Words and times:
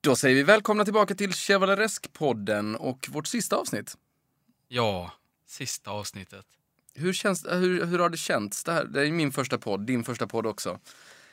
Då 0.00 0.16
säger 0.16 0.36
vi 0.36 0.42
välkomna 0.42 0.84
tillbaka 0.84 1.14
till 1.14 1.30
Chevaleresk-podden 1.30 2.76
och 2.76 3.08
vårt 3.10 3.26
sista 3.26 3.56
avsnitt. 3.56 3.96
Ja, 4.68 5.12
sista 5.46 5.90
avsnittet. 5.90 6.46
Hur, 6.94 7.12
känns, 7.12 7.46
hur, 7.50 7.86
hur 7.86 7.98
har 7.98 8.08
det 8.08 8.16
känts? 8.16 8.64
Det, 8.64 8.72
här, 8.72 8.84
det 8.84 9.06
är 9.06 9.12
min 9.12 9.32
första 9.32 9.58
podd, 9.58 9.80
din 9.86 10.04
första 10.04 10.26
podd 10.26 10.46
också. 10.46 10.78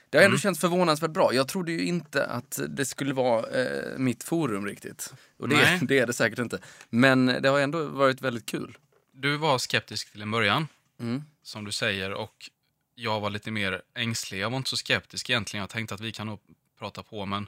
Det 0.10 0.18
har 0.18 0.26
ändå 0.26 0.38
känts 0.38 0.60
förvånansvärt 0.60 1.12
bra. 1.12 1.34
Jag 1.34 1.48
trodde 1.48 1.72
ju 1.72 1.86
inte 1.86 2.26
att 2.26 2.60
det 2.70 2.86
skulle 2.86 3.14
vara 3.14 3.48
eh, 3.48 3.98
mitt 3.98 4.24
forum 4.24 4.66
riktigt. 4.66 5.14
Och 5.38 5.50
det, 5.50 5.80
det 5.88 6.00
är 6.00 6.08
det 6.08 6.14
säkert 6.14 6.40
inte. 6.40 6.60
Men 6.90 7.26
det 7.26 7.50
har 7.50 7.60
ändå 7.60 7.84
varit 7.86 8.22
väldigt 8.22 8.46
kul. 8.46 8.78
Du 9.12 9.38
var 9.38 9.58
skeptisk 9.58 10.12
till 10.12 10.22
en 10.22 10.32
början, 10.32 10.68
Mm. 11.00 11.24
som 11.44 11.66
du 11.66 11.72
säger, 11.72 12.14
och 12.14 12.50
jag 12.96 13.20
var 13.20 13.30
lite 13.30 13.52
mer 13.52 13.82
ängslig. 13.96 14.40
Jag 14.40 14.50
var 14.50 14.58
inte 14.58 14.70
så 14.70 14.78
skeptisk 14.78 15.30
egentligen. 15.30 15.62
Jag 15.62 15.70
tänkte 15.70 15.96
att 15.96 16.02
vi 16.02 16.12
kan 16.12 16.28
nog 16.28 16.40
prata 16.80 17.04
på, 17.04 17.26
men 17.26 17.48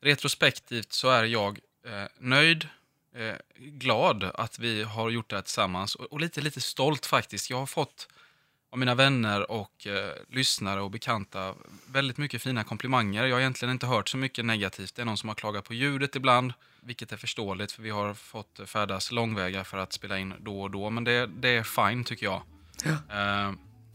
retrospektivt 0.00 0.92
så 0.92 1.10
är 1.10 1.24
jag 1.24 1.58
eh, 1.86 2.04
nöjd, 2.18 2.68
eh, 3.14 3.34
glad 3.56 4.24
att 4.24 4.58
vi 4.58 4.82
har 4.82 5.10
gjort 5.10 5.30
det 5.30 5.36
här 5.36 5.42
tillsammans 5.42 5.94
och, 5.94 6.12
och 6.12 6.20
lite, 6.20 6.40
lite 6.40 6.60
stolt 6.60 7.06
faktiskt. 7.06 7.50
Jag 7.50 7.58
har 7.58 7.66
fått 7.66 8.08
av 8.70 8.78
mina 8.78 8.94
vänner 8.94 9.50
och 9.50 9.86
eh, 9.86 10.12
lyssnare 10.28 10.80
och 10.80 10.90
bekanta 10.90 11.54
väldigt 11.86 12.18
mycket 12.18 12.42
fina 12.42 12.64
komplimanger. 12.64 13.24
Jag 13.24 13.36
har 13.36 13.40
egentligen 13.40 13.72
inte 13.72 13.86
hört 13.86 14.08
så 14.08 14.16
mycket 14.16 14.44
negativt. 14.44 14.94
Det 14.94 15.02
är 15.02 15.06
någon 15.06 15.16
som 15.16 15.28
har 15.28 15.34
klagat 15.34 15.64
på 15.64 15.74
ljudet 15.74 16.16
ibland, 16.16 16.52
vilket 16.80 17.12
är 17.12 17.16
förståeligt 17.16 17.72
för 17.72 17.82
vi 17.82 17.90
har 17.90 18.14
fått 18.14 18.60
färdas 18.66 19.12
långväga 19.12 19.64
för 19.64 19.78
att 19.78 19.92
spela 19.92 20.18
in 20.18 20.34
då 20.40 20.62
och 20.62 20.70
då. 20.70 20.90
Men 20.90 21.04
det, 21.04 21.26
det 21.26 21.48
är 21.48 21.62
fine 21.62 22.04
tycker 22.04 22.26
jag. 22.26 22.42
Eh, 22.84 23.52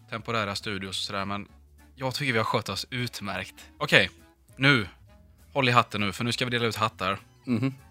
temporära 0.10 0.56
studios 0.56 1.00
och 1.00 1.04
sådär, 1.04 1.26
men 1.26 1.48
jag 1.96 2.16
tycker 2.16 2.34
vi 2.34 2.38
har 2.38 2.46
skött 2.46 2.70
oss 2.70 2.86
utmärkt. 2.90 3.56
Okej, 3.78 4.10
nu. 4.56 4.88
Håll 5.54 5.70
i 5.70 5.72
hatten 5.72 6.02
nu, 6.02 6.12
för 6.12 6.24
nu 6.24 6.32
ska 6.32 6.46
vi 6.46 6.52
dela 6.52 6.66
ut 6.66 6.76
hattar. 6.76 7.20
Mhm. 7.46 7.74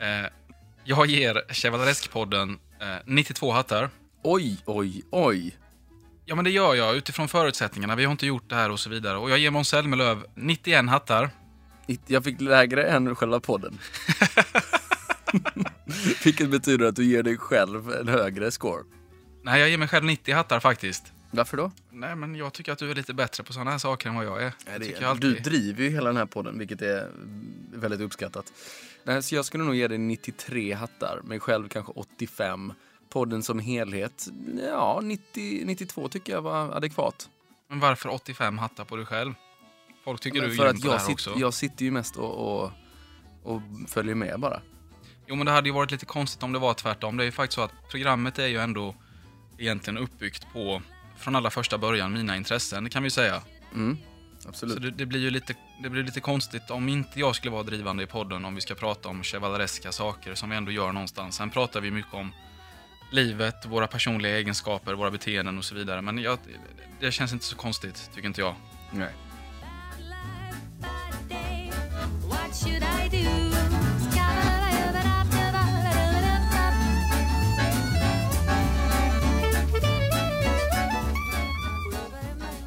Eh, 0.00 0.26
jag 0.84 1.06
ger 1.06 1.42
Chevaleresk-podden 1.48 2.58
eh, 2.80 2.86
92 3.04 3.52
hattar. 3.52 3.90
Oj, 4.22 4.58
oj, 4.64 5.02
oj. 5.10 5.56
Ja, 6.24 6.34
men 6.34 6.44
det 6.44 6.50
gör 6.50 6.74
jag 6.74 6.96
utifrån 6.96 7.28
förutsättningarna. 7.28 7.96
Vi 7.96 8.04
har 8.04 8.12
inte 8.12 8.26
gjort 8.26 8.50
det 8.50 8.54
här 8.54 8.70
och 8.70 8.80
så 8.80 8.90
vidare. 8.90 9.18
Och 9.18 9.30
jag 9.30 9.38
ger 9.38 9.50
Måns 9.50 9.68
Zelmerlöw 9.68 10.22
91 10.34 10.88
hattar. 10.88 11.30
Jag 12.06 12.24
fick 12.24 12.40
lägre 12.40 12.84
än 12.84 13.16
själva 13.16 13.40
podden. 13.40 13.78
Vilket 16.24 16.50
betyder 16.50 16.86
att 16.86 16.96
du 16.96 17.04
ger 17.04 17.22
dig 17.22 17.38
själv 17.38 17.92
en 17.92 18.08
högre 18.08 18.50
score. 18.50 18.84
Nej, 19.44 19.60
jag 19.60 19.70
ger 19.70 19.78
mig 19.78 19.88
själv 19.88 20.04
90 20.04 20.34
hattar 20.34 20.60
faktiskt. 20.60 21.12
Varför 21.36 21.56
då? 21.56 21.70
Nej, 21.90 22.16
men 22.16 22.34
jag 22.34 22.52
tycker 22.52 22.72
att 22.72 22.78
du 22.78 22.90
är 22.90 22.94
lite 22.94 23.14
bättre 23.14 23.44
på 23.44 23.52
sådana 23.52 23.70
här 23.70 23.78
saker 23.78 24.08
än 24.08 24.14
vad 24.14 24.24
jag 24.24 24.42
är. 24.42 24.52
Jag 24.66 24.82
tycker 24.82 24.92
jag 24.92 25.20
Du 25.20 25.28
alltid... 25.28 25.42
driver 25.42 25.82
ju 25.84 25.90
hela 25.90 26.06
den 26.06 26.16
här 26.16 26.26
podden, 26.26 26.58
vilket 26.58 26.82
är 26.82 27.10
väldigt 27.74 28.00
uppskattat. 28.00 28.52
Nej, 29.04 29.22
Så 29.22 29.34
jag 29.34 29.44
skulle 29.44 29.64
nog 29.64 29.74
ge 29.74 29.88
dig 29.88 29.98
93 29.98 30.72
hattar, 30.72 31.20
mig 31.24 31.40
själv 31.40 31.68
kanske 31.68 31.92
85. 31.92 32.72
Podden 33.08 33.42
som 33.42 33.58
helhet, 33.58 34.26
ja, 34.70 35.00
90, 35.02 35.62
92 35.66 36.08
tycker 36.08 36.32
jag 36.32 36.42
var 36.42 36.70
adekvat. 36.76 37.28
Men 37.68 37.80
varför 37.80 38.08
85 38.08 38.58
hattar 38.58 38.84
på 38.84 38.96
dig 38.96 39.06
själv? 39.06 39.34
Folk 40.04 40.20
tycker 40.20 40.40
du 40.40 40.46
är 40.46 40.50
För 40.56 40.66
att 40.66 40.76
på 40.76 40.80
det 40.82 40.92
jag, 40.92 40.98
här 40.98 41.12
också. 41.12 41.30
sitter, 41.30 41.40
jag 41.40 41.54
sitter 41.54 41.84
ju 41.84 41.90
mest 41.90 42.16
och, 42.16 42.62
och, 42.62 42.70
och 43.42 43.62
följer 43.88 44.14
med 44.14 44.40
bara. 44.40 44.60
Jo, 45.26 45.36
men 45.36 45.46
det 45.46 45.52
hade 45.52 45.68
ju 45.68 45.74
varit 45.74 45.90
lite 45.90 46.06
konstigt 46.06 46.42
om 46.42 46.52
det 46.52 46.58
var 46.58 46.74
tvärtom. 46.74 47.16
Det 47.16 47.22
är 47.22 47.26
ju 47.26 47.32
faktiskt 47.32 47.54
så 47.54 47.62
att 47.62 47.72
programmet 47.90 48.38
är 48.38 48.46
ju 48.46 48.58
ändå 48.58 48.94
egentligen 49.58 49.98
uppbyggt 49.98 50.46
på, 50.52 50.82
från 51.18 51.36
allra 51.36 51.50
första 51.50 51.78
början, 51.78 52.12
mina 52.12 52.36
intressen, 52.36 52.90
kan 52.90 53.02
vi 53.02 53.10
säga. 53.10 53.42
Mm, 53.74 53.98
Så 54.38 54.48
absolut. 54.48 54.82
det, 54.82 54.90
det 54.90 55.06
blir 55.06 55.20
ju 55.20 55.30
lite, 55.30 55.54
det 55.82 55.90
blir 55.90 56.02
lite 56.02 56.20
konstigt 56.20 56.70
om 56.70 56.88
inte 56.88 57.20
jag 57.20 57.36
skulle 57.36 57.52
vara 57.52 57.62
drivande 57.62 58.02
i 58.02 58.06
podden 58.06 58.44
om 58.44 58.54
vi 58.54 58.60
ska 58.60 58.74
prata 58.74 59.08
om 59.08 59.22
chevalereska 59.22 59.92
saker 59.92 60.34
som 60.34 60.50
vi 60.50 60.56
ändå 60.56 60.72
gör 60.72 60.92
någonstans. 60.92 61.36
Sen 61.36 61.50
pratar 61.50 61.80
vi 61.80 61.90
mycket 61.90 62.14
om 62.14 62.32
livet, 63.10 63.66
våra 63.66 63.86
personliga 63.86 64.36
egenskaper, 64.38 64.94
våra 64.94 65.10
beteenden 65.10 65.58
och 65.58 65.64
så 65.64 65.74
vidare. 65.74 66.02
Men 66.02 66.18
jag, 66.18 66.38
det 67.00 67.12
känns 67.12 67.32
inte 67.32 67.44
så 67.44 67.56
konstigt, 67.56 68.10
tycker 68.14 68.28
inte 68.28 68.40
jag. 68.40 68.54
Nej. 68.92 69.12
What 72.28 72.54
should 72.64 72.82
I 72.82 73.08
do? 73.24 73.45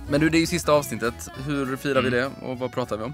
Men 0.10 0.22
du, 0.22 0.30
det 0.30 0.38
är 0.38 0.40
ju 0.40 0.48
sista 0.48 0.72
avsnittet. 0.72 1.28
Hur 1.46 1.76
firar 1.78 2.00
Mm. 2.00 2.04
vi 2.12 2.18
det 2.18 2.26
och 2.26 2.60
vad 2.60 2.72
pratar 2.72 2.98
vi 2.98 3.04
om? 3.04 3.14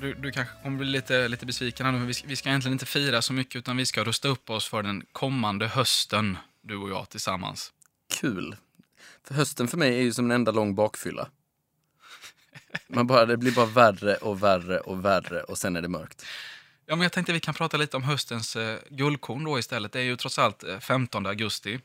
Du, 0.00 0.14
du 0.14 0.32
kanske 0.32 0.54
kommer 0.62 0.78
bli 0.78 0.86
lite, 0.86 1.28
lite 1.28 1.46
besviken 1.46 1.86
här 1.86 1.92
nu, 1.92 1.98
men 1.98 2.06
vi 2.06 2.14
ska, 2.14 2.26
vi 2.28 2.36
ska 2.36 2.48
egentligen 2.48 2.72
inte 2.72 2.86
fira 2.86 3.22
så 3.22 3.32
mycket, 3.32 3.56
utan 3.56 3.76
vi 3.76 3.86
ska 3.86 4.04
rusta 4.04 4.28
upp 4.28 4.50
oss 4.50 4.68
för 4.68 4.82
den 4.82 5.06
kommande 5.12 5.66
hösten, 5.66 6.36
du 6.62 6.76
och 6.76 6.90
jag 6.90 7.08
tillsammans. 7.10 7.72
Kul. 8.20 8.56
För 9.24 9.34
hösten 9.34 9.68
för 9.68 9.76
mig 9.76 9.98
är 9.98 10.02
ju 10.02 10.12
som 10.12 10.24
en 10.24 10.30
enda 10.30 10.52
lång 10.52 10.74
bakfylla. 10.74 11.28
Man 12.88 13.06
bara, 13.06 13.26
det 13.26 13.36
blir 13.36 13.52
bara 13.52 13.66
värre 13.66 14.14
och 14.14 14.42
värre 14.42 14.78
och 14.80 15.04
värre 15.04 15.42
och 15.42 15.58
sen 15.58 15.76
är 15.76 15.82
det 15.82 15.88
mörkt. 15.88 16.24
Ja, 16.86 16.96
men 16.96 17.02
jag 17.02 17.12
tänkte 17.12 17.32
vi 17.32 17.40
kan 17.40 17.54
prata 17.54 17.76
lite 17.76 17.96
om 17.96 18.02
höstens 18.02 18.56
eh, 18.56 18.78
guldkorn 18.90 19.44
då 19.44 19.58
istället. 19.58 19.92
Det 19.92 19.98
är 19.98 20.04
ju 20.04 20.16
trots 20.16 20.38
allt 20.38 20.64
eh, 20.64 20.78
15 20.78 21.26
augusti. 21.26 21.80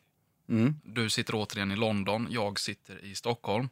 Mm. 0.49 0.75
Du 0.83 1.09
sitter 1.09 1.33
återigen 1.35 1.71
i 1.71 1.75
London, 1.75 2.27
jag 2.29 2.59
sitter 2.59 3.05
i 3.05 3.15
Stockholm. 3.15 3.69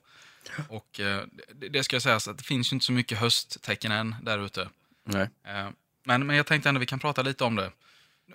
Och 0.69 1.00
eh, 1.00 1.24
det, 1.53 1.69
det 1.69 1.84
ska 1.84 1.96
jag 1.96 2.03
säga 2.03 2.19
så 2.19 2.31
att 2.31 2.38
det 2.38 2.44
finns 2.44 2.72
ju 2.72 2.75
inte 2.75 2.85
så 2.85 2.91
mycket 2.91 3.18
hösttecken 3.18 3.91
än 3.91 4.16
där 4.22 4.46
ute. 4.46 4.69
Nej. 5.03 5.30
Eh, 5.44 5.69
men, 6.03 6.28
men 6.28 6.35
jag 6.35 6.46
tänkte 6.46 6.69
ändå 6.69 6.80
vi 6.80 6.85
kan 6.85 7.00
prata 7.00 7.22
lite 7.22 7.44
om 7.44 7.56
det. 7.56 7.72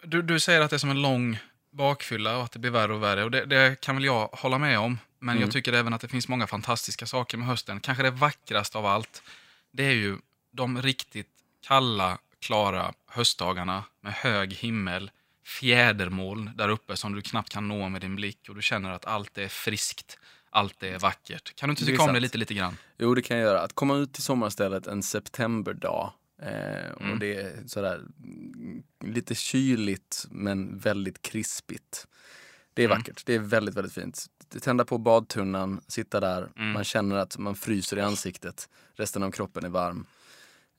Du, 0.03 0.23
du 0.23 0.41
säger 0.41 0.61
att 0.61 0.71
det 0.71 0.77
är 0.77 0.79
som 0.79 0.91
en 0.91 1.03
lång 1.03 1.39
bakfylla 1.71 2.37
och 2.37 2.45
att 2.45 2.53
det 2.53 2.59
blir 2.59 2.71
värre 2.71 2.93
och 2.93 3.03
värre. 3.03 3.25
Och 3.25 3.31
det, 3.31 3.45
det 3.45 3.81
kan 3.81 3.97
väl 3.97 4.05
jag 4.05 4.29
hålla 4.33 4.59
med 4.59 4.79
om. 4.79 4.99
Men 5.19 5.41
jag 5.41 5.51
tycker 5.51 5.73
även 5.73 5.95
att 5.95 6.01
det 6.01 6.09
finns 6.09 6.29
många 6.29 6.47
fantastiska 6.47 7.07
saker 7.07 7.39
med 7.39 7.47
hösten. 7.47 7.81
Kanske 7.81 8.03
det 8.03 8.11
vackraste 8.11 8.79
av 8.79 8.87
allt, 8.87 9.23
det 9.71 9.85
är 9.85 9.93
ju 9.93 10.19
de 10.51 10.83
riktigt 10.83 11.29
kalla, 11.67 12.19
klara 12.41 12.93
höstdagarna 13.07 13.85
med 14.01 14.13
hög 14.13 14.53
himmel, 14.53 15.11
fjädermoln 15.45 16.51
där 16.55 16.69
uppe 16.69 16.97
som 16.97 17.15
du 17.15 17.23
knappt 17.23 17.53
kan 17.53 17.69
nå 17.69 17.89
med 17.89 18.01
din 18.01 18.17
blick 18.17 18.49
och 18.49 18.55
du 18.55 18.63
känner 18.63 18.91
att 18.91 19.05
allt 19.05 19.39
är 19.39 19.49
friskt, 19.49 20.19
allt 20.53 20.83
är 20.83 20.99
vackert. 20.99 21.55
Kan 21.57 21.69
du 21.69 21.71
inte 21.73 21.83
Det 21.85 21.91
tycka 21.91 22.03
om 22.03 22.15
det 22.15 22.21
lite, 22.21 22.39
lite 22.39 22.55
grann? 22.55 22.77
Jo, 22.99 23.15
det 23.15 23.23
kan 23.23 23.37
jag 23.37 23.45
göra. 23.47 23.61
Att 23.61 23.73
komma 23.73 23.97
ut 23.97 24.13
till 24.13 24.23
sommarstället 24.23 24.87
en 24.87 25.03
septemberdag 25.03 26.13
eh, 26.43 26.93
och 26.93 27.03
Mm. 27.03 27.19
det 27.19 27.37
är 27.37 27.63
sådär 27.67 27.95
mm, 28.25 28.83
lite 29.05 29.35
kyligt 29.35 30.27
men 30.31 30.79
väldigt 30.79 31.23
krispigt. 31.23 32.07
Det 32.75 32.83
är 32.83 32.87
Mm. 32.87 32.99
vackert. 32.99 33.23
Det 33.27 33.35
är 33.35 33.39
väldigt, 33.39 33.75
väldigt 33.75 33.93
fint. 33.93 34.27
Tända 34.63 34.85
på 34.85 34.99
badtunnan, 34.99 35.81
sitta 35.89 36.21
där, 36.21 36.51
Mm. 36.57 36.73
man 36.73 36.85
känner 36.85 37.17
att 37.17 37.39
man 37.39 37.55
fryser 37.55 37.97
i 37.97 38.01
ansiktet, 38.01 38.69
resten 38.95 39.23
av 39.23 39.31
kroppen 39.31 39.65
är 39.65 39.69
varm. 39.69 40.07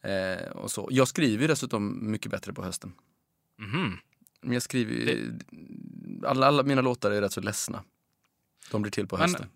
Eh, 0.04 0.48
och 0.52 0.72
så. 0.72 0.88
Jag 0.92 1.08
skriver 1.08 1.48
dessutom 1.48 2.12
mycket 2.12 2.32
bättre 2.32 2.54
på 2.54 2.64
hösten. 2.64 2.94
Men 4.42 4.54
jag 4.54 4.62
skriver 4.62 4.94
ju, 4.94 5.34
alla, 6.26 6.48
alla 6.48 6.64
mina 6.64 6.82
låtar 6.82 7.12
är 7.12 7.22
rätt 7.22 7.34
så 7.34 7.42
ledsna. 7.42 7.84
De 8.72 8.82
blir 8.82 8.92
till 8.92 9.08
på 9.08 9.18
Men- 9.18 9.22
hösten. 9.30 9.50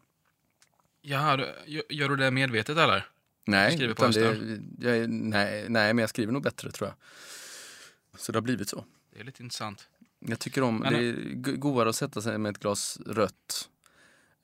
Ja, 1.09 1.37
gör- 1.89 2.09
du 2.09 2.15
det 2.15 2.31
medvetet 2.31 2.77
eller? 2.77 3.07
Nej, 3.45 3.75
skriver 3.75 3.93
på 3.93 4.07
det, 4.07 4.19
jag, 4.99 5.09
nej, 5.09 5.65
nej, 5.69 5.93
men 5.93 5.97
jag 5.97 6.09
skriver 6.09 6.33
nog 6.33 6.43
bättre 6.43 6.71
tror 6.71 6.89
jag. 6.89 6.95
Så 8.19 8.31
det 8.31 8.37
har 8.37 8.41
blivit 8.41 8.69
så. 8.69 8.85
Det 9.13 9.19
är 9.19 9.23
lite 9.23 9.43
intressant. 9.43 9.87
Jag 10.19 10.39
tycker 10.39 10.61
om, 10.63 10.77
Men- 10.77 10.93
det 10.93 10.99
är 10.99 11.13
go- 11.35 11.55
godare 11.57 11.89
att 11.89 11.95
sätta 11.95 12.21
sig 12.21 12.37
med 12.37 12.49
ett 12.49 12.59
glas 12.59 12.99
rött 13.05 13.69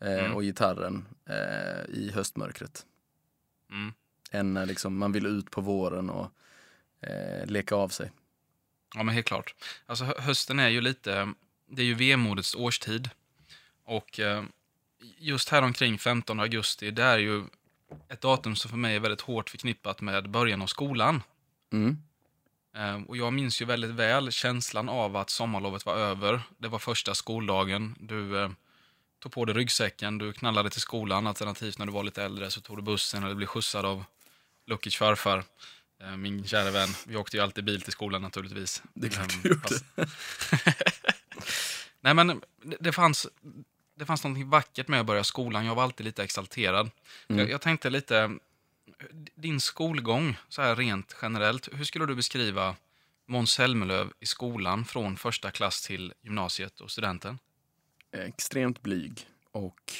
eh, 0.01 0.19
Mm. 0.19 0.34
och 0.34 0.41
gitarren 0.41 1.06
eh, 1.25 1.96
i 1.96 2.12
höstmörkret. 2.13 2.85
Mm. 3.72 3.94
Än 4.31 4.53
när 4.53 4.66
liksom 4.66 4.97
man 4.97 5.12
vill 5.12 5.25
ut 5.25 5.51
på 5.51 5.62
våren 5.62 6.09
och 6.09 6.31
eh, 7.07 7.45
leka 7.45 7.75
av 7.75 7.90
sig. 7.90 8.12
Ja, 8.95 9.04
men 9.04 9.16
helt 9.16 9.27
klart. 9.27 9.56
Alltså 9.86 10.04
hö- 10.06 10.19
hösten 10.21 10.59
är 10.59 10.69
ju 10.69 10.81
lite, 10.81 11.33
det 11.69 11.81
är 11.81 11.86
ju 11.86 11.94
vemodets 11.94 12.56
årstid. 12.56 13.09
Och 13.83 14.19
eh, 14.19 14.44
just 15.18 15.50
här 15.50 15.62
omkring 15.62 15.98
15 15.98 16.40
augusti, 16.40 16.92
det 16.92 17.04
är 17.04 17.18
ju 17.18 17.44
ett 18.10 18.22
datum 18.22 18.56
som 18.56 18.70
för 18.70 18.78
mig 18.78 18.96
är 18.96 19.00
väldigt 19.00 19.22
hårt 19.22 19.50
förknippat 19.50 20.02
med 20.02 20.30
början 20.30 20.62
av 20.62 20.68
skolan. 20.68 21.22
Mm. 21.74 21.98
Eh, 22.76 23.02
och 23.08 23.18
jag 23.18 23.34
minns 23.34 23.62
ju 23.62 23.66
väldigt 23.66 23.92
väl 23.92 24.32
känslan 24.32 24.90
av 24.90 25.18
att 25.18 25.30
sommarlovet 25.30 25.86
var 25.86 25.96
över. 25.96 26.42
Det 26.58 26.68
var 26.68 26.80
första 26.80 27.16
skoldagen. 27.16 27.96
Du 28.00 28.40
eh, 28.40 28.50
tog 29.20 29.32
på 29.32 29.46
dig 29.46 29.56
ryggsäcken, 29.56 30.18
du 30.18 30.34
knallade 30.34 30.70
till 30.70 30.82
skolan. 30.82 31.28
Alternativt 31.28 31.78
när 31.80 31.86
du 31.86 31.92
var 31.92 32.04
lite 32.04 32.24
äldre 32.24 32.52
så 32.52 32.62
tog 32.62 32.78
du 32.78 32.82
bussen 32.82 33.24
eller 33.24 33.36
blev 33.36 33.48
skjutsad 33.48 33.86
av 33.86 34.06
Lukic 34.66 34.96
farfar. 34.96 35.44
Eh, 36.02 36.18
min 36.18 36.44
kära 36.44 36.72
vän. 36.72 36.90
Vi 37.06 37.16
åkte 37.16 37.38
ju 37.38 37.44
alltid 37.44 37.64
bil 37.64 37.82
till 37.82 37.92
skolan 37.92 38.22
naturligtvis. 38.22 38.84
Det 38.94 39.08
är 39.08 39.12
klart 39.12 39.34
Ehm, 39.34 39.42
du 39.44 39.50
gjorde. 39.50 39.80
Nej 42.02 42.14
men 42.14 42.42
det 42.80 42.92
fanns, 42.92 43.28
det 44.04 44.08
fanns 44.08 44.24
något 44.24 44.48
vackert 44.48 44.88
med 44.88 45.00
att 45.00 45.06
börja 45.06 45.24
skolan. 45.24 45.66
Jag 45.66 45.76
var 45.76 45.84
alltid 45.84 46.06
lite 46.06 46.24
exalterad. 46.24 46.92
Mm. 47.28 47.40
Jag, 47.40 47.50
jag 47.50 47.62
tänkte 47.62 47.90
lite, 47.90 48.32
din 49.36 49.62
skolgång, 49.62 50.38
så 50.50 50.62
här 50.62 50.76
rent 50.76 51.16
generellt, 51.22 51.70
hur 51.74 51.84
skulle 51.84 52.06
du 52.06 52.16
beskriva 52.16 52.76
Måns 53.26 53.52
Zelmerlöw 53.52 54.10
i 54.20 54.26
skolan 54.26 54.86
från 54.86 55.18
första 55.18 55.52
klass 55.52 55.88
till 55.88 56.14
gymnasiet 56.22 56.80
och 56.82 56.92
studenten? 56.92 57.40
Extremt 58.12 58.82
blyg 58.82 59.28
och 59.52 59.94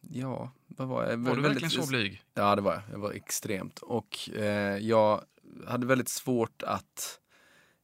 ja, 0.00 0.50
vad 0.66 0.88
var 0.88 1.02
jag? 1.02 1.16
Var 1.16 1.36
du 1.36 1.42
Väldigt- 1.42 1.62
verkligen 1.62 1.84
så 1.84 1.88
blyg? 1.90 2.22
Ja, 2.34 2.56
det 2.56 2.62
var 2.62 2.72
jag. 2.72 2.82
Jag 2.92 2.98
var 2.98 3.12
extremt. 3.12 3.78
Och 3.78 4.30
eh, 4.34 4.76
jag 4.78 5.24
hade 5.66 5.86
väldigt 5.86 6.08
svårt 6.08 6.62
att 6.62 7.20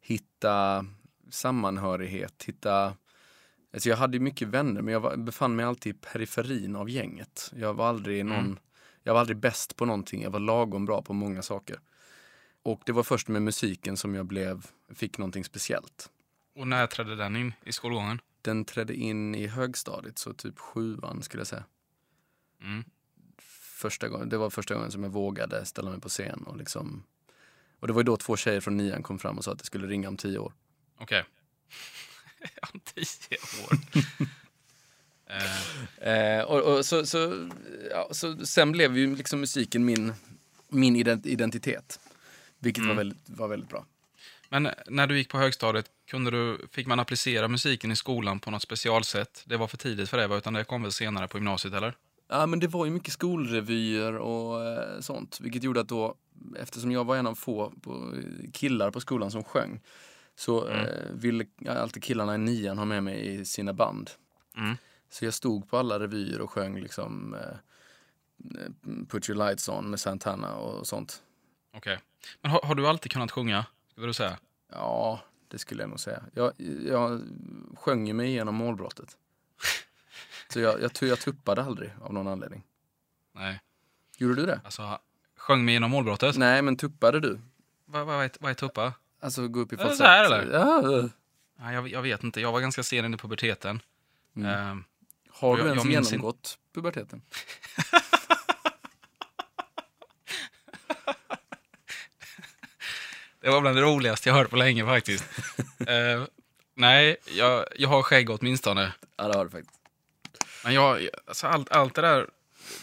hitta 0.00 0.86
sammanhörighet, 1.30 2.44
hitta... 2.46 2.94
Alltså 3.76 3.88
jag 3.88 3.96
hade 3.96 4.18
mycket 4.18 4.48
vänner, 4.48 4.82
men 4.82 4.92
jag 4.92 5.00
var, 5.00 5.16
befann 5.16 5.56
mig 5.56 5.64
alltid 5.64 5.94
i 5.94 5.98
periferin 5.98 6.76
av 6.76 6.90
gänget. 6.90 7.52
Jag 7.56 7.74
var 7.74 7.88
aldrig 7.88 8.24
någon... 8.24 8.44
Mm. 8.44 8.58
Jag 9.02 9.12
var 9.12 9.20
aldrig 9.20 9.36
bäst 9.36 9.76
på 9.76 9.84
någonting. 9.84 10.22
Jag 10.22 10.30
var 10.30 10.40
lagom 10.40 10.84
bra 10.84 11.02
på 11.02 11.12
många 11.12 11.42
saker. 11.42 11.80
Och 12.62 12.80
det 12.86 12.92
var 12.92 13.02
först 13.02 13.28
med 13.28 13.42
musiken 13.42 13.96
som 13.96 14.14
jag 14.14 14.26
blev, 14.26 14.66
fick 14.94 15.18
någonting 15.18 15.44
speciellt. 15.44 16.10
Och 16.54 16.68
när 16.68 16.86
trädde 16.86 17.16
den 17.16 17.36
in 17.36 17.52
i 17.64 17.72
skolgången? 17.72 18.20
Den 18.42 18.64
trädde 18.64 18.94
in 18.94 19.34
i 19.34 19.46
högstadiet, 19.46 20.18
så 20.18 20.32
typ 20.32 20.58
sjuan 20.58 21.22
skulle 21.22 21.40
jag 21.40 21.48
säga. 21.48 21.64
Mm. 22.62 22.84
första 23.78 24.08
gången, 24.08 24.28
det 24.28 24.38
var 24.38 24.50
första 24.50 24.74
gången 24.74 24.90
som 24.90 25.02
jag 25.02 25.10
vågade 25.10 25.64
ställa 25.64 25.90
mig 25.90 26.00
på 26.00 26.08
scen 26.08 26.42
och 26.46 26.56
liksom 26.56 27.02
och 27.78 27.86
det 27.86 27.92
var 27.92 28.00
ju 28.00 28.04
då 28.04 28.16
två 28.16 28.36
tjejer 28.36 28.60
från 28.60 28.76
nian 28.76 29.02
kom 29.02 29.18
fram 29.18 29.38
och 29.38 29.44
sa 29.44 29.52
att 29.52 29.58
det 29.58 29.64
skulle 29.64 29.86
ringa 29.86 30.08
om 30.08 30.16
tio 30.16 30.38
år. 30.38 30.52
Okej. 30.98 31.24
Om 32.72 32.80
tio 32.80 33.38
år. 33.70 33.78
eh, 35.26 36.06
Eh, 36.08 36.42
och, 36.44 36.60
och 36.76 36.86
så, 36.86 37.06
så, 37.06 37.48
ja, 37.90 38.08
så 38.10 38.46
sen 38.46 38.72
blev 38.72 38.96
ju 38.98 39.16
liksom 39.16 39.40
musiken 39.40 39.84
min, 39.84 40.12
min 40.68 40.96
ident- 40.96 41.26
identitet. 41.26 42.00
Vilket 42.58 42.82
var, 42.84 42.90
Mm. 42.92 42.96
väldigt, 42.96 43.18
var 43.30 43.48
väldigt 43.48 43.68
bra. 43.70 43.84
men 44.48 44.68
när 44.86 45.06
du 45.06 45.18
gick 45.18 45.28
på 45.30 45.38
högstadiet, 45.38 45.86
kunde 46.10 46.30
du, 46.30 46.58
fick 46.72 46.86
man 46.86 47.00
applicera 47.00 47.48
musiken 47.48 47.90
i 47.92 47.96
skolan 47.96 48.40
på 48.40 48.50
något 48.50 48.62
specialsätt? 48.62 49.42
Det 49.46 49.56
var 49.56 49.66
för 49.68 49.76
tidigt 49.76 50.08
för 50.08 50.16
det, 50.16 50.26
va? 50.26 50.36
utan 50.36 50.52
det 50.52 50.64
kom 50.64 50.82
väl 50.82 50.92
senare 50.92 51.28
på 51.28 51.38
gymnasiet, 51.38 51.74
eller? 51.74 51.94
Ja, 52.28 52.46
men 52.46 52.60
det 52.60 52.66
var 52.66 52.84
ju 52.84 52.90
mycket 52.90 53.12
skolrevyer 53.12 54.16
och 54.16 54.64
eh, 54.64 55.00
sånt. 55.00 55.38
Vilket 55.40 55.62
gjorde 55.62 55.80
att 55.80 55.88
då, 55.88 56.14
eftersom 56.60 56.92
jag 56.92 57.04
var 57.04 57.16
en 57.16 57.26
av 57.26 57.34
få 57.34 57.72
på, 57.82 58.14
killar 58.52 58.90
på 58.90 59.00
skolan 59.00 59.30
som 59.30 59.44
sjöng, 59.44 59.80
så 60.36 60.66
Mm. 60.66 60.86
eh, 60.86 61.10
ville 61.12 61.46
alltid 61.68 62.02
killarna 62.02 62.34
i 62.34 62.38
nian 62.38 62.78
ha 62.78 62.84
med 62.84 63.02
mig 63.02 63.34
i 63.34 63.44
sina 63.44 63.72
band. 63.72 64.10
Mm. 64.56 64.76
Så 65.10 65.24
jag 65.24 65.34
stod 65.34 65.70
på 65.70 65.78
alla 65.78 65.98
revyer 66.00 66.40
och 66.40 66.50
sjöng 66.50 66.80
liksom 66.80 67.34
eh, 67.34 67.56
Put 69.08 69.28
your 69.30 69.38
lights 69.46 69.68
on 69.68 69.90
med 69.90 70.00
Santana 70.00 70.54
och 70.56 70.86
sånt. 70.86 71.22
Okej. 71.74 71.98
Men 72.40 72.50
har, 72.50 72.60
har 72.62 72.74
du 72.74 72.86
alltid 72.88 73.12
kunnat 73.12 73.30
sjunga, 73.30 73.66
skulle 73.90 74.06
du 74.06 74.12
säga? 74.14 74.38
Ja, 74.72 75.20
det 75.48 75.58
skulle 75.58 75.82
jag 75.82 75.90
nog 75.90 76.00
säga. 76.00 76.22
Jag, 76.34 76.52
jag 76.86 77.22
sjöng 77.76 78.06
ju 78.06 78.12
mig 78.12 78.26
igenom 78.28 78.54
målbrottet. 78.54 79.16
Så 80.52 80.60
jag, 80.60 80.80
jag, 80.82 80.90
jag 81.00 81.20
tuppade 81.20 81.62
aldrig 81.62 81.90
av 82.02 82.12
någon 82.12 82.28
anledning. 82.28 82.62
Nej. 83.34 83.60
Gjorde 84.18 84.34
du 84.34 84.46
det? 84.46 84.60
Alltså, 84.64 84.98
sjöng 85.36 85.64
mig 85.64 85.74
genom 85.74 85.90
målbrottet? 85.90 86.36
Nej, 86.36 86.62
men 86.62 86.76
tuppade 86.76 87.20
du? 87.20 87.40
Vad, 87.84 88.06
vad, 88.06 88.24
är, 88.24 88.30
vad 88.40 88.50
är 88.50 88.54
tuppa? 88.54 88.92
Alltså 89.20 89.48
gå 89.48 89.60
upp 89.60 89.72
i 89.72 89.74
Är 89.74 89.78
det 89.78 89.82
falsett? 89.84 89.98
så 89.98 90.04
här, 90.04 90.24
eller? 90.24 90.58
Ja. 90.58 91.08
Nej, 91.58 91.74
jag, 91.74 91.88
jag 91.88 92.02
vet 92.02 92.22
inte, 92.24 92.40
jag 92.40 92.52
var 92.52 92.60
ganska 92.60 92.82
sen 92.82 93.04
in 93.04 93.14
i 93.14 93.16
puberteten. 93.16 93.80
Mm. 94.36 94.50
Eh, 94.50 94.76
Har 95.30 95.58
Jag- 95.58 95.66
du 95.66 95.68
ens 95.70 95.84
jag 95.84 95.86
minns 95.92 96.08
in- 96.08 96.12
genomgått 96.12 96.58
puberteten? 96.74 97.22
det 103.40 103.50
var 103.50 103.60
bland 103.60 103.76
det 103.76 103.82
roligaste 103.82 104.28
jag 104.28 104.34
hört 104.36 104.50
på 104.50 104.56
länge 104.56 104.84
faktiskt. 104.86 105.24
Eh, 105.86 106.24
nej, 106.74 107.16
jag, 107.30 107.64
jag 107.76 107.88
har 107.88 108.02
skägg 108.02 108.30
åtminstone. 108.30 108.92
Ja, 109.16 109.28
det 109.28 109.36
har 109.38 109.44
du 109.44 109.50
faktiskt. 109.50 109.80
Men 110.64 110.74
jag, 110.74 111.08
alltså 111.26 111.46
allt, 111.46 111.70
allt 111.70 111.94
det 111.94 112.00
där, 112.02 112.26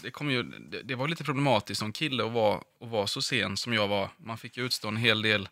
det, 0.01 0.11
kom 0.11 0.31
ju, 0.31 0.43
det, 0.43 0.81
det 0.81 0.95
var 0.95 1.07
lite 1.07 1.23
problematiskt 1.23 1.79
som 1.79 1.91
kille 1.91 2.25
att 2.25 2.31
vara, 2.31 2.55
att 2.81 2.87
vara 2.89 3.07
så 3.07 3.21
sen 3.21 3.57
som 3.57 3.73
jag 3.73 3.87
var. 3.87 4.09
Man 4.17 4.37
fick 4.37 4.57
ju 4.57 4.65
utstå 4.65 4.87
en 4.87 4.97
hel 4.97 5.21
del 5.21 5.49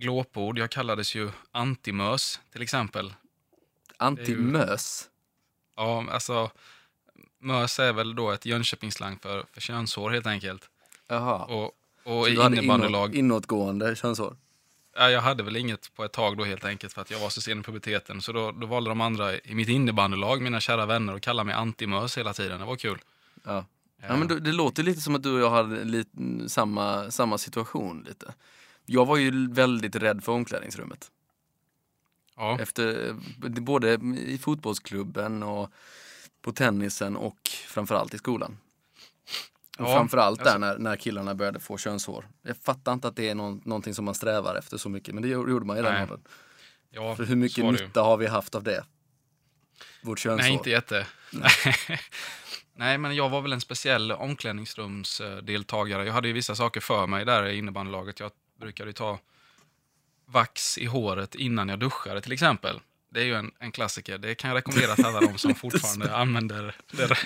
glåpord. 0.00 0.58
Jag 0.58 0.70
kallades 0.70 1.14
ju 1.14 1.30
antimös 1.52 2.40
till 2.52 2.62
exempel. 2.62 3.14
Antimös. 3.96 5.08
Ja, 5.76 6.06
alltså 6.10 6.50
mös 7.38 7.78
är 7.78 7.92
väl 7.92 8.14
då 8.14 8.30
ett 8.30 8.46
Jönköpingsslang 8.46 9.18
för, 9.18 9.44
för 9.52 9.60
könshår 9.60 10.10
helt 10.10 10.26
enkelt. 10.26 10.68
Jaha. 11.08 11.44
Och, 11.44 11.64
och 12.04 12.24
Så 12.24 12.28
i 12.28 12.34
innebandylag, 12.34 13.08
inåt, 13.08 13.14
inåtgående 13.14 13.96
könshår? 13.96 14.36
ja, 14.96 15.10
jag 15.10 15.20
hade 15.20 15.42
väl 15.42 15.56
inget 15.56 15.94
på 15.94 16.04
ett 16.04 16.12
tag 16.12 16.36
då 16.36 16.44
helt 16.44 16.64
enkelt 16.64 16.92
för 16.92 17.02
att 17.02 17.10
jag 17.10 17.20
var 17.20 17.28
så 17.28 17.40
sen 17.40 17.60
i 17.60 17.62
puberteten. 17.62 18.22
Så 18.22 18.32
då, 18.32 18.52
då 18.52 18.66
valde 18.66 18.90
de 18.90 19.00
andra 19.00 19.36
i 19.36 19.54
mitt 19.54 19.68
innebandylag, 19.68 20.42
mina 20.42 20.60
kära 20.60 20.86
vänner, 20.86 21.14
att 21.14 21.22
kalla 21.22 21.44
mig 21.44 21.54
antimös 21.54 22.18
hela 22.18 22.32
tiden. 22.32 22.60
Det 22.60 22.66
var 22.66 22.76
kul. 22.76 22.98
Ja. 23.44 23.64
Ja, 24.08 24.16
men 24.16 24.28
det, 24.28 24.40
det 24.40 24.52
låter 24.52 24.82
lite 24.82 25.00
som 25.00 25.14
att 25.14 25.22
du 25.22 25.32
och 25.32 25.40
jag 25.40 25.50
hade 25.50 25.84
lite, 25.84 26.10
samma, 26.48 27.10
samma 27.10 27.38
situation 27.38 28.04
lite. 28.08 28.34
Jag 28.86 29.06
var 29.06 29.16
ju 29.16 29.52
väldigt 29.52 29.96
rädd 29.96 30.24
för 30.24 30.32
omklädningsrummet. 30.32 31.10
Ja. 32.36 32.58
Efter, 32.60 33.16
både 33.60 33.92
i 34.16 34.38
fotbollsklubben 34.38 35.42
och 35.42 35.70
på 36.42 36.52
tennisen 36.52 37.16
och 37.16 37.38
framförallt 37.48 38.14
i 38.14 38.18
skolan. 38.18 38.58
Och 39.78 39.86
Ja, 39.88 39.94
framförallt 39.96 40.38
där 40.38 40.44
alltså- 40.44 40.58
när, 40.58 40.78
när 40.78 40.96
killarna 40.96 41.34
började 41.34 41.60
få 41.60 41.78
könshår. 41.78 42.28
Jag 42.42 42.56
fattar 42.56 42.92
inte 42.92 43.08
att 43.08 43.16
det 43.16 43.28
är 43.28 43.34
någon, 43.34 43.60
någonting 43.64 43.94
som 43.94 44.04
man 44.04 44.14
strävar 44.14 44.54
efter 44.54 44.76
så 44.76 44.88
mycket, 44.88 45.14
men 45.14 45.22
det 45.22 45.28
gjorde 45.28 45.66
man 45.66 45.78
i 45.78 45.82
den 45.82 45.92
Nej. 45.92 46.02
åldern. 46.02 46.20
Ja, 46.90 47.16
För 47.16 47.24
hur 47.24 47.36
mycket 47.36 47.64
nytta 47.64 48.02
har 48.02 48.16
vi 48.16 48.26
haft 48.26 48.54
av 48.54 48.62
det? 48.62 48.84
Vårt 50.02 50.18
könshår. 50.18 50.42
Nej, 50.42 50.52
inte 50.52 50.70
jätte. 50.70 51.06
Nej, 52.74 52.98
men 52.98 53.16
jag 53.16 53.28
var 53.28 53.40
väl 53.42 53.52
en 53.52 53.60
speciell 53.60 54.12
omklädningsrumsdeltagare. 54.12 56.04
Jag 56.06 56.12
hade 56.12 56.28
ju 56.28 56.34
vissa 56.34 56.54
saker 56.54 56.80
för 56.80 57.06
mig 57.06 57.24
där 57.24 57.46
i 57.46 57.58
innebandylaget. 57.58 58.20
Jag 58.20 58.30
brukade 58.60 58.88
ju 58.88 58.92
ta 58.92 59.18
vax 60.26 60.78
i 60.78 60.86
håret 60.86 61.34
innan 61.34 61.68
jag 61.68 61.78
duschade 61.78 62.20
till 62.20 62.32
exempel. 62.32 62.80
Det 63.12 63.20
är 63.20 63.24
ju 63.24 63.34
en, 63.34 63.50
en 63.58 63.72
klassiker. 63.72 64.18
Det 64.18 64.34
kan 64.34 64.50
jag 64.50 64.56
rekommendera 64.56 64.94
till 64.94 65.04
alla 65.06 65.20
de 65.20 65.38
som 65.38 65.54
fortfarande 65.64 66.16
använder 66.16 66.76
det, 66.92 67.16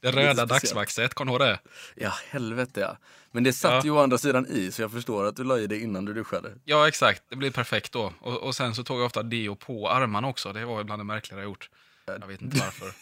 det 0.00 0.10
röda 0.12 0.46
dagsvaxet. 0.46 1.14
Kommer 1.14 1.38
du 1.38 1.44
ihåg 1.44 1.48
det? 1.48 1.58
Ja, 2.04 2.12
helvete 2.28 2.80
ja. 2.80 2.96
Men 3.30 3.44
det 3.44 3.52
satt 3.52 3.72
Ja. 3.72 3.80
ju 3.84 3.90
å 3.90 3.98
andra 4.02 4.18
sidan 4.18 4.46
i, 4.46 4.72
så 4.72 4.82
jag 4.82 4.92
förstår 4.92 5.24
att 5.24 5.36
du 5.36 5.44
la 5.44 5.58
i 5.58 5.66
det 5.66 5.78
innan 5.78 6.04
du 6.04 6.14
duschade. 6.14 6.54
Ja, 6.64 6.88
exakt. 6.88 7.22
Det 7.28 7.36
blir 7.36 7.50
perfekt 7.50 7.92
då. 7.92 8.12
Och, 8.20 8.36
och 8.42 8.54
sen 8.54 8.74
så 8.74 8.84
tog 8.84 8.98
jag 8.98 9.06
ofta 9.06 9.22
deo 9.22 9.56
på 9.56 9.90
armarna 9.90 10.28
också. 10.28 10.52
Det 10.52 10.64
var 10.64 10.84
bland 10.84 11.00
det 11.00 11.04
märkligare 11.04 11.42
jag 11.42 11.48
gjort. 11.48 11.70
Jag 12.06 12.26
vet 12.26 12.42
inte 12.42 12.58
varför. 12.58 12.92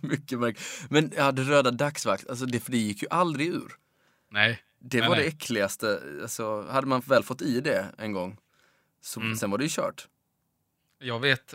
Mycket 0.06 0.38
märkligt. 0.38 0.86
Men 0.90 1.12
ja, 1.16 1.32
det 1.32 1.42
röda 1.42 1.70
dagsvax, 1.70 2.26
alltså 2.26 2.46
det, 2.46 2.60
för 2.60 2.70
det 2.72 2.78
gick 2.78 3.02
ju 3.02 3.08
aldrig 3.10 3.46
ur. 3.48 3.72
Nej. 4.30 4.62
Det 4.78 5.00
Nej, 5.00 5.08
var 5.08 5.16
nej. 5.16 5.24
det 5.24 5.30
äckligaste. 5.30 6.02
Alltså, 6.22 6.62
hade 6.70 6.86
man 6.86 7.00
väl 7.00 7.22
fått 7.22 7.42
i 7.42 7.60
det 7.60 7.86
en 7.98 8.12
gång, 8.12 8.36
så, 9.00 9.20
Mm. 9.20 9.36
sen 9.36 9.50
var 9.50 9.58
det 9.58 9.64
ju 9.64 9.70
kört. 9.72 10.08
Jag 10.98 11.20
vet, 11.20 11.54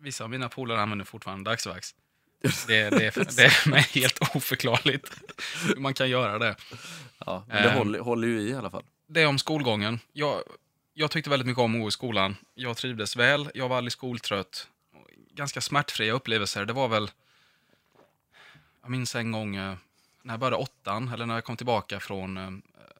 vissa 0.00 0.24
av 0.24 0.30
mina 0.30 0.48
polare 0.48 0.80
använder 0.80 1.04
fortfarande 1.04 1.50
dagsvax. 1.50 1.94
Det, 2.66 2.90
det, 2.90 3.36
det 3.36 3.44
är 3.44 3.70
mig 3.70 3.80
helt 3.82 4.36
oförklarligt 4.36 5.20
hur 5.66 5.76
man 5.76 5.94
kan 5.94 6.10
göra 6.10 6.38
det. 6.38 6.56
Ja, 7.18 7.44
men 7.48 7.62
det 7.62 7.70
Ehm. 7.70 7.78
håller, 7.78 7.98
håller 7.98 8.28
ju 8.28 8.40
i 8.40 8.48
i 8.50 8.54
alla 8.54 8.70
fall. 8.70 8.84
Det 9.06 9.22
är 9.22 9.26
om 9.26 9.38
skolgången. 9.38 10.00
Jag, 10.12 10.42
jag 10.94 11.10
tyckte 11.10 11.30
väldigt 11.30 11.46
mycket 11.46 11.60
om 11.62 11.74
att 11.74 11.80
gå 11.80 11.88
i 11.88 11.90
skolan. 11.90 12.36
Jag 12.54 12.76
trivdes 12.76 13.16
väl, 13.16 13.50
jag 13.54 13.68
var 13.68 13.76
aldrig 13.76 13.92
skoltrött. 13.92 14.68
Ganska 15.30 15.60
smärtfria 15.60 16.12
upplevelser. 16.12 16.64
Det 16.64 16.72
var 16.72 16.88
väl... 16.88 17.10
Jag 18.82 18.90
minns 18.90 19.14
en 19.14 19.32
gång 19.32 19.56
eh, 19.56 19.74
när 20.26 20.32
jag 20.32 20.40
började 20.40 20.56
åttan, 20.56 21.08
eller 21.08 21.26
när 21.26 21.34
jag 21.34 21.44
kom 21.44 21.56
tillbaka 21.56 22.00
från 22.00 22.36
eh, 22.36 22.50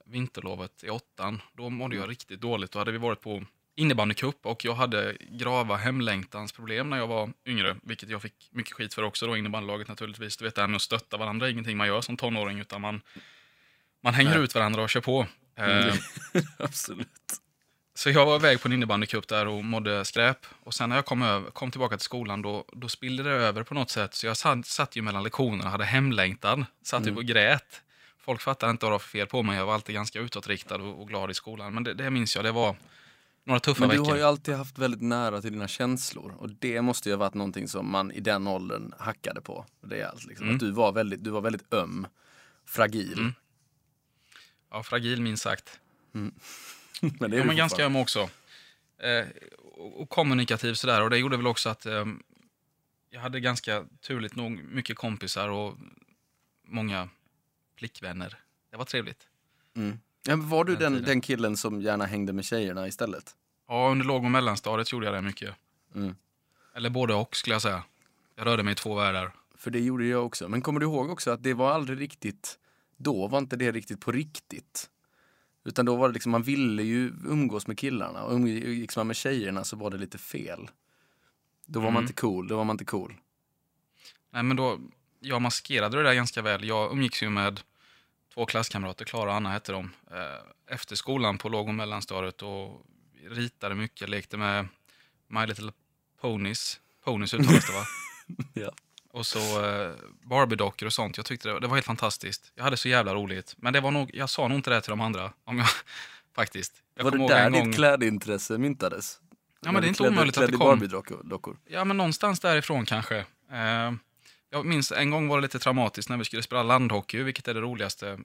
vinterlovet 0.04 0.84
i 0.84 0.90
åttan. 0.90 1.42
Då 1.52 1.70
mådde 1.70 1.96
jag 1.96 2.10
riktigt 2.10 2.40
dåligt. 2.40 2.72
Då 2.72 2.78
hade 2.78 2.92
vi 2.92 2.98
varit 2.98 3.20
på 3.20 3.44
innebandycup 3.74 4.46
och 4.46 4.64
jag 4.64 4.74
hade 4.74 5.16
grava 5.30 5.76
hemlängtansproblem 5.76 6.90
när 6.90 6.96
jag 6.96 7.06
var 7.06 7.32
yngre. 7.46 7.76
Vilket 7.82 8.08
jag 8.08 8.22
fick 8.22 8.48
mycket 8.50 8.72
skit 8.72 8.94
för 8.94 9.02
också 9.02 9.26
då, 9.26 9.36
innebandylaget 9.36 9.88
naturligtvis. 9.88 10.36
Du 10.36 10.44
vet 10.44 10.54
det 10.54 10.60
här 10.60 10.68
med 10.68 10.76
att 10.76 10.82
stötta 10.82 11.16
varandra 11.16 11.46
är 11.46 11.50
ingenting 11.50 11.76
man 11.76 11.86
gör 11.86 12.00
som 12.00 12.16
tonåring 12.16 12.58
utan 12.58 12.80
man, 12.80 13.00
man 14.02 14.14
hänger 14.14 14.34
Nej. 14.34 14.44
ut 14.44 14.54
varandra 14.54 14.82
och 14.82 14.90
kör 14.90 15.00
på. 15.00 15.26
Eh, 15.56 15.94
Absolut. 16.58 17.40
Så 17.96 18.10
jag 18.10 18.26
var 18.26 18.36
iväg 18.36 18.60
på 18.60 18.68
en 18.68 18.72
innebandycup 18.72 19.28
där 19.28 19.46
och 19.46 19.64
mådde 19.64 20.04
skräp. 20.04 20.46
Och 20.64 20.74
sen 20.74 20.88
när 20.88 20.96
jag 20.96 21.04
kom, 21.04 21.22
över, 21.22 21.50
kom 21.50 21.70
tillbaka 21.70 21.96
till 21.96 22.04
skolan 22.04 22.42
då, 22.42 22.64
då 22.72 22.88
spillde 22.88 23.22
det 23.22 23.30
över 23.30 23.62
på 23.62 23.74
något 23.74 23.90
sätt. 23.90 24.14
Så 24.14 24.26
jag 24.26 24.36
satt, 24.36 24.66
satt 24.66 24.96
ju 24.96 25.02
mellan 25.02 25.22
lektionerna 25.22 25.64
och 25.64 25.70
hade 25.70 25.84
hemlängtan. 25.84 26.64
Satt 26.82 27.06
ju 27.06 27.16
och 27.16 27.24
grät. 27.24 27.82
Folk 28.18 28.40
fattade 28.40 28.70
inte 28.70 28.84
vad 28.84 28.90
det 28.90 28.94
var 28.94 28.98
för 28.98 29.08
fel 29.08 29.26
på 29.26 29.42
mig. 29.42 29.56
Jag 29.56 29.66
var 29.66 29.74
alltid 29.74 29.94
ganska 29.94 30.20
utåtriktad 30.20 30.74
och, 30.76 31.00
och 31.00 31.08
glad 31.08 31.30
i 31.30 31.34
skolan. 31.34 31.74
Men 31.74 31.84
det, 31.84 31.94
det 31.94 32.10
minns 32.10 32.36
jag, 32.36 32.44
det 32.44 32.52
var 32.52 32.76
några 33.44 33.60
tuffa 33.60 33.80
Men 33.80 33.88
du 33.88 33.96
veckor. 33.96 34.10
har 34.10 34.16
ju 34.16 34.22
alltid 34.22 34.54
haft 34.54 34.78
väldigt 34.78 35.02
nära 35.02 35.40
till 35.40 35.52
dina 35.52 35.68
känslor. 35.68 36.34
Och 36.38 36.50
det 36.50 36.82
måste 36.82 37.08
ju 37.08 37.14
ha 37.14 37.18
varit 37.18 37.34
någonting 37.34 37.68
som 37.68 37.90
man 37.90 38.12
i 38.12 38.20
den 38.20 38.46
åldern 38.46 38.92
hackade 38.98 39.40
på. 39.40 39.66
Det 39.80 40.00
är 40.00 40.06
allt, 40.06 40.24
liksom. 40.24 40.46
Mm. 40.46 40.56
Att 40.56 40.60
du 40.60 40.70
var 40.70 40.92
väldigt, 40.92 41.24
du 41.24 41.30
var 41.30 41.40
väldigt 41.40 41.74
öm, 41.74 42.06
fragil. 42.66 43.18
Mm. 43.18 43.34
Ja, 44.70 44.82
fragil 44.82 45.22
minst 45.22 45.42
sagt. 45.42 45.80
Men 47.20 47.30
det 47.30 47.36
är 47.36 47.38
Ja, 47.38 47.44
men 47.44 47.56
ganska 47.56 47.84
öm 47.84 47.96
också. 47.96 48.30
Eh, 48.98 49.26
och 49.62 50.00
och 50.00 50.08
kommunikativ 50.08 50.74
sådär. 50.74 51.02
Och 51.02 51.10
det 51.10 51.18
gjorde 51.18 51.36
väl 51.36 51.46
också 51.46 51.68
att 51.68 51.86
eh, 51.86 52.04
jag 53.10 53.20
hade 53.20 53.40
ganska 53.40 53.84
turligt 54.00 54.36
nog 54.36 54.50
mycket 54.50 54.96
kompisar 54.96 55.48
och 55.48 55.74
många 56.64 57.08
flickvänner. 57.78 58.38
Det 58.70 58.76
var 58.76 58.84
trevligt. 58.84 59.26
Mm. 59.76 59.98
Ja, 60.26 60.36
var 60.36 60.64
du 60.64 60.76
Den 60.76 60.92
den, 60.92 61.02
den 61.02 61.20
killen 61.20 61.56
som 61.56 61.82
gärna 61.82 62.04
hängde 62.06 62.32
med 62.32 62.44
tjejerna 62.44 62.88
istället? 62.88 63.34
Ja, 63.68 63.88
under 63.90 64.06
låg 64.06 64.24
och 64.24 64.30
mellanstadiet 64.30 64.92
gjorde 64.92 65.06
jag 65.06 65.14
det 65.14 65.22
mycket. 65.22 65.54
Mm. 65.94 66.14
Eller 66.74 66.90
både 66.90 67.14
och 67.14 67.36
skulle 67.36 67.54
jag 67.54 67.62
säga. 67.62 67.82
Jag 68.36 68.46
rörde 68.46 68.62
mig 68.62 68.72
i 68.72 68.74
två 68.74 68.94
världar. 68.94 69.32
För 69.54 69.70
det 69.70 69.80
gjorde 69.80 70.06
jag 70.06 70.26
också. 70.26 70.48
Men 70.48 70.62
kommer 70.62 70.80
du 70.80 70.86
ihåg 70.86 71.10
också 71.10 71.30
att 71.30 71.42
det 71.42 71.54
var 71.54 71.72
aldrig 71.72 72.00
riktigt, 72.00 72.58
då 72.96 73.26
var 73.28 73.38
inte 73.38 73.56
det 73.56 73.72
riktigt 73.72 74.00
på 74.00 74.12
riktigt. 74.12 74.90
Utan 75.66 75.86
då 75.86 75.96
var 75.96 76.08
det 76.08 76.14
liksom, 76.14 76.32
man 76.32 76.42
ville 76.42 76.82
ju 76.82 77.06
umgås 77.24 77.66
med 77.66 77.78
killarna 77.78 78.22
och 78.24 78.34
umgicks 78.34 78.96
man 78.96 79.06
med 79.06 79.16
tjejerna 79.16 79.64
så 79.64 79.76
var 79.76 79.90
det 79.90 79.96
lite 79.98 80.18
fel. 80.18 80.68
Då 81.66 81.80
var 81.80 81.86
man 81.90 81.96
Mm. 81.96 82.02
inte 82.04 82.12
cool, 82.20 82.48
då 82.48 82.56
var 82.56 82.64
man 82.64 82.74
inte 82.74 82.84
cool. 82.84 83.14
Nej, 84.30 84.42
men 84.42 84.56
då, 84.56 84.78
jag 85.20 85.42
maskerade 85.42 85.96
det 85.96 86.02
där 86.02 86.14
ganska 86.14 86.42
väl. 86.42 86.64
Jag 86.64 86.92
umgicks 86.92 87.22
ju 87.22 87.30
med 87.30 87.60
två 88.34 88.46
klasskamrater, 88.46 89.04
Klara 89.04 89.30
och 89.30 89.36
Anna 89.36 89.50
hette 89.50 89.72
de, 89.72 89.90
eh, 90.10 90.74
efter 90.74 90.96
skolan 90.96 91.38
på 91.38 91.48
låg 91.48 91.68
och 91.68 91.74
mellanstadiet 91.74 92.42
och 92.42 92.86
ritade 93.30 93.74
mycket, 93.74 94.08
lekte 94.08 94.36
med 94.36 94.68
My 95.28 95.46
Little 95.46 95.72
Ponies. 96.20 96.80
Ponies 97.04 97.34
uttalas 97.34 97.66
det 97.66 97.72
va? 97.72 97.84
Ja. 98.54 98.72
Och 99.16 99.26
så 99.26 99.38
eh, 99.64 99.92
Barbie-dockor 100.22 100.86
och 100.86 100.92
sånt. 100.92 101.16
Jag 101.16 101.26
tyckte 101.26 101.48
det, 101.48 101.60
det 101.60 101.66
var 101.66 101.74
helt 101.76 101.86
fantastiskt. 101.86 102.52
Jag 102.54 102.64
hade 102.64 102.76
så 102.76 102.88
jävla 102.88 103.14
roligt. 103.14 103.54
Men 103.58 103.72
det 103.72 103.80
var 103.80 103.90
nog, 103.90 104.10
jag 104.14 104.30
sa 104.30 104.48
nog 104.48 104.58
inte 104.58 104.70
det 104.70 104.80
till 104.80 104.90
de 104.90 105.00
andra. 105.00 105.32
Om 105.44 105.58
jag, 105.58 105.66
faktiskt. 106.34 106.72
Jag 106.96 107.04
var 107.04 107.10
det 107.10 107.28
där 107.28 107.50
ditt 107.50 107.60
gång- 107.62 107.72
klädintresse 107.72 108.58
myntades? 108.58 109.20
Ja, 109.60 109.72
men 109.72 109.82
det 109.82 109.86
är 109.86 109.88
inte 109.88 110.02
Klädd- 110.02 110.08
omöjligt 110.12 110.36
att 110.36 110.40
klädd 110.44 110.52
det 110.52 110.56
kom. 110.56 110.78
Barbie-dockor? 110.80 111.56
Ja, 111.66 111.84
men 111.84 111.96
någonstans 111.96 112.40
därifrån 112.40 112.86
kanske. 112.86 113.16
Eh, 113.52 113.92
jag 114.50 114.66
minns 114.66 114.92
en 114.92 115.10
gång 115.10 115.28
var 115.28 115.36
det 115.36 115.42
lite 115.42 115.58
traumatiskt 115.58 116.08
när 116.10 116.16
vi 116.16 116.24
skulle 116.24 116.42
spela 116.42 116.62
landhockey, 116.62 117.22
vilket 117.22 117.48
är 117.48 117.54
det 117.54 117.60
roligaste 117.60 118.18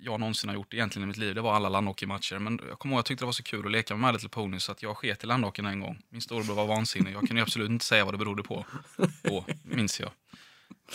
jag 0.00 0.20
någonsin 0.20 0.48
har 0.48 0.54
gjort 0.54 0.74
egentligen 0.74 1.04
i 1.04 1.06
mitt 1.08 1.16
liv. 1.16 1.34
Det 1.34 1.40
var 1.40 1.54
alla 1.54 1.68
landhockeymatcher. 1.68 2.38
Men 2.38 2.60
jag 2.68 2.78
kommer 2.78 2.92
ihåg 2.94 2.98
jag 2.98 3.04
tyckte 3.04 3.22
det 3.24 3.26
var 3.26 3.32
så 3.32 3.42
kul 3.42 3.66
att 3.66 3.72
leka 3.72 3.96
med 3.96 4.06
My 4.08 4.12
Little 4.12 4.28
Pony 4.28 4.60
så 4.60 4.72
att 4.72 4.82
jag 4.82 4.96
sket 4.96 5.24
i 5.24 5.26
landhockeyn 5.26 5.66
en 5.66 5.80
gång. 5.80 5.98
Min 6.10 6.20
storebror 6.20 6.54
var 6.54 6.66
vansinnig. 6.66 7.14
Jag 7.14 7.26
kunde 7.28 7.42
absolut 7.42 7.70
inte 7.70 7.84
säga 7.84 8.04
vad 8.04 8.14
det 8.14 8.18
berodde 8.18 8.42
på. 8.42 8.66
Då, 9.22 9.44
minns 9.62 10.00
jag. 10.00 10.10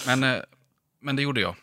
Men, 0.08 0.24
eh, 0.24 0.42
men 1.00 1.16
det 1.16 1.22
gjorde 1.22 1.42
jag. 1.42 1.56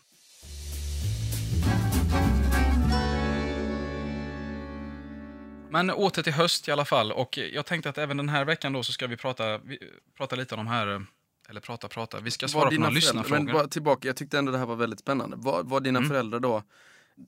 Men 5.73 5.91
åter 5.91 6.23
till 6.23 6.33
höst 6.33 6.69
i 6.69 6.73
alla 6.73 6.85
fall. 6.85 7.13
Och 7.13 7.39
jag 7.39 7.67
tänkte 7.67 7.91
att 7.91 7.99
även 7.99 8.17
den 8.17 8.29
här 8.29 8.45
veckan 8.45 8.73
då 8.73 8.83
så 8.83 8.93
ska 8.93 9.07
vi 9.07 9.17
prata, 9.17 9.59
vi, 9.59 9.79
prata 10.17 10.37
lite 10.37 10.55
om 10.55 10.59
de 10.59 10.67
här, 10.67 10.87
eh, 10.95 11.01
eller 11.49 11.61
prata 11.61 11.89
prata, 11.89 12.21
vi 12.21 12.31
ska 12.31 12.49
svara 12.49 12.65
Var 12.65 12.71
på 12.71 12.81
några 12.81 12.91
lyssnarfrågor. 12.91 13.45
men 13.45 13.53
bara 13.55 13.69
tillbaka, 13.69 14.09
jag 14.09 14.17
tyckte 14.17 14.39
ändå 14.39 14.53
det 14.53 14.59
här 14.59 14.67
var 14.67 14.77
väldigt 14.77 15.01
spännande. 15.01 15.37
Var, 15.37 15.63
var 15.63 15.81
dina 15.81 15.99
Mm. 15.99 16.09
föräldrar 16.11 16.41
då, 16.41 16.63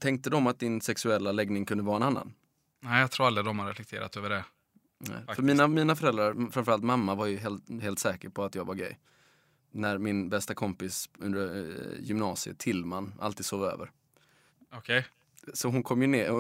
tänkte 0.01 0.31
de 0.31 0.47
att 0.47 0.59
din 0.59 0.81
sexuella 0.81 1.33
läggning 1.33 1.67
kunde 1.67 1.85
vara 1.85 1.97
en 1.97 2.03
annan? 2.03 2.33
Nej, 2.81 3.01
jag 3.01 3.11
tror 3.11 3.27
aldrig 3.27 3.45
de 3.47 3.59
har 3.59 3.67
reflekterat 3.69 4.17
över 4.17 4.31
det. 4.31 4.45
Nej. 4.99 5.35
För 5.37 5.43
mina, 5.43 5.67
mina 5.69 5.97
föräldrar, 5.97 6.51
framförallt 6.53 6.85
mamma, 6.85 7.15
var 7.15 7.27
ju 7.27 7.37
helt, 7.39 7.83
helt 7.83 7.99
säker 7.99 8.29
på 8.29 8.45
att 8.45 8.55
jag 8.55 8.65
var 8.65 8.75
gay. 8.75 8.93
När 9.73 9.99
min 9.99 10.29
bästa 10.29 10.55
kompis 10.55 11.11
under 11.19 11.71
eh, 11.71 12.01
gymnasiet, 12.05 12.59
Tillman, 12.59 13.15
alltid 13.21 13.47
sov 13.47 13.65
över. 13.65 13.91
Okej? 14.73 15.07
Så 15.55 15.69
hon 15.69 15.83
kom 15.83 16.01
ju 16.03 16.07
ner 16.09 16.31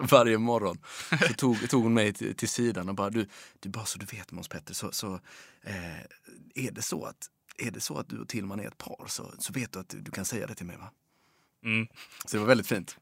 varje 0.10 0.38
morgon. 0.38 0.78
Så 1.28 1.34
tog, 1.34 1.70
tog 1.70 1.82
hon 1.82 1.94
mig 1.94 2.12
till, 2.12 2.36
till 2.36 2.48
sidan 2.48 2.88
och 2.88 2.94
bara, 2.94 3.10
du, 3.10 3.26
du 3.60 3.68
bara 3.68 3.84
så 3.84 3.98
du 3.98 4.06
vet 4.06 4.32
Måns 4.32 4.48
Petter, 4.48 4.74
så, 4.74 4.92
så 4.92 5.14
eh, 5.62 6.00
är, 6.54 6.70
det 6.72 6.82
så 6.82 7.04
att, 7.04 7.30
är 7.58 7.70
det 7.70 7.80
så 7.80 7.98
att 7.98 8.08
du 8.08 8.18
och 8.18 8.28
Tillman 8.28 8.60
är 8.60 8.66
ett 8.68 8.78
par 8.78 9.06
så, 9.06 9.32
så 9.38 9.52
vet 9.52 9.72
du 9.72 9.78
att 9.78 9.88
du, 9.88 10.00
du 10.00 10.10
kan 10.10 10.24
säga 10.24 10.46
det 10.46 10.54
till 10.54 10.66
mig 10.66 10.76
va? 10.76 10.90
Mm. 11.64 11.86
Så 12.26 12.36
det 12.36 12.38
var 12.40 12.46
väldigt 12.46 12.66
fint. 12.66 12.98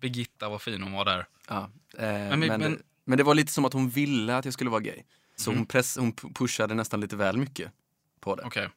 Birgitta, 0.00 0.48
vad 0.48 0.62
fin 0.62 0.82
hon 0.82 0.92
var 0.92 1.04
där. 1.04 1.26
Ja, 1.48 1.70
eh, 1.98 2.02
Men 2.08 2.40
men, 2.40 2.60
men- 2.60 2.82
men 3.04 3.18
det 3.18 3.24
var 3.24 3.34
lite 3.34 3.52
som 3.52 3.64
att 3.64 3.72
hon 3.72 3.88
ville 3.88 4.36
att 4.36 4.44
jag 4.44 4.54
skulle 4.54 4.70
vara 4.70 4.80
gay. 4.80 5.02
Så 5.36 5.50
Mm. 5.50 5.58
hon, 5.58 5.66
press, 5.66 5.96
hon 5.96 6.12
pu- 6.12 6.34
pushade 6.34 6.74
nästan 6.74 7.00
lite 7.00 7.16
väl 7.16 7.36
mycket 7.36 7.72
på 8.20 8.34
det. 8.36 8.42
Okej. 8.42 8.68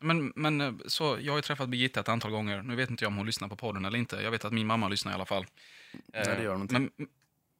Men, 0.00 0.32
men 0.36 0.60
eh, 0.60 0.72
så, 0.86 1.18
jag 1.20 1.32
har 1.32 1.38
ju 1.38 1.42
träffat 1.42 1.68
Birgitta 1.68 2.00
ett 2.00 2.08
antal 2.08 2.30
gånger. 2.30 2.62
Nu 2.62 2.76
vet 2.76 2.90
inte 2.90 3.04
jag 3.04 3.08
om 3.08 3.16
hon 3.16 3.26
lyssnar 3.26 3.48
på 3.48 3.56
podden 3.56 3.84
eller 3.84 3.98
inte. 3.98 4.16
Jag 4.16 4.30
vet 4.30 4.44
att 4.44 4.52
min 4.52 4.66
mamma 4.66 4.88
lyssnar 4.88 5.12
i 5.12 5.14
alla 5.14 5.26
fall. 5.26 5.46
Nej, 5.92 6.24
det 6.36 6.42
gör 6.42 6.52
hon 6.52 6.62
inte. 6.62 6.72
Men, 6.74 6.90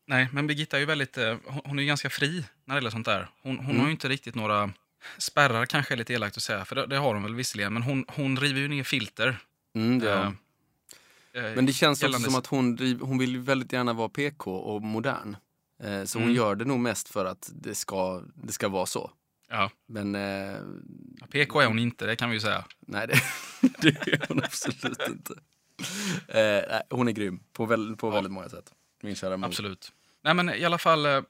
nej, 0.06 0.28
men 0.32 0.46
Birgitta 0.46 0.76
är 0.76 0.80
ju 0.80 0.86
väldigt, 0.86 1.18
eh, 1.18 1.36
hon, 1.64 1.78
är 1.78 1.82
ju 1.82 1.86
ganska 1.88 2.10
fri 2.10 2.44
när 2.64 2.74
det 2.74 2.78
gäller 2.78 2.90
sånt 2.90 3.06
där. 3.06 3.28
Hon, 3.42 3.56
hon 3.56 3.64
Mm. 3.66 3.78
har 3.80 3.86
ju 3.86 3.92
inte 3.92 4.08
riktigt 4.08 4.34
några 4.34 4.72
spärrar 5.18 5.66
kanske 5.66 5.94
är 5.94 5.96
lite 5.96 6.12
elakt 6.12 6.36
att 6.36 6.42
säga, 6.42 6.64
för 6.64 6.74
det, 6.76 6.86
det 6.86 6.96
har 6.96 7.14
hon 7.14 7.22
väl 7.22 7.34
visserligen. 7.34 7.72
Men 7.72 7.82
hon, 7.82 8.04
hon 8.08 8.36
river 8.38 8.60
ju 8.60 8.68
ner 8.68 8.84
filter. 8.84 9.38
Mm, 9.74 9.98
det. 9.98 10.12
Eh, 10.12 11.44
eh, 11.44 11.54
Men 11.54 11.66
det 11.66 11.72
känns 11.72 11.98
också 11.98 12.06
gällande- 12.06 12.24
som 12.30 12.38
att 12.38 12.46
hon, 12.46 12.98
hon 13.02 13.18
vill 13.18 13.38
väldigt 13.38 13.72
gärna 13.72 13.92
vara 13.92 14.08
PK 14.08 14.56
och 14.56 14.82
modern. 14.82 15.36
Eh, 15.82 16.04
så 16.04 16.18
hon 16.18 16.22
Mm. 16.24 16.36
gör 16.36 16.54
det 16.54 16.64
nog 16.64 16.80
mest 16.80 17.08
för 17.08 17.24
att 17.24 17.50
det 17.54 17.74
ska, 17.74 18.22
det 18.34 18.52
ska 18.52 18.68
vara 18.68 18.86
så. 18.86 19.10
Ja, 19.52 19.70
Men 19.86 20.14
eh, 20.14 20.56
PK 21.30 21.60
är 21.60 21.66
hon 21.66 21.78
inte, 21.78 22.06
det 22.06 22.16
kan 22.16 22.30
vi 22.30 22.36
ju 22.36 22.40
säga. 22.40 22.64
nej, 22.80 23.06
det, 23.06 23.20
det 23.82 24.12
är 24.12 24.24
hon 24.28 24.44
absolut 24.44 25.08
inte. 25.08 25.32
Eh, 26.28 26.68
nej, 26.70 26.82
hon 26.90 27.08
är 27.08 27.12
grym 27.12 27.40
på, 27.52 27.66
väl, 27.66 27.96
på 27.96 28.06
Ja. 28.06 28.10
väldigt 28.10 28.32
många 28.32 28.48
sätt. 28.48 28.72
Min 29.02 29.14
kära 29.14 29.36
mor. 29.36 29.46
Absolut. 29.46 29.92
Nej, 30.22 30.34
men 30.34 30.50
i 30.54 30.64
alla 30.64 30.78
fall, 30.78 31.06
eh, 31.06 31.20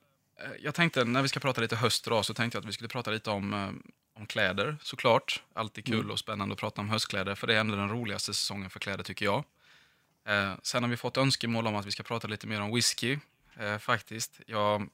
jag 0.61 0.75
tänkte 0.75 1.05
när 1.05 1.23
vi 1.23 1.29
ska 1.29 1.41
prata 1.41 1.61
lite 1.61 1.77
höst 1.77 2.05
då, 2.05 2.23
så 2.23 2.35
tänkte 2.35 2.57
jag 2.57 2.63
att 2.63 2.69
vi 2.69 2.73
skulle 2.73 2.89
prata 2.89 3.11
lite 3.11 3.31
om, 3.31 3.53
eh, 3.55 3.71
om 4.21 4.27
kläder, 4.27 4.77
såklart. 4.83 5.43
Alltid 5.55 5.85
kul 5.85 5.95
Mm. 5.99 6.11
och 6.11 6.19
spännande 6.19 6.53
att 6.53 6.59
prata 6.61 6.81
om 6.81 6.91
höstkläder, 6.91 7.35
för 7.35 7.47
det 7.47 7.55
är 7.55 7.61
ändå 7.61 7.77
den 7.77 7.89
roligaste 7.89 8.35
säsongen 8.35 8.71
för 8.71 8.81
kläder 8.81 9.05
tycker 9.05 9.25
jag. 9.25 9.45
Eh, 10.29 10.55
sen 10.63 10.83
har 10.83 10.91
vi 10.91 10.97
fått 10.97 11.17
önskemål 11.17 11.67
om 11.67 11.77
att 11.77 11.87
vi 11.87 11.91
ska 11.91 12.03
prata 12.03 12.29
lite 12.29 12.47
mer 12.47 12.61
om 12.61 12.75
whisky, 12.75 13.19
eh, 13.61 13.79
faktiskt. 13.79 14.41
Jag, 14.47 14.81
eh, 14.83 14.87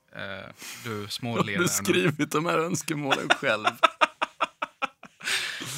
du 0.85 1.01
Har 1.01 1.07
småler. 1.09 1.43
du 1.45 1.53
här 1.53 1.61
nu. 1.61 1.69
skrivit 1.69 2.31
de 2.33 2.47
här 2.47 2.59
önskemålen 2.59 3.29
själv? 3.29 3.65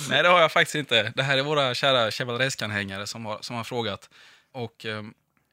Nej, 0.09 0.23
det 0.23 0.29
har 0.29 0.41
jag 0.41 0.53
faktiskt 0.53 0.75
inte. 0.75 1.13
Det 1.17 1.23
här 1.23 1.39
är 1.39 1.43
våra 1.43 1.75
kära 1.75 2.11
Chevaleresque-anhängare 2.11 3.07
som 3.07 3.27
har, 3.27 3.39
som 3.41 3.57
har 3.57 3.65
frågat. 3.65 4.11
Och 4.53 4.87
eh, 4.87 5.03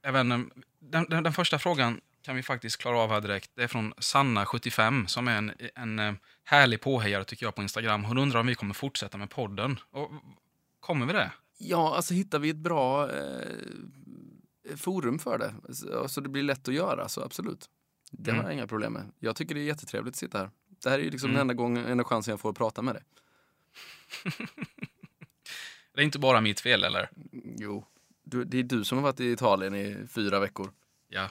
även 0.04 0.32
eh, 0.32 0.40
den, 0.80 1.06
den, 1.10 1.24
den 1.24 1.34
första 1.34 1.60
frågan 1.60 2.02
kan 2.22 2.36
vi 2.36 2.44
faktiskt 2.44 2.78
klara 2.78 2.98
av 3.00 3.10
här 3.10 3.22
direkt. 3.22 3.52
Det 3.56 3.64
är 3.64 3.68
från 3.68 3.94
Sanna75 3.94 5.08
som 5.08 5.28
är 5.28 5.38
en, 5.38 5.52
en 5.76 6.00
eh, 6.00 6.14
härlig 6.44 6.82
påhejare 6.82 7.24
tycker 7.24 7.46
jag 7.46 7.56
på 7.56 7.62
Instagram. 7.62 8.04
Hon 8.04 8.18
undrar 8.18 8.40
om 8.40 8.48
vi 8.48 8.56
kommer 8.56 8.74
fortsätta 8.74 9.18
med 9.18 9.30
podden. 9.30 9.80
Och, 9.92 10.12
kommer 10.80 11.06
vi 11.06 11.14
det? 11.14 11.32
Ja, 11.58 11.96
alltså 11.96 12.14
hittar 12.14 12.40
vi 12.40 12.50
ett 12.50 12.56
bra 12.56 13.12
eh, 13.12 13.48
forum 14.76 15.20
för 15.20 15.38
det, 15.38 15.74
så, 15.76 16.08
så 16.08 16.22
det 16.22 16.30
blir 16.30 16.44
lätt 16.44 16.68
att 16.68 16.74
göra, 16.74 17.08
så 17.10 17.24
absolut. 17.24 17.70
Det 18.12 18.32
har 18.32 18.36
Mm. 18.38 18.46
jag 18.46 18.54
inga 18.54 18.68
problem 18.68 18.94
med. 18.94 19.12
Jag 19.20 19.36
tycker 19.36 19.56
det 19.56 19.62
är 19.62 19.66
jättetrevligt 19.66 20.14
att 20.14 20.20
sitta 20.20 20.38
här. 20.38 20.50
Det 20.84 20.90
här 20.90 21.00
är 21.00 21.04
ju 21.04 21.10
liksom 21.10 21.30
Mm. 21.30 21.34
den 21.38 21.42
enda, 21.42 21.54
gången, 21.54 21.86
enda 21.86 22.04
chansen 22.04 22.32
jag 22.32 22.40
får 22.40 22.50
att 22.50 22.56
prata 22.58 22.82
med 22.82 22.96
dig. 22.96 23.04
Det 25.94 26.02
är 26.02 26.06
inte 26.06 26.20
bara 26.20 26.42
mitt 26.42 26.60
fel, 26.60 26.84
eller? 26.84 27.10
Jo, 27.58 27.86
du, 28.24 28.44
det 28.44 28.58
är 28.60 28.64
du 28.64 28.84
som 28.84 28.98
har 28.98 29.04
varit 29.04 29.20
i 29.20 29.32
Italien 29.32 29.76
i 29.76 30.08
fyra 30.10 30.40
veckor. 30.40 30.72
Ja. 31.08 31.30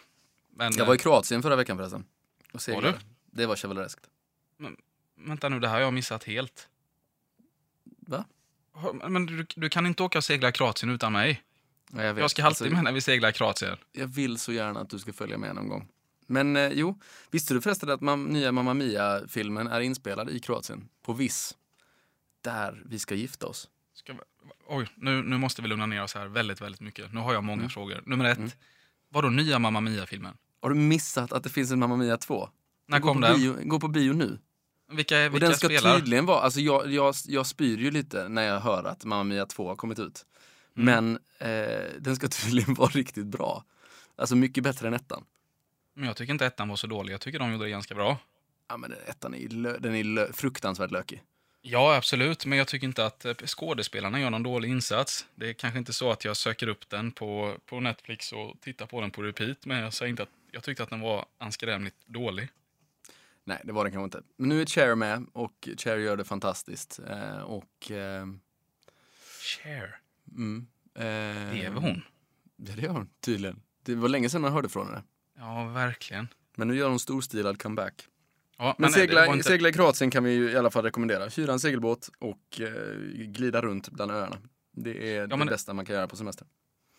Men, 0.50 0.72
Jag 0.76 0.86
var 0.86 0.94
i 0.94 0.98
Kroatien 0.98 1.42
förra 1.42 1.56
veckan 1.56 1.76
förresten. 1.76 2.04
Och 2.52 2.62
seglade. 2.62 2.92
du? 2.92 2.98
Det 3.40 3.46
var 3.46 3.56
chevalereskt. 3.56 4.08
eh, 4.62 4.68
Vänta 5.14 5.48
nu, 5.48 5.60
det 5.60 5.68
här 5.68 5.74
har 5.74 5.80
jag 5.82 5.94
missat 5.94 6.24
helt. 6.24 6.68
Va? 7.84 8.24
Har- 8.72 9.08
Men 9.08 9.26
du, 9.26 9.46
du 9.56 9.68
kan 9.68 9.86
inte 9.86 10.02
åka 10.02 10.18
och 10.18 10.24
segla 10.24 10.48
i 10.48 10.52
Kroatien 10.52 10.90
utan 10.92 11.12
mig. 11.12 11.42
Ja, 11.92 12.02
jag. 12.02 12.18
Jag 12.18 12.30
ska 12.30 12.44
alltid 12.44 12.62
Alltså, 12.66 12.74
med 12.74 12.84
när 12.84 12.92
vi 12.92 13.00
seglar 13.00 13.28
i 13.28 13.32
Kroatien. 13.32 13.76
jag 13.92 14.06
vill 14.06 14.38
så 14.38 14.52
gärna 14.52 14.80
att 14.80 14.90
du 14.90 14.98
ska 14.98 15.12
följa 15.12 15.38
med 15.38 15.54
någon 15.54 15.68
gång. 15.68 15.88
Men 16.26 16.56
eh, 16.56 16.68
jo, 16.72 17.00
visste 17.30 17.54
du 17.54 17.60
förresten 17.60 17.90
att 17.90 18.00
mam, 18.00 18.24
nya 18.24 18.52
Mamma 18.52 18.74
Mia-filmen 18.74 19.66
är 19.66 19.80
inspelad 19.80 20.30
i 20.30 20.38
Kroatien? 20.40 20.88
På 21.02 21.12
Viss. 21.12 21.56
Där 22.40 22.82
vi 22.86 22.98
ska 22.98 23.14
gifta 23.14 23.46
oss. 23.46 23.68
Ska 23.94 24.12
vi, 24.12 24.18
oj, 24.68 24.88
nu, 24.94 25.22
nu 25.22 25.38
måste 25.38 25.62
vi 25.62 25.68
lugna 25.68 25.86
ner 25.86 26.02
oss 26.02 26.14
här 26.14 26.26
väldigt, 26.26 26.60
väldigt 26.60 26.80
mycket. 26.80 27.12
Nu 27.12 27.20
har 27.20 27.32
jag 27.34 27.44
många 27.44 27.58
Mm. 27.60 27.70
frågor. 27.70 28.02
Nummer 28.06 28.24
ett. 28.24 28.38
Mm. 28.38 28.50
Vadå 29.08 29.28
nya 29.28 29.58
Mamma 29.58 29.80
Mia-filmen? 29.80 30.34
Har 30.62 30.68
du 30.70 30.74
missat 30.76 31.32
att 31.32 31.42
det 31.42 31.48
finns 31.50 31.70
en 31.70 31.78
Mamma 31.78 31.96
Mia 31.96 32.16
2? 32.16 32.48
När 32.88 33.00
kom 33.00 33.20
den? 33.20 33.36
Bio, 33.40 33.56
gå 33.64 33.80
på 33.80 33.88
bio 33.88 34.12
nu. 34.12 34.38
Vilka, 34.92 35.26
Och 35.26 35.34
vilka 35.34 35.46
den 35.46 35.56
ska 35.56 35.66
spelar? 35.68 35.98
tydligen 35.98 36.26
vara, 36.26 36.40
alltså 36.40 36.60
jag, 36.60 36.92
jag, 36.92 37.14
jag 37.26 37.46
spyr 37.46 37.78
ju 37.78 37.90
lite 37.90 38.28
när 38.28 38.42
jag 38.42 38.60
hör 38.60 38.84
att 38.84 39.04
Mamma 39.04 39.24
Mia 39.24 39.46
2 39.46 39.68
har 39.68 39.76
kommit 39.76 39.98
ut. 39.98 40.26
Mm. 40.76 40.84
Men 40.84 41.18
eh, 41.38 41.90
den 41.98 42.16
ska 42.16 42.28
tydligen 42.44 42.74
vara 42.74 42.88
riktigt 42.88 43.26
bra. 43.26 43.64
Alltså 44.16 44.36
mycket 44.36 44.64
bättre 44.64 44.88
än 44.88 44.94
ettan. 44.94 45.24
Men 45.94 46.06
jag 46.06 46.16
tycker 46.16 46.32
inte 46.32 46.46
ettan 46.46 46.68
var 46.68 46.76
så 46.76 46.86
dålig. 46.86 47.12
Jag 47.12 47.20
tycker 47.20 47.38
de 47.38 47.52
gjorde 47.52 47.64
det 47.64 47.70
ganska 47.70 47.94
bra. 47.94 48.18
Ja 48.68 48.76
men 48.76 48.92
ettan 49.06 49.34
är, 49.34 49.48
lö, 49.48 49.78
den 49.78 49.94
är 49.94 50.04
lö, 50.04 50.32
fruktansvärt 50.32 50.90
lökig. 50.90 51.22
Ja, 51.62 51.96
absolut. 51.96 52.46
Men 52.46 52.58
jag 52.58 52.68
tycker 52.68 52.86
inte 52.86 53.06
att 53.06 53.24
eh, 53.24 53.34
skådespelarna 53.34 54.20
gör 54.20 54.30
någon 54.30 54.42
dålig 54.42 54.68
insats. 54.70 55.26
Det 55.34 55.48
är 55.48 55.52
kanske 55.52 55.78
inte 55.78 55.92
så 55.92 56.10
att 56.10 56.24
jag 56.24 56.36
söker 56.36 56.68
upp 56.68 56.88
den 56.88 57.12
på, 57.12 57.56
på 57.66 57.80
Netflix 57.80 58.32
och 58.32 58.60
tittar 58.60 58.86
på 58.86 59.00
den 59.00 59.10
på 59.10 59.22
repeat. 59.22 59.66
Men 59.66 59.78
jag 59.78 59.92
säger 59.92 60.10
inte 60.10 60.22
att 60.22 60.28
jag 60.50 60.62
tyckte 60.62 60.82
att 60.82 60.90
den 60.90 61.00
var 61.00 61.26
anskrämligt 61.38 61.96
dålig. 62.06 62.48
Nej, 63.44 63.60
det 63.64 63.72
var 63.72 63.84
den 63.84 63.92
kanske 63.92 64.04
inte. 64.04 64.22
Men 64.36 64.48
nu 64.48 64.62
är 64.62 64.66
Cher 64.66 64.94
med 64.94 65.26
och 65.32 65.68
Cher 65.78 65.96
gör 65.96 66.16
det 66.16 66.24
fantastiskt. 66.24 67.00
Eh, 67.08 67.38
och... 67.38 67.90
Eh, 67.90 68.26
Cher. 69.40 70.00
Mm, 70.30 70.66
eh, 70.94 71.54
Lever 71.54 71.80
hon? 71.80 72.02
Ja, 72.56 72.72
det 72.76 72.82
gör 72.82 72.90
hon 72.92 73.08
tydligen. 73.20 73.60
Det 73.82 73.94
var 73.94 74.08
länge 74.08 74.28
sedan 74.30 74.40
man 74.42 74.52
hörde 74.52 74.68
från 74.68 74.86
henne. 74.86 75.02
Ja, 75.38 75.64
verkligen. 75.64 76.28
Men 76.56 76.68
nu 76.68 76.76
gör 76.76 76.88
hon 76.88 76.98
storstilad 76.98 77.62
comeback. 77.62 78.08
Ja, 78.58 78.74
Men, 78.78 78.90
det 78.90 78.94
segla, 78.98 79.26
inte- 79.26 79.48
segla 79.48 79.68
i 79.68 79.72
Kroatien 79.72 80.10
kan 80.10 80.24
vi 80.24 80.32
ju 80.32 80.50
i 80.50 80.56
alla 80.56 80.70
fall 80.70 80.84
rekommendera. 80.84 81.28
Hyra 81.28 81.52
en 81.52 81.60
segelbåt 81.60 82.10
och 82.18 82.60
eh, 82.60 82.96
glida 83.10 83.60
runt 83.62 83.88
bland 83.90 84.10
öarna. 84.10 84.38
Det 84.72 85.16
är 85.16 85.26
det 85.26 85.36
men- 85.36 85.46
bästa 85.46 85.72
man 85.74 85.84
kan 85.84 85.94
göra 85.96 86.08
på 86.08 86.16
semester. 86.16 86.46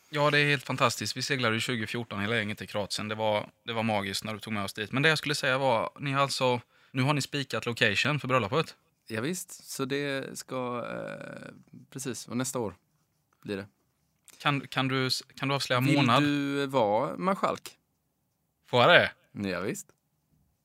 Ja, 0.09 0.31
det 0.31 0.39
är 0.39 0.45
helt 0.49 0.63
fantastiskt. 0.63 1.17
Vi 1.17 1.21
seglade 1.21 1.55
ju 1.55 1.61
2014 1.61 2.19
hela 2.21 2.35
gänget 2.35 2.57
till 2.57 2.67
Kroatien. 2.67 3.07
Det 3.07 3.15
var, 3.15 3.49
det 3.63 3.73
var 3.73 3.83
magiskt 3.83 4.23
när 4.23 4.33
du 4.33 4.39
tog 4.39 4.53
med 4.53 4.63
oss 4.63 4.73
dit. 4.73 4.91
Men 4.91 5.03
det 5.03 5.09
jag 5.09 5.17
skulle 5.17 5.35
säga 5.35 5.57
var, 5.57 5.89
ni 5.99 6.11
har 6.11 6.21
alltså, 6.21 6.61
nu 6.91 7.01
har 7.01 7.13
ni 7.13 7.21
spikat 7.21 7.65
location 7.65 8.19
för 8.19 8.27
bröllopet. 8.27 8.75
Ja, 9.07 9.21
visst, 9.21 9.69
så 9.71 9.85
det 9.85 10.37
ska... 10.39 10.85
Eh, 10.91 11.53
precis, 11.91 12.27
och 12.27 12.37
nästa 12.37 12.59
år 12.59 12.75
blir 13.47 13.57
det. 13.57 13.65
Kan, 14.41 14.67
kan, 14.67 14.87
du, 14.87 15.09
kan 15.39 15.47
du 15.47 15.55
avslöja 15.55 15.79
Vill 15.81 15.95
månad? 15.95 16.23
du 16.23 16.65
vara 16.65 17.17
marskalk? 17.17 17.69
Får 18.69 18.81
jag 18.81 18.89
det? 18.91 19.49
Ja, 19.49 19.59
visst. 19.59 19.87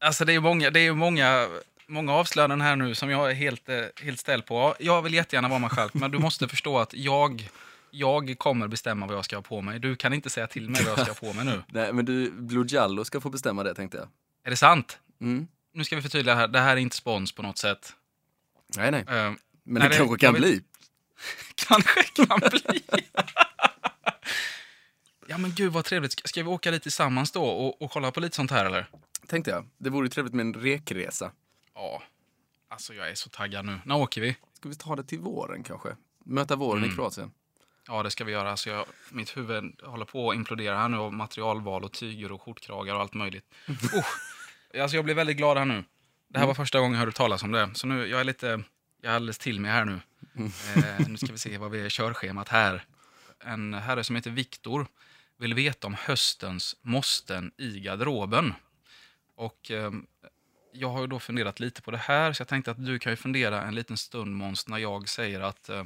Alltså 0.00 0.24
det 0.24 0.32
är 0.34 0.40
många, 0.40 0.70
det 0.70 0.80
är 0.80 0.92
många, 0.92 1.48
många 1.86 2.12
avslöjanden 2.12 2.60
här 2.60 2.76
nu 2.76 2.94
som 2.94 3.10
jag 3.10 3.30
är 3.30 3.34
helt, 3.34 3.68
eh, 3.68 3.80
helt 4.02 4.20
ställd 4.20 4.46
på. 4.46 4.74
Jag 4.78 5.02
vill 5.02 5.14
jättegärna 5.14 5.48
vara 5.48 5.58
marskalk, 5.58 5.94
men 5.94 6.10
du 6.10 6.18
måste 6.18 6.48
förstå 6.54 6.78
att 6.78 6.94
jag, 6.94 7.48
jag 7.90 8.34
kommer 8.38 8.68
bestämma 8.68 9.06
vad 9.06 9.16
jag 9.16 9.24
ska 9.24 9.36
ha 9.36 9.42
på 9.42 9.60
mig. 9.60 9.78
Du 9.78 9.96
kan 9.96 10.12
inte 10.12 10.30
säga 10.30 10.46
till 10.46 10.70
mig 10.70 10.82
vad 10.84 10.90
jag 10.98 11.00
ska 11.00 11.26
ha 11.26 11.32
på 11.32 11.32
mig 11.32 11.44
nu. 11.44 11.62
Nej, 11.72 11.92
men 11.92 12.04
du, 12.04 12.30
Blue 12.30 12.64
Jallo 12.68 13.04
ska 13.04 13.20
få 13.20 13.30
bestämma 13.30 13.62
det 13.62 13.74
tänkte 13.74 13.96
jag. 13.98 14.08
Är 14.44 14.50
det 14.50 14.56
sant? 14.56 14.98
Mm. 15.20 15.48
Nu 15.74 15.84
ska 15.84 15.96
vi 15.96 16.02
förtydliga 16.02 16.34
här, 16.34 16.48
det 16.48 16.60
här 16.60 16.72
är 16.72 16.80
inte 16.80 16.96
spons 16.96 17.32
på 17.32 17.42
något 17.42 17.58
sätt. 17.58 17.92
Nej, 18.76 18.90
nej. 18.90 19.00
Eh, 19.00 19.04
Men 19.06 19.38
Nej, 19.64 19.82
det 19.82 19.88
det- 19.88 19.96
kanske 19.96 20.18
kan 20.18 20.34
bli. 20.34 20.60
kanske 21.54 22.02
kan 22.02 22.40
bli. 22.50 22.82
ja 25.26 25.38
men 25.38 25.52
gud 25.54 25.72
vad 25.72 25.84
trevligt. 25.84 26.28
Ska, 26.28 26.42
vi 26.42 26.48
åka 26.48 26.70
dit 26.70 26.82
tillsammans 26.82 27.32
då 27.32 27.44
och, 27.44 27.82
och 27.82 27.90
kolla 27.90 28.10
på 28.10 28.20
lite 28.20 28.36
sånt 28.36 28.50
här 28.50 28.64
eller? 28.64 28.86
Tänkte 29.26 29.50
jag. 29.50 29.68
Det 29.78 29.90
vore 29.90 30.08
trevligt 30.08 30.34
med 30.34 30.46
en 30.46 30.54
rekresa. 30.54 31.30
Ja. 31.74 32.02
Alltså 32.70 32.94
jag 32.94 33.10
är 33.10 33.14
så 33.14 33.28
taggad 33.28 33.64
nu. 33.64 33.78
När 33.84 33.96
åker 33.96 34.20
vi? 34.20 34.36
Ska 34.56 34.68
vi 34.68 34.74
ta 34.74 34.96
det 34.96 35.04
till 35.04 35.18
våren 35.18 35.62
kanske? 35.62 35.96
Möta 36.24 36.56
våren 36.56 36.78
Mm. 36.82 36.90
i 36.90 36.94
Kroatien. 36.94 37.30
Ja, 37.88 38.02
det 38.02 38.10
ska 38.10 38.24
vi 38.24 38.32
göra. 38.32 38.50
Alltså 38.50 38.70
jag, 38.70 38.86
mitt 39.10 39.36
huvud 39.36 39.80
håller 39.82 40.04
på 40.04 40.30
att 40.30 40.36
implodera 40.36 40.76
här 40.78 40.88
nu 40.88 40.96
av 40.96 41.12
materialval 41.12 41.84
och 41.84 41.92
tyger 41.92 42.32
och 42.32 42.42
skjortkragar 42.42 42.94
och 42.94 43.00
allt 43.00 43.14
möjligt. 43.14 43.44
Oh, 43.94 44.04
alltså 44.82 44.96
jag 44.96 45.04
blir 45.04 45.14
väldigt 45.14 45.36
glad 45.36 45.58
här 45.58 45.64
nu. 45.64 45.84
Det 46.28 46.38
här 46.38 46.46
var 46.46 46.54
första 46.54 46.78
gången 46.78 46.92
jag 46.92 46.98
hörde 46.98 47.12
talas 47.12 47.42
om 47.42 47.52
det. 47.52 47.70
Så 47.74 47.86
nu, 47.86 48.06
jag 48.06 48.20
är 48.20 48.24
lite, 48.24 48.62
jag 49.02 49.12
är 49.12 49.16
alldeles 49.16 49.38
till 49.38 49.60
mig 49.60 49.70
här 49.70 49.84
nu. 49.84 50.00
Eh, 50.36 51.08
nu 51.08 51.16
ska 51.16 51.32
vi 51.32 51.38
se 51.38 51.58
vad 51.58 51.70
vi 51.70 51.80
är 51.80 51.88
körschemat 51.88 52.48
här. 52.48 52.84
En 53.44 53.74
herre 53.74 54.04
som 54.04 54.16
heter 54.16 54.30
Viktor 54.30 54.86
vill 55.38 55.54
veta 55.54 55.86
om 55.86 55.94
höstens 55.94 56.76
måsten 56.82 57.52
i 57.58 57.80
garderoben. 57.80 58.54
Och 59.36 59.70
eh, 59.70 59.90
jag 60.72 60.88
har 60.88 61.00
ju 61.00 61.06
då 61.06 61.18
funderat 61.20 61.60
lite 61.60 61.82
på 61.82 61.90
det 61.90 61.96
här, 61.96 62.32
så 62.32 62.40
jag 62.40 62.48
tänkte 62.48 62.70
att 62.70 62.86
du 62.86 62.98
kan 62.98 63.12
ju 63.12 63.16
fundera 63.16 63.62
en 63.62 63.74
liten 63.74 63.96
stund 63.96 64.36
Måns 64.36 64.68
när 64.68 64.78
jag 64.78 65.08
säger 65.08 65.40
att 65.40 65.68
eh, 65.68 65.84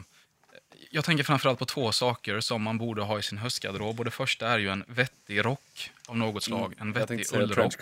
jag 0.90 1.04
tänker 1.04 1.24
framförallt 1.24 1.58
på 1.58 1.64
två 1.66 1.92
saker 1.92 2.40
som 2.40 2.62
man 2.62 2.78
borde 2.78 3.02
ha 3.02 3.18
i 3.18 3.22
sin 3.22 3.38
höstgarderob. 3.38 3.98
Och 3.98 4.04
det 4.04 4.10
första 4.10 4.48
är 4.48 4.58
ju 4.58 4.68
en 4.68 4.84
vettig 4.88 5.44
rock 5.44 5.90
av 6.08 6.16
något 6.16 6.42
slag. 6.42 6.72
En 6.78 6.80
Mm. 6.80 6.92
Vettig 6.92 7.24
ullrock. 7.42 7.72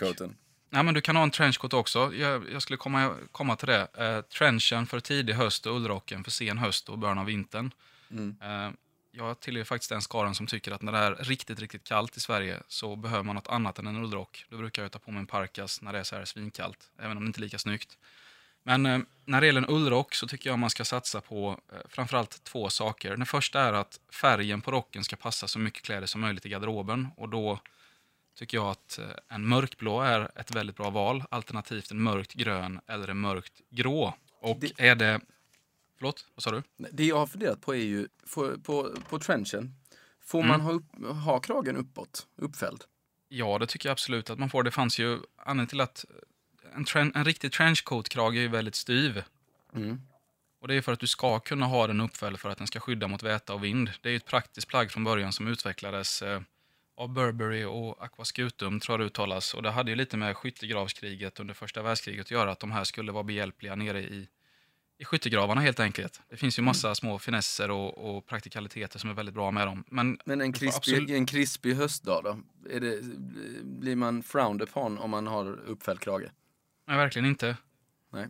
Nej, 0.75 0.83
men 0.83 0.93
du 0.93 1.01
kan 1.01 1.15
ha 1.15 1.23
en 1.23 1.31
trenchcoat 1.31 1.73
också. 1.73 2.13
Jag, 2.15 2.51
jag 2.51 2.61
skulle 2.61 2.77
komma, 2.77 3.15
komma 3.31 3.55
till 3.55 3.67
det. 3.67 3.87
Eh, 3.97 4.21
trenchen 4.21 4.85
för 4.85 4.99
tidig 4.99 5.33
höst 5.33 5.65
och 5.65 5.75
ullrocken 5.75 6.23
för 6.23 6.31
sen 6.31 6.57
höst 6.57 6.89
och 6.89 6.97
början 6.97 7.17
av 7.17 7.25
vintern. 7.25 7.71
Mm. 8.11 8.35
Eh, 8.41 8.71
jag 9.11 9.39
tillhör 9.39 9.63
faktiskt 9.63 9.89
den 9.89 10.01
skaran 10.01 10.35
som 10.35 10.47
tycker 10.47 10.71
att 10.71 10.81
när 10.81 10.91
det 10.91 10.97
är 10.97 11.15
riktigt, 11.15 11.59
riktigt 11.59 11.83
kallt 11.83 12.17
i 12.17 12.19
Sverige 12.19 12.59
så 12.67 12.95
behöver 12.95 13.23
man 13.23 13.35
något 13.35 13.47
annat 13.47 13.79
än 13.79 13.87
en 13.87 14.03
ullrock. 14.03 14.45
Då 14.49 14.57
brukar 14.57 14.81
jag 14.81 14.91
ta 14.91 14.99
på 14.99 15.11
mig 15.11 15.19
en 15.19 15.27
parkas 15.27 15.81
när 15.81 15.93
det 15.93 15.99
är 15.99 16.03
så 16.03 16.15
här 16.15 16.25
svinkallt, 16.25 16.89
även 16.99 17.17
om 17.17 17.23
det 17.23 17.27
inte 17.27 17.39
är 17.39 17.41
lika 17.41 17.57
snyggt. 17.57 17.97
Men 18.63 18.85
eh, 18.85 18.99
när 19.25 19.41
det 19.41 19.47
gäller 19.47 19.61
en 19.61 19.75
ullrock 19.75 20.15
så 20.15 20.27
tycker 20.27 20.49
jag 20.49 20.59
man 20.59 20.69
ska 20.69 20.85
satsa 20.85 21.21
på 21.21 21.59
eh, 21.71 21.77
framförallt 21.89 22.43
två 22.43 22.69
saker. 22.69 23.17
Den 23.17 23.25
första 23.25 23.61
är 23.61 23.73
att 23.73 23.99
färgen 24.11 24.61
på 24.61 24.71
rocken 24.71 25.03
ska 25.03 25.15
passa 25.15 25.47
så 25.47 25.59
mycket 25.59 25.83
kläder 25.83 26.07
som 26.07 26.21
möjligt 26.21 26.45
i 26.45 26.49
garderoben. 26.49 27.07
Och 27.17 27.29
då 27.29 27.59
tycker 28.35 28.57
jag 28.57 28.67
att 28.67 28.99
eh, 28.99 29.05
en 29.27 29.47
mörkblå 29.47 30.01
är 30.01 30.31
ett 30.39 30.55
väldigt 30.55 30.75
bra 30.75 30.89
val. 30.89 31.23
Alternativt 31.29 31.91
en 31.91 32.01
mörkt 32.03 32.33
grön 32.33 32.79
eller 32.87 33.07
en 33.07 33.19
mörkt 33.19 33.53
grå. 33.69 34.13
Och 34.41 34.57
Det- 34.59 34.79
är 34.89 34.95
det... 34.95 35.21
Förlåt, 35.97 36.25
vad 36.35 36.43
sa 36.43 36.51
du? 36.51 36.63
Det 36.91 37.05
jag 37.05 37.17
har 37.17 37.27
funderat 37.27 37.61
på 37.61 37.75
är 37.75 37.79
ju, 37.83 38.07
får, 38.27 38.57
på, 38.57 38.95
på 39.09 39.19
trenchen, 39.19 39.75
får 40.21 40.39
Mm. 40.39 40.49
man 40.49 40.61
ha, 40.61 40.71
upp, 40.71 40.83
ha 41.23 41.39
kragen 41.39 41.77
uppåt, 41.77 42.27
uppfälld? 42.35 42.83
Ja, 43.27 43.59
det 43.59 43.67
tycker 43.67 43.89
jag 43.89 43.91
absolut 43.91 44.29
att 44.29 44.39
man 44.39 44.49
får. 44.49 44.63
Det 44.63 44.71
fanns 44.71 44.99
ju 44.99 45.19
anledning 45.37 45.67
till 45.67 45.81
att 45.81 46.05
en, 46.75 46.85
tren, 46.85 47.11
en 47.15 47.25
riktig 47.25 47.51
trenchcoat-krage 47.51 48.35
är 48.37 48.41
ju 48.41 48.47
väldigt 48.47 48.75
styv. 48.75 49.23
Mm. 49.75 50.01
Och 50.61 50.67
det 50.67 50.75
är 50.75 50.81
för 50.81 50.93
att 50.93 50.99
du 50.99 51.07
ska 51.07 51.39
kunna 51.39 51.65
ha 51.65 51.87
den 51.87 52.01
uppfälld 52.01 52.39
för 52.39 52.49
att 52.49 52.57
den 52.57 52.67
ska 52.67 52.79
skydda 52.79 53.07
mot 53.07 53.23
väta 53.23 53.53
och 53.53 53.63
vind. 53.63 53.91
Det 54.01 54.09
är 54.09 54.11
ju 54.11 54.17
ett 54.17 54.25
praktiskt 54.25 54.67
plagg 54.67 54.91
från 54.91 55.03
början 55.03 55.33
som 55.33 55.47
utvecklades 55.47 56.21
eh, 56.21 56.41
av 56.97 57.13
Burberry 57.13 57.63
och 57.63 58.03
Aquascutum, 58.03 58.79
tror 58.79 58.93
jag 58.93 58.99
det 58.99 59.05
uttalas. 59.05 59.53
Och 59.53 59.63
det 59.63 59.71
hade 59.71 59.91
ju 59.91 59.95
lite 59.95 60.17
med 60.17 60.37
skyttegravskriget 60.37 61.39
under 61.39 61.53
första 61.53 61.81
världskriget 61.81 62.25
att 62.25 62.31
göra, 62.31 62.51
att 62.51 62.59
de 62.59 62.71
här 62.71 62.83
skulle 62.83 63.11
vara 63.11 63.23
behjälpliga 63.23 63.75
nere 63.75 64.01
i, 64.01 64.27
i 64.97 65.05
skyttegravarna 65.05 65.61
helt 65.61 65.79
enkelt. 65.79 66.21
Det 66.29 66.37
finns 66.37 66.59
ju 66.59 66.63
massa 66.63 66.95
små 66.95 67.19
finesser 67.19 67.71
och, 67.71 68.17
och 68.17 68.25
praktikaliteter 68.25 68.99
som 68.99 69.09
är 69.09 69.13
väldigt 69.13 69.35
bra 69.35 69.51
med 69.51 69.67
dem. 69.67 69.83
Men 69.87 70.19
Men 70.25 70.41
en 70.41 70.53
krispig, 70.53 70.77
absolut- 70.77 71.09
en 71.09 71.25
krispig 71.25 71.75
höstdag 71.75 72.21
då? 72.23 72.39
Det, 72.79 73.03
blir 73.63 73.95
man 73.95 74.23
frowned 74.23 74.61
upon 74.61 74.97
om 74.97 75.09
man 75.11 75.27
har 75.27 75.59
uppfälld 75.65 75.99
krage? 75.99 76.29
Nej, 76.87 76.97
verkligen 76.97 77.25
inte. 77.25 77.57
Nej. 78.13 78.27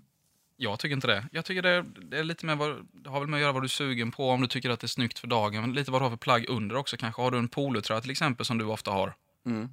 Jag 0.57 0.79
tycker 0.79 0.95
inte 0.95 1.07
det. 1.07 1.25
Jag 1.31 1.45
tycker 1.45 1.61
det, 1.61 1.85
det 2.01 2.19
är 2.19 2.23
lite 2.23 2.45
mer 2.45 2.55
vad, 2.55 2.87
det 2.91 3.09
har 3.09 3.19
väl 3.19 3.29
med 3.29 3.37
att 3.37 3.41
göra 3.41 3.51
vad 3.51 3.61
du 3.61 3.65
är 3.65 3.69
sugen 3.69 4.11
på, 4.11 4.29
om 4.29 4.41
du 4.41 4.47
tycker 4.47 4.69
att 4.69 4.79
det 4.79 4.85
är 4.85 4.87
snyggt 4.87 5.19
för 5.19 5.27
dagen. 5.27 5.61
Men 5.61 5.73
lite 5.73 5.91
vad 5.91 6.01
du 6.01 6.03
har 6.03 6.09
för 6.09 6.17
plagg 6.17 6.45
under 6.49 6.75
också. 6.75 6.97
Kanske 6.97 7.21
har 7.21 7.31
du 7.31 7.37
en 7.37 7.47
polotröja 7.47 8.01
till 8.01 8.11
exempel 8.11 8.45
som 8.45 8.57
du 8.57 8.65
ofta 8.65 8.91
har. 8.91 9.15
Mm. 9.45 9.69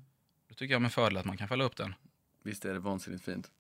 Då 0.49 0.55
tycker 0.55 0.75
jag 0.75 0.83
med 0.83 0.93
fördel 0.93 1.19
att 1.19 1.25
man 1.25 1.37
kan 1.37 1.49
fälla 1.49 1.65
upp 1.65 1.77
den. 1.77 1.95
Visst 2.43 2.65
är 2.65 2.73
det 2.73 2.79
vansinnigt 2.79 3.25
fint. 3.25 3.51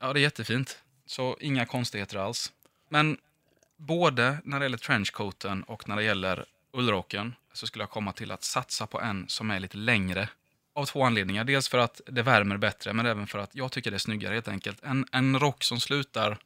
Ja, 0.00 0.12
det 0.12 0.20
är 0.20 0.22
jättefint. 0.22 0.82
Så 1.06 1.36
inga 1.40 1.66
konstigheter 1.66 2.16
alls. 2.16 2.52
Men 2.88 3.18
både 3.76 4.38
när 4.44 4.60
det 4.60 4.64
gäller 4.64 4.78
trenchcoaten 4.78 5.62
och 5.62 5.88
när 5.88 5.96
det 5.96 6.02
gäller 6.02 6.44
ullrocken 6.72 7.34
så 7.52 7.66
skulle 7.66 7.82
jag 7.82 7.90
komma 7.90 8.12
till 8.12 8.32
att 8.32 8.42
satsa 8.42 8.86
på 8.86 9.00
en 9.00 9.28
som 9.28 9.50
är 9.50 9.60
lite 9.60 9.76
längre. 9.76 10.28
Av 10.72 10.84
två 10.84 11.02
anledningar. 11.02 11.44
Dels 11.44 11.68
för 11.68 11.78
att 11.78 12.00
det 12.06 12.22
värmer 12.22 12.56
bättre, 12.56 12.92
men 12.92 13.06
även 13.06 13.26
för 13.26 13.38
att 13.38 13.54
jag 13.54 13.72
tycker 13.72 13.90
det 13.90 13.96
är 13.96 13.98
snyggare 13.98 14.34
helt 14.34 14.48
enkelt. 14.48 14.84
En, 14.84 15.06
en 15.12 15.38
rock 15.38 15.64
som 15.64 15.80
slutar 15.80 16.38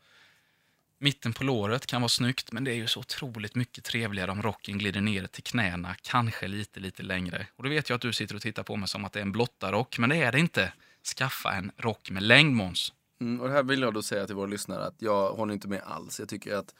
mitten 1.04 1.32
på 1.32 1.44
låret 1.44 1.86
kan 1.86 2.02
vara 2.02 2.08
snyggt, 2.08 2.52
men 2.52 2.64
det 2.64 2.70
är 2.70 2.74
ju 2.74 2.86
så 2.86 3.00
otroligt 3.00 3.54
mycket 3.54 3.84
trevligare 3.84 4.30
om 4.30 4.42
rocken 4.42 4.78
glider 4.78 5.00
ner 5.00 5.26
till 5.26 5.42
knäna, 5.42 5.94
kanske 6.02 6.48
lite, 6.48 6.80
lite 6.80 7.02
längre. 7.02 7.46
Och 7.56 7.62
då 7.62 7.68
vet 7.68 7.88
jag 7.88 7.96
att 7.96 8.02
du 8.02 8.12
sitter 8.12 8.34
och 8.34 8.42
tittar 8.42 8.62
på 8.62 8.76
mig 8.76 8.88
som 8.88 9.04
att 9.04 9.12
det 9.12 9.18
är 9.18 9.22
en 9.22 9.32
blottarock, 9.32 9.98
men 9.98 10.10
det 10.10 10.16
är 10.16 10.32
det 10.32 10.40
inte. 10.40 10.72
Skaffa 11.16 11.52
en 11.52 11.72
rock 11.76 12.10
med 12.10 12.22
längd, 12.22 12.56
Måns. 12.56 12.92
Mm, 13.20 13.40
och 13.40 13.48
det 13.48 13.54
här 13.54 13.62
vill 13.62 13.80
jag 13.80 13.94
då 13.94 14.02
säga 14.02 14.26
till 14.26 14.34
våra 14.34 14.46
lyssnare 14.46 14.84
att 14.86 15.02
jag 15.02 15.32
håller 15.32 15.54
inte 15.54 15.68
med 15.68 15.82
alls. 15.82 16.18
Jag 16.18 16.28
tycker 16.28 16.56
att 16.56 16.74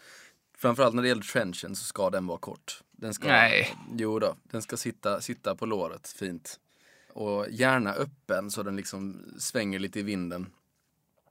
framförallt 0.59 0.95
när 0.95 1.03
det 1.03 1.09
gäller 1.09 1.23
trenchen 1.23 1.77
så 1.77 1.85
ska 1.85 2.11
den 2.11 2.27
vara 2.27 2.39
kort. 2.39 2.83
Den 2.93 3.15
ska, 3.15 3.29
Nej. 3.29 3.77
Jo 3.97 4.19
då, 4.19 4.37
den 4.43 4.63
ska 4.63 4.77
sitta, 4.77 5.21
sitta 5.21 5.55
på 5.55 5.67
låret 5.67 6.09
fint. 6.09 6.61
Och 7.13 7.47
gärna 7.51 7.93
öppen 7.93 8.51
så 8.51 8.63
den 8.63 8.77
liksom 8.77 9.25
svänger 9.39 9.79
lite 9.79 10.01
i 10.01 10.03
vinden. 10.03 10.47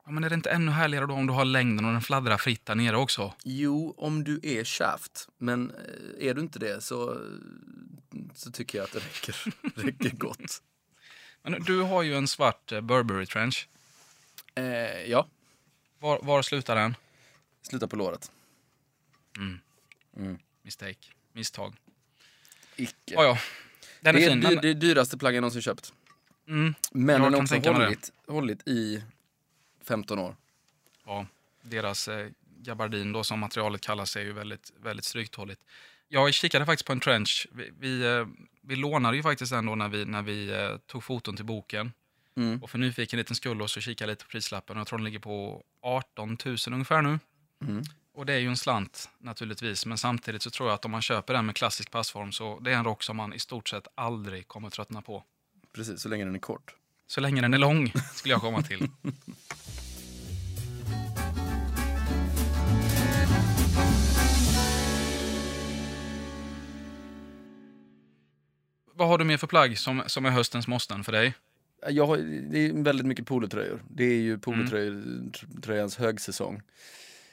Ja, 0.06 0.12
men 0.12 0.24
är 0.24 0.30
det 0.30 0.36
inte 0.36 0.50
ännu 0.52 0.72
härligare 0.72 1.06
då 1.06 1.14
om 1.14 1.28
du 1.28 1.34
har 1.34 1.46
längden 1.46 1.86
och 1.86 1.92
den 1.92 2.02
fladdrar 2.02 2.38
fritt 2.38 2.66
där 2.66 2.76
nere 2.76 2.98
också? 2.98 3.34
Jo, 3.44 3.94
om 3.98 4.24
du 4.24 4.40
är 4.44 4.64
shaft. 4.64 5.28
Men 5.38 5.72
eh, 5.72 6.28
är 6.28 6.34
du 6.34 6.42
inte 6.42 6.60
det 6.60 6.82
så, 6.84 7.22
så 8.36 8.52
tycker 8.52 8.78
jag 8.78 8.86
att 8.86 8.92
det 8.92 9.00
räcker, 9.00 9.36
räcker 9.76 10.10
gott. 10.18 10.62
Men 11.44 11.64
du 11.64 11.82
har 11.82 12.04
ju 12.04 12.16
en 12.16 12.28
svart 12.28 12.72
eh, 12.72 12.82
Burberry 12.82 13.26
trench. 13.26 13.68
Eh, 14.56 14.64
ja, 15.12 15.28
Var, 16.00 16.20
var 16.24 16.42
slutar 16.42 16.76
den? 16.76 16.96
sluta 17.62 17.88
på 17.88 17.96
låret. 17.96 18.32
Mistake. 20.64 20.98
Misstag. 21.34 21.76
Icke. 22.76 22.94
Ja, 23.06 23.24
ja. 23.24 23.38
Den 24.02 24.16
det 24.16 24.26
är 24.26 24.30
fin. 24.30 24.40
dy- 24.42 24.48
Men, 24.54 24.62
det 24.62 24.74
dyraste 24.74 25.18
plagg 25.18 25.36
jag 25.36 25.42
någonsin 25.42 25.62
köpt. 25.62 25.94
mm, 26.48 26.74
Men 26.92 27.10
Jag 27.22 27.32
den 27.32 27.34
har 27.34 27.42
också 27.42 27.72
hållit, 27.72 28.12
hållit 28.28 28.68
i 28.68 29.04
15 29.84 30.20
år. 30.20 30.36
ja, 31.06 31.26
deras 31.62 32.08
eh, 32.08 32.30
gabardin 32.58 33.12
då 33.12 33.24
som 33.24 33.40
materialet 33.40 33.82
kallas 33.82 34.16
är 34.16 34.22
ju 34.22 34.34
väldigt, 34.34 34.72
väldigt 34.82 35.06
stryktåligt. 35.06 35.62
Jag 36.08 36.34
kikade 36.34 36.66
faktiskt 36.66 36.86
på 36.86 36.92
en 36.92 37.00
trench. 37.00 37.48
Vi, 37.52 37.72
vi, 37.80 38.06
eh, 38.06 38.28
vi 38.62 38.76
lånade 38.76 39.18
ju 39.18 39.24
faktiskt 39.24 39.52
den 39.52 39.66
då 39.66 39.76
när 39.76 39.90
vi, 39.90 40.06
när 40.06 40.22
vi 40.22 40.50
eh, 40.50 40.78
tog 40.78 41.04
foton 41.04 41.36
till 41.36 41.46
boken. 41.46 41.92
Mm. 42.36 42.64
Och 42.64 42.70
för 42.70 42.78
nyfikenhetens 42.78 43.38
skull 43.38 43.58
då 43.58 43.68
så 43.68 43.82
kikade 43.82 44.10
jag 44.10 44.14
lite 44.14 44.26
på 44.26 44.30
prislappen. 44.30 44.78
Jag 44.78 44.88
tror 44.88 45.00
den 45.00 45.06
ligger 45.06 45.20
på 45.20 45.64
18 45.82 46.38
000 46.46 46.58
ungefär 46.68 47.02
nu. 47.02 47.20
Mm. 47.62 47.84
Och 48.14 48.26
det 48.26 48.34
är 48.34 48.40
ju 48.40 48.48
en 48.48 48.58
slant 48.58 49.10
naturligtvis. 49.18 49.86
Men 49.86 49.98
samtidigt 49.98 50.42
så 50.42 50.50
tror 50.50 50.70
jag 50.70 50.76
att 50.76 50.86
om 50.86 50.92
man 50.92 51.02
köper 51.02 51.34
den 51.34 51.46
med 51.46 51.56
klassisk 51.56 51.92
passform 51.92 52.32
så 52.32 52.60
det 52.60 52.72
är 52.72 52.76
en 52.76 52.84
rock 52.84 53.04
som 53.04 53.18
man 53.18 53.34
i 53.34 53.40
stort 53.40 53.70
sett 53.70 53.88
aldrig 53.96 54.48
kommer 54.48 54.70
tröttna 54.70 55.02
på. 55.02 55.24
Precis, 55.74 56.02
så 56.02 56.10
länge 56.10 56.26
den 56.26 56.36
är 56.36 56.40
kort. 56.40 56.76
Så 57.08 57.22
länge 57.22 57.42
den 57.42 57.54
är 57.54 57.58
lång 57.58 57.94
skulle 58.14 58.34
jag 58.34 58.42
komma 58.42 58.62
till. 58.62 58.88
Vad 68.96 69.08
har 69.08 69.18
du 69.18 69.26
mer 69.26 69.38
för 69.38 69.48
plagg 69.48 69.78
som, 69.78 70.04
som 70.08 70.26
är 70.26 70.30
höstens 70.30 70.68
måsten 70.68 71.04
för 71.04 71.12
dig? 71.12 71.34
Jag 71.90 72.08
har, 72.08 72.18
det 72.52 72.60
är 72.60 72.84
väldigt 72.84 73.06
mycket 73.06 73.26
polotröjor. 73.26 73.84
Det 73.90 74.04
är 74.04 74.22
ju 74.22 74.38
polotröjans 74.38 75.98
högsäsong. 75.98 76.62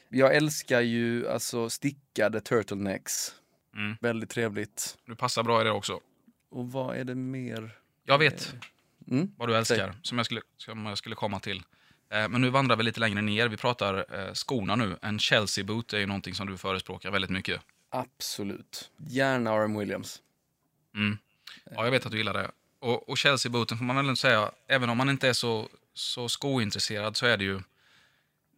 Jag 0.08 0.36
älskar 0.36 0.80
ju 0.80 1.28
alltså 1.28 1.70
stickade 1.70 2.40
turtlenecks. 2.40 3.34
Mm. 3.76 3.96
Väldigt 4.00 4.30
trevligt. 4.30 4.96
Du 5.06 5.14
passar 5.14 5.42
bra 5.42 5.60
i 5.60 5.64
det 5.64 5.70
också. 5.70 6.00
Och 6.50 6.72
vad 6.72 6.96
är 6.96 7.04
det 7.04 7.14
mer? 7.14 7.76
Jag 8.04 8.18
vet 8.18 8.54
Mm? 9.10 9.30
vad 9.36 9.48
du 9.48 9.56
älskar, 9.56 9.94
som 10.02 10.18
jag 10.18 10.26
skulle, 10.26 10.40
som 10.56 10.86
jag 10.86 10.98
skulle 10.98 11.14
komma 11.14 11.40
till. 11.40 11.62
Eh, 12.10 12.28
men 12.28 12.40
nu 12.40 12.50
vandrar 12.50 12.76
vi 12.76 12.82
lite 12.82 13.00
längre 13.00 13.22
ner. 13.22 13.48
Vi 13.48 13.56
pratar 13.56 14.06
eh, 14.18 14.34
skorna 14.34 14.76
nu. 14.76 14.96
En 15.02 15.18
Chelsea 15.18 15.64
boot 15.64 15.92
är 15.92 15.98
ju 15.98 16.06
någonting 16.06 16.34
som 16.34 16.46
du 16.46 16.58
förespråkar 16.58 17.10
väldigt 17.10 17.30
mycket. 17.30 17.60
Absolut. 17.90 18.90
Gärna 18.96 19.56
RM 19.56 19.78
Williams. 19.78 20.22
Mm. 20.94 21.18
Ja, 21.64 21.84
jag 21.84 21.90
vet 21.90 22.06
att 22.06 22.12
du 22.12 22.18
gillar 22.18 22.34
det. 22.34 22.50
Och, 22.78 23.08
och 23.08 23.18
Chelsea-booten 23.18 23.78
får 23.78 23.84
man 23.84 24.06
väl 24.06 24.16
säga, 24.16 24.50
även 24.66 24.90
om 24.90 24.98
man 24.98 25.10
inte 25.10 25.28
är 25.28 25.32
så, 25.32 25.68
så 25.94 26.28
skointresserad 26.28 27.16
så 27.16 27.26
är 27.26 27.36
det 27.36 27.44
ju 27.44 27.60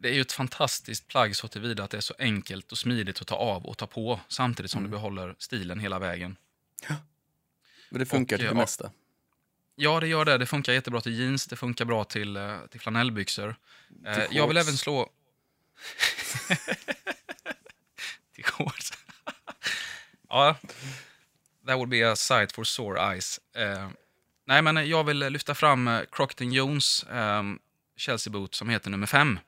det 0.02 0.08
är 0.08 0.14
ju 0.14 0.20
ett 0.20 0.32
fantastiskt 0.32 1.08
plagg 1.08 1.36
så 1.36 1.48
tillvida 1.48 1.84
att 1.84 1.90
det 1.90 1.96
är 1.96 2.00
så 2.00 2.14
enkelt 2.18 2.72
och 2.72 2.78
smidigt 2.78 3.20
att 3.20 3.26
ta 3.26 3.34
av 3.34 3.66
och 3.66 3.78
ta 3.78 3.86
på 3.86 4.20
samtidigt 4.28 4.70
som 4.70 4.82
du 4.82 4.88
behåller 4.88 5.34
stilen 5.38 5.80
hela 5.80 5.98
vägen. 5.98 6.36
Men 7.90 7.98
det 7.98 8.06
funkar 8.06 8.36
Och, 8.36 8.40
till 8.40 8.46
det 8.46 8.54
ja, 8.54 8.60
mesta. 8.60 8.90
Ja, 9.74 10.00
det 10.00 10.06
gör 10.08 10.24
det. 10.24 10.38
Det 10.38 10.46
funkar 10.46 10.72
jättebra 10.72 11.00
till 11.00 11.20
jeans, 11.20 11.46
det 11.46 11.56
funkar 11.56 11.84
bra 11.84 12.04
till, 12.04 12.36
eh, 12.36 12.66
till 12.70 12.80
flanellbyxor. 12.80 13.56
Eh, 14.06 14.14
Till 14.14 14.36
jag 14.36 14.48
vill 14.48 14.56
även 14.56 14.76
slå... 14.76 15.10
till 18.34 18.44
shorts. 18.44 18.92
ja, 20.28 20.56
that 21.66 21.76
would 21.76 21.88
be 21.88 22.12
a 22.12 22.16
sight 22.16 22.52
for 22.52 22.64
sore 22.64 23.12
eyes. 23.14 23.40
Eh, 23.56 23.88
nej, 24.46 24.62
men 24.62 24.88
jag 24.88 25.04
vill 25.04 25.18
lyfta 25.18 25.54
fram 25.54 26.00
Crocton 26.12 26.52
Jones 26.52 27.02
eh, 27.04 27.42
Chelsea 27.96 28.30
Boot 28.30 28.54
som 28.54 28.68
heter 28.68 28.90
nummer 28.90 29.06
5. 29.06 29.38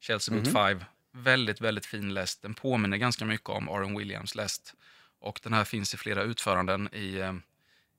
Chelsea 0.00 0.34
Boot 0.34 0.52
5. 0.52 0.84
Väldigt, 1.12 1.60
väldigt 1.60 1.86
fin 1.86 2.14
läst. 2.14 2.42
Den 2.42 2.54
påminner 2.54 2.96
ganska 2.96 3.24
mycket 3.24 3.48
om 3.48 3.68
Aaron 3.68 3.98
Williams 3.98 4.34
läst. 4.34 4.74
Och 5.20 5.40
den 5.42 5.52
här 5.52 5.64
finns 5.64 5.94
i 5.94 5.96
flera 5.96 6.22
utföranden 6.22 6.94
i, 6.94 7.18
eh, 7.18 7.32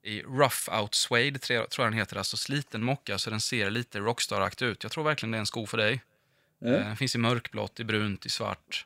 i 0.04 0.22
Rough 0.22 0.80
Out 0.80 0.96
Suede, 0.96 1.40
tror 1.40 1.68
jag 1.78 1.86
den 1.86 1.94
heter. 1.94 2.18
Alltså 2.18 2.38
sliten 2.38 2.84
mocka 2.84 3.18
så 3.18 3.30
den 3.30 3.42
ser 3.42 3.70
lite 3.70 4.00
rockstar 4.00 4.64
ut. 4.64 4.84
Jag 4.84 4.92
tror 4.92 5.04
verkligen 5.04 5.32
det 5.32 5.38
är 5.38 5.40
en 5.40 5.46
sko 5.46 5.66
för 5.66 5.78
dig. 5.78 6.04
Mm. 6.62 6.74
Den 6.74 6.98
finns 6.98 7.16
i 7.16 7.18
mörkblått, 7.18 7.80
i 7.80 7.84
brunt, 7.84 8.26
i 8.26 8.30
svart. 8.30 8.86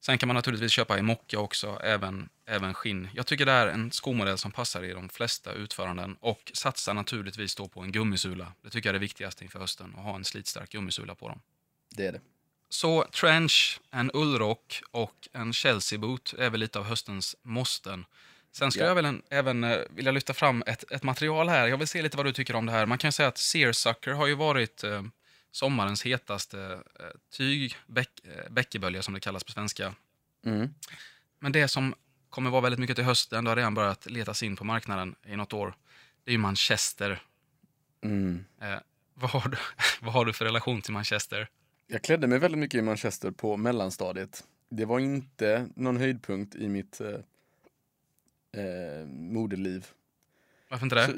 Sen 0.00 0.18
kan 0.18 0.26
man 0.26 0.34
naturligtvis 0.34 0.72
köpa 0.72 0.98
i 0.98 1.02
mocka 1.02 1.38
också, 1.38 1.80
även, 1.84 2.28
även 2.46 2.74
skinn. 2.74 3.08
Jag 3.14 3.26
tycker 3.26 3.46
det 3.46 3.52
är 3.52 3.66
en 3.66 3.92
skomodell 3.92 4.38
som 4.38 4.52
passar 4.52 4.82
i 4.82 4.92
de 4.92 5.08
flesta 5.08 5.52
utföranden 5.52 6.16
och 6.20 6.52
satsar 6.54 6.94
naturligtvis 6.94 7.54
då 7.54 7.68
på 7.68 7.80
en 7.80 7.92
gummisula. 7.92 8.52
Det 8.62 8.70
tycker 8.70 8.88
jag 8.88 8.90
är 8.90 8.98
det 8.98 9.04
viktigaste 9.04 9.44
inför 9.44 9.58
hösten, 9.58 9.94
att 9.96 10.04
ha 10.04 10.16
en 10.16 10.24
slitstark 10.24 10.70
gummisula 10.70 11.14
på 11.14 11.28
dem. 11.28 11.40
Det 11.88 12.06
är 12.06 12.12
det. 12.12 12.20
Så 12.68 13.04
trench, 13.04 13.80
en 13.90 14.10
ullrock 14.14 14.82
och 14.90 15.28
en 15.32 15.52
Chelsea-boot 15.52 16.34
är 16.38 16.50
väl 16.50 16.60
lite 16.60 16.78
av 16.78 16.84
höstens 16.84 17.36
måsten. 17.42 18.04
Sen 18.52 18.70
skulle 18.70 18.84
Ja. 18.84 18.90
jag 18.90 18.94
väl 18.94 19.04
en, 19.04 19.22
även 19.30 19.64
eh, 19.64 19.78
vilja 19.90 20.12
lyfta 20.12 20.34
fram 20.34 20.62
ett, 20.66 20.92
ett 20.92 21.02
material 21.02 21.48
här. 21.48 21.68
Jag 21.68 21.78
vill 21.78 21.88
se 21.88 22.02
lite 22.02 22.16
vad 22.16 22.26
du 22.26 22.32
tycker 22.32 22.56
om 22.56 22.66
det 22.66 22.72
här. 22.72 22.86
Man 22.86 22.98
kan 22.98 23.12
säga 23.12 23.28
att 23.28 23.38
Searsucker 23.38 24.12
har 24.12 24.26
ju 24.26 24.34
varit 24.34 24.84
eh, 24.84 25.02
sommarens 25.50 26.02
hetaste 26.06 26.82
eh, 27.00 27.06
tyg, 27.32 27.76
bäck, 27.86 28.10
eh, 28.74 29.00
som 29.00 29.14
det 29.14 29.20
kallas 29.20 29.44
på 29.44 29.52
svenska. 29.52 29.94
Mm. 30.44 30.74
Men 31.38 31.52
det 31.52 31.68
som 31.68 31.94
kommer 32.30 32.50
vara 32.50 32.60
väldigt 32.60 32.80
mycket 32.80 32.96
till 32.96 33.04
hösten, 33.04 33.44
det 33.44 33.50
har 33.50 33.56
redan 33.56 33.74
börjat 33.74 34.06
letas 34.06 34.42
in 34.42 34.56
på 34.56 34.64
marknaden 34.64 35.14
i 35.26 35.36
något 35.36 35.52
år, 35.52 35.74
det 36.24 36.30
är 36.30 36.32
ju 36.32 36.38
Manchester. 36.38 37.22
Mm. 38.04 38.44
Eh, 38.60 38.78
vad, 39.14 39.30
har 39.30 39.48
du, 39.48 39.56
vad 40.00 40.12
har 40.12 40.24
du 40.24 40.32
för 40.32 40.44
relation 40.44 40.82
till 40.82 40.92
Manchester? 40.92 41.48
Jag 41.86 42.02
klädde 42.02 42.26
mig 42.26 42.38
väldigt 42.38 42.58
mycket 42.58 42.78
i 42.78 42.82
Manchester 42.82 43.30
på 43.30 43.56
mellanstadiet. 43.56 44.44
Det 44.70 44.84
var 44.84 44.98
inte 44.98 45.68
någon 45.76 45.96
höjdpunkt 45.96 46.54
i 46.54 46.68
mitt 46.68 47.00
eh, 48.52 48.64
eh, 48.64 49.06
modeliv. 49.06 49.86
Varför 50.68 50.86
inte 50.86 50.96
det? 50.96 51.06
Så, 51.06 51.12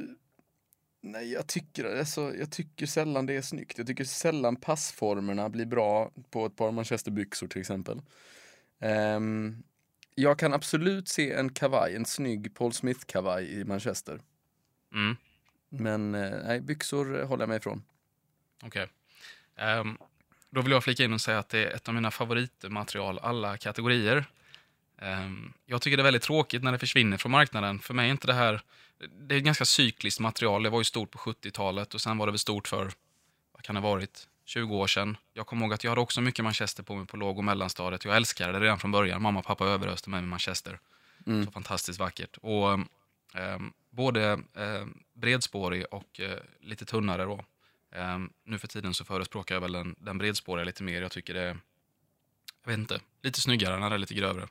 nej, 1.01 1.33
jag 1.33 1.47
tycker, 1.47 1.99
alltså, 1.99 2.35
jag 2.37 2.51
tycker 2.51 2.87
sällan 2.87 3.27
det 3.27 3.37
är 3.37 3.42
snyggt. 3.42 3.79
Jag 3.79 3.87
tycker 3.87 4.05
sällan 4.05 4.57
passformerna 4.57 5.49
blir 5.49 5.66
bra 5.66 6.11
på 6.31 6.47
ett 6.47 6.57
par 6.57 6.73
manchesterbyxor 6.73 7.49
till 7.49 7.61
exempel. 7.61 8.03
Ehm, 8.81 9.62
jag 10.14 10.38
kan 10.38 10.53
absolut 10.53 11.09
se 11.09 11.33
en 11.33 11.53
kavaj, 11.53 11.97
en 11.97 12.05
snygg 12.05 12.55
Paul 12.55 12.73
Smith-kavaj 12.73 13.61
i 13.61 13.64
Manchester. 13.64 14.21
Mm. 14.95 15.16
Men 15.68 16.14
eh, 16.14 16.38
nej, 16.45 16.61
byxor 16.61 17.21
eh, 17.21 17.29
håller 17.29 17.42
jag 17.42 17.49
mig 17.49 17.59
ifrån. 17.59 17.83
Okej. 18.62 18.88
Ehm, 19.57 19.99
då 20.51 20.62
vill 20.62 20.73
jag 20.73 20.85
flika 20.85 21.05
in 21.05 21.12
och 21.12 21.21
säga 21.21 21.38
att 21.38 21.49
det 21.49 21.64
är 21.64 21.71
ett 21.71 21.88
av 21.88 21.95
mina 21.95 22.11
favoritmaterial, 22.11 23.18
alla 23.18 23.57
kategorier. 23.57 24.27
Ehm, 25.03 25.53
jag 25.67 25.83
tycker 25.83 25.97
det 25.97 26.01
är 26.01 26.05
väldigt 26.05 26.23
tråkigt 26.23 26.62
när 26.62 26.73
det 26.73 26.79
försvinner 26.79 27.17
från 27.17 27.33
marknaden. 27.33 27.79
För 27.79 27.95
mig 27.95 28.07
är 28.07 28.11
inte 28.11 28.27
det 28.27 28.35
här... 28.35 28.62
Det 29.21 29.35
är 29.35 29.38
ett 29.38 29.45
ganska 29.45 29.65
cykliskt 29.65 30.21
material. 30.21 30.62
Det 30.62 30.71
var 30.71 30.81
ju 30.81 30.85
stort 30.85 31.11
på 31.11 31.19
70-talet 31.19 31.95
och 31.95 32.01
sen 32.01 32.19
var 32.19 32.27
det 32.27 32.33
väl 32.33 32.38
stort 32.38 32.69
för, 32.69 32.91
vad 33.53 33.62
kan 33.62 33.75
det 33.75 33.81
ha 33.81 33.91
varit, 33.91 34.29
20 34.45 34.77
år 34.77 34.87
sedan. 34.87 35.17
Jag 35.33 35.47
kommer 35.47 35.65
ihåg 35.65 35.75
att 35.75 35.85
jag 35.85 35.91
hade 35.91 36.01
också 36.01 36.21
mycket 36.21 36.45
Manchester 36.45 36.83
på 36.83 36.95
mig 36.95 37.07
på 37.07 37.17
låg 37.17 37.38
och 37.38 37.45
mellanstadiet. 37.45 38.05
Jag 38.05 38.17
älskade 38.17 38.53
det 38.53 38.61
redan 38.61 38.79
från 38.79 38.91
början. 38.91 39.23
Mamma 39.23 39.38
och 39.38 39.47
pappa 39.47 39.67
överöste 39.67 40.11
mig 40.11 40.21
med 40.21 40.31
Manchester. 40.31 40.79
Mm. 41.27 41.45
Så 41.45 41.53
fantastiskt 41.53 41.99
vackert. 41.99 42.37
Och 42.37 42.73
ehm, 43.35 43.73
både 43.91 44.41
ehm, 44.57 44.99
bredspårig 45.15 45.85
och 45.91 46.21
eh, 46.21 46.38
lite 46.61 46.85
tunnare 46.85 47.25
då. 47.25 47.45
Ehm, 47.93 48.31
nu 48.45 48.59
för 48.59 48.69
tiden 48.69 48.95
så 48.95 49.05
förespråkar 49.05 49.55
jag 49.55 49.61
väl 49.61 49.73
den, 49.73 49.95
den 49.99 50.19
bredspåriga 50.19 50.65
lite 50.65 50.83
mer. 50.83 51.03
Jag 51.03 51.11
tycker 51.11 51.35
det 51.35 51.41
är, 51.41 51.59
jag 52.65 52.71
vet 52.71 52.79
inte, 52.79 53.01
lite 53.23 53.41
snyggare 53.41 53.79
när 53.79 53.91
det 53.91 53.97
är 53.97 53.99
lite 53.99 54.15
grövre. 54.15 54.49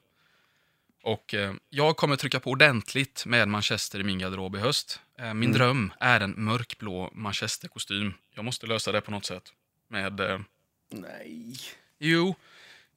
Och 1.04 1.34
eh, 1.34 1.54
jag 1.70 1.98
kommer 1.98 2.16
trycka 2.16 2.40
på 2.40 2.50
ordentligt 2.50 3.24
med 3.26 3.48
Manchester 3.48 4.00
i 4.00 4.04
min 4.04 4.20
garderob 4.20 4.56
i 4.56 4.60
höst. 4.60 5.00
Eh, 5.20 5.24
min 5.26 5.34
Mm. 5.34 5.52
dröm 5.52 5.94
är 6.00 6.22
en 6.22 6.34
mörkblå 6.38 7.10
Manchester-kostym. 7.14 8.14
Jag 8.36 8.46
måste 8.46 8.68
lösa 8.68 8.92
det 8.92 9.02
på 9.02 9.12
något 9.12 9.26
sätt. 9.26 9.44
Med, 9.90 10.20
eh, 10.20 10.40
Nej. 10.92 11.56
jo, 12.00 12.36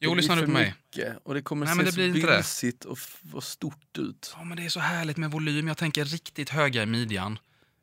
jo 0.01 0.11
Det 0.11 0.17
lyssna 0.17 0.35
blir 0.35 0.43
nu 0.43 0.47
på 0.47 0.53
mig. 0.53 0.75
mycket, 0.95 1.17
Och 1.23 1.35
det 1.35 1.43
kommer 1.43 1.67
Nej, 1.67 1.77
se 1.77 1.83
det 1.83 1.93
så 1.93 1.97
bylsigt 1.97 2.85
och, 2.85 2.99
och 3.33 3.45
stort 3.45 3.99
ut. 3.99 4.35
Ja, 4.37 4.45
men 4.45 4.57
det 4.57 4.65
är 4.65 4.69
så 4.69 4.81
härligt 4.81 5.17
med 5.17 5.31
volym. 5.31 5.69
Jag 5.69 5.77
tänker 5.77 6.05
riktigt 6.05 6.51
höga 6.51 6.83
i 6.83 6.87
midjan. 6.87 7.39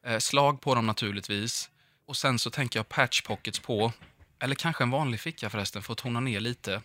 Eh, 0.05 0.17
slag 0.19 0.61
på 0.61 0.75
dem 0.75 0.85
naturligtvis. 0.87 1.69
Och 2.05 2.17
sen 2.17 2.39
så 2.39 2.49
tänker 2.49 2.79
jag 2.79 2.89
patch 2.89 3.21
pockets 3.21 3.59
på. 3.59 3.93
Eller 4.39 4.55
kanske 4.55 4.83
en 4.83 4.89
vanlig 4.89 5.19
ficka 5.19 5.49
förresten 5.49 5.81
för 5.81 5.93
att 5.93 5.97
tona 5.99 6.19
ner 6.19 6.39
lite. 6.39 6.81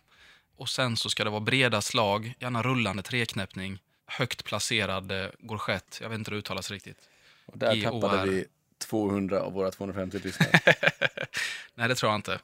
Och 0.56 0.68
sen 0.68 0.96
så 0.96 1.10
ska 1.10 1.24
det 1.24 1.30
vara 1.30 1.40
breda 1.40 1.82
slag, 1.82 2.34
gärna 2.40 2.62
rullande 2.62 3.02
treknäppning. 3.02 3.78
Högt 4.06 4.44
placerad 4.44 5.12
eh, 5.12 5.26
gorgett. 5.38 5.98
Jag 6.02 6.08
vet 6.08 6.18
inte 6.18 6.30
hur 6.30 6.36
det 6.36 6.38
uttalas 6.38 6.70
riktigt. 6.70 6.98
Och 7.46 7.58
där 7.58 7.76
GOR. 7.90 8.00
tappade 8.00 8.30
vi 8.30 8.44
200 8.78 9.40
av 9.40 9.52
våra 9.52 9.70
250 9.70 10.18
lyssnare. 10.24 10.50
Nej, 11.74 11.88
det 11.88 11.94
tror 11.94 12.12
jag 12.12 12.18
inte. 12.18 12.40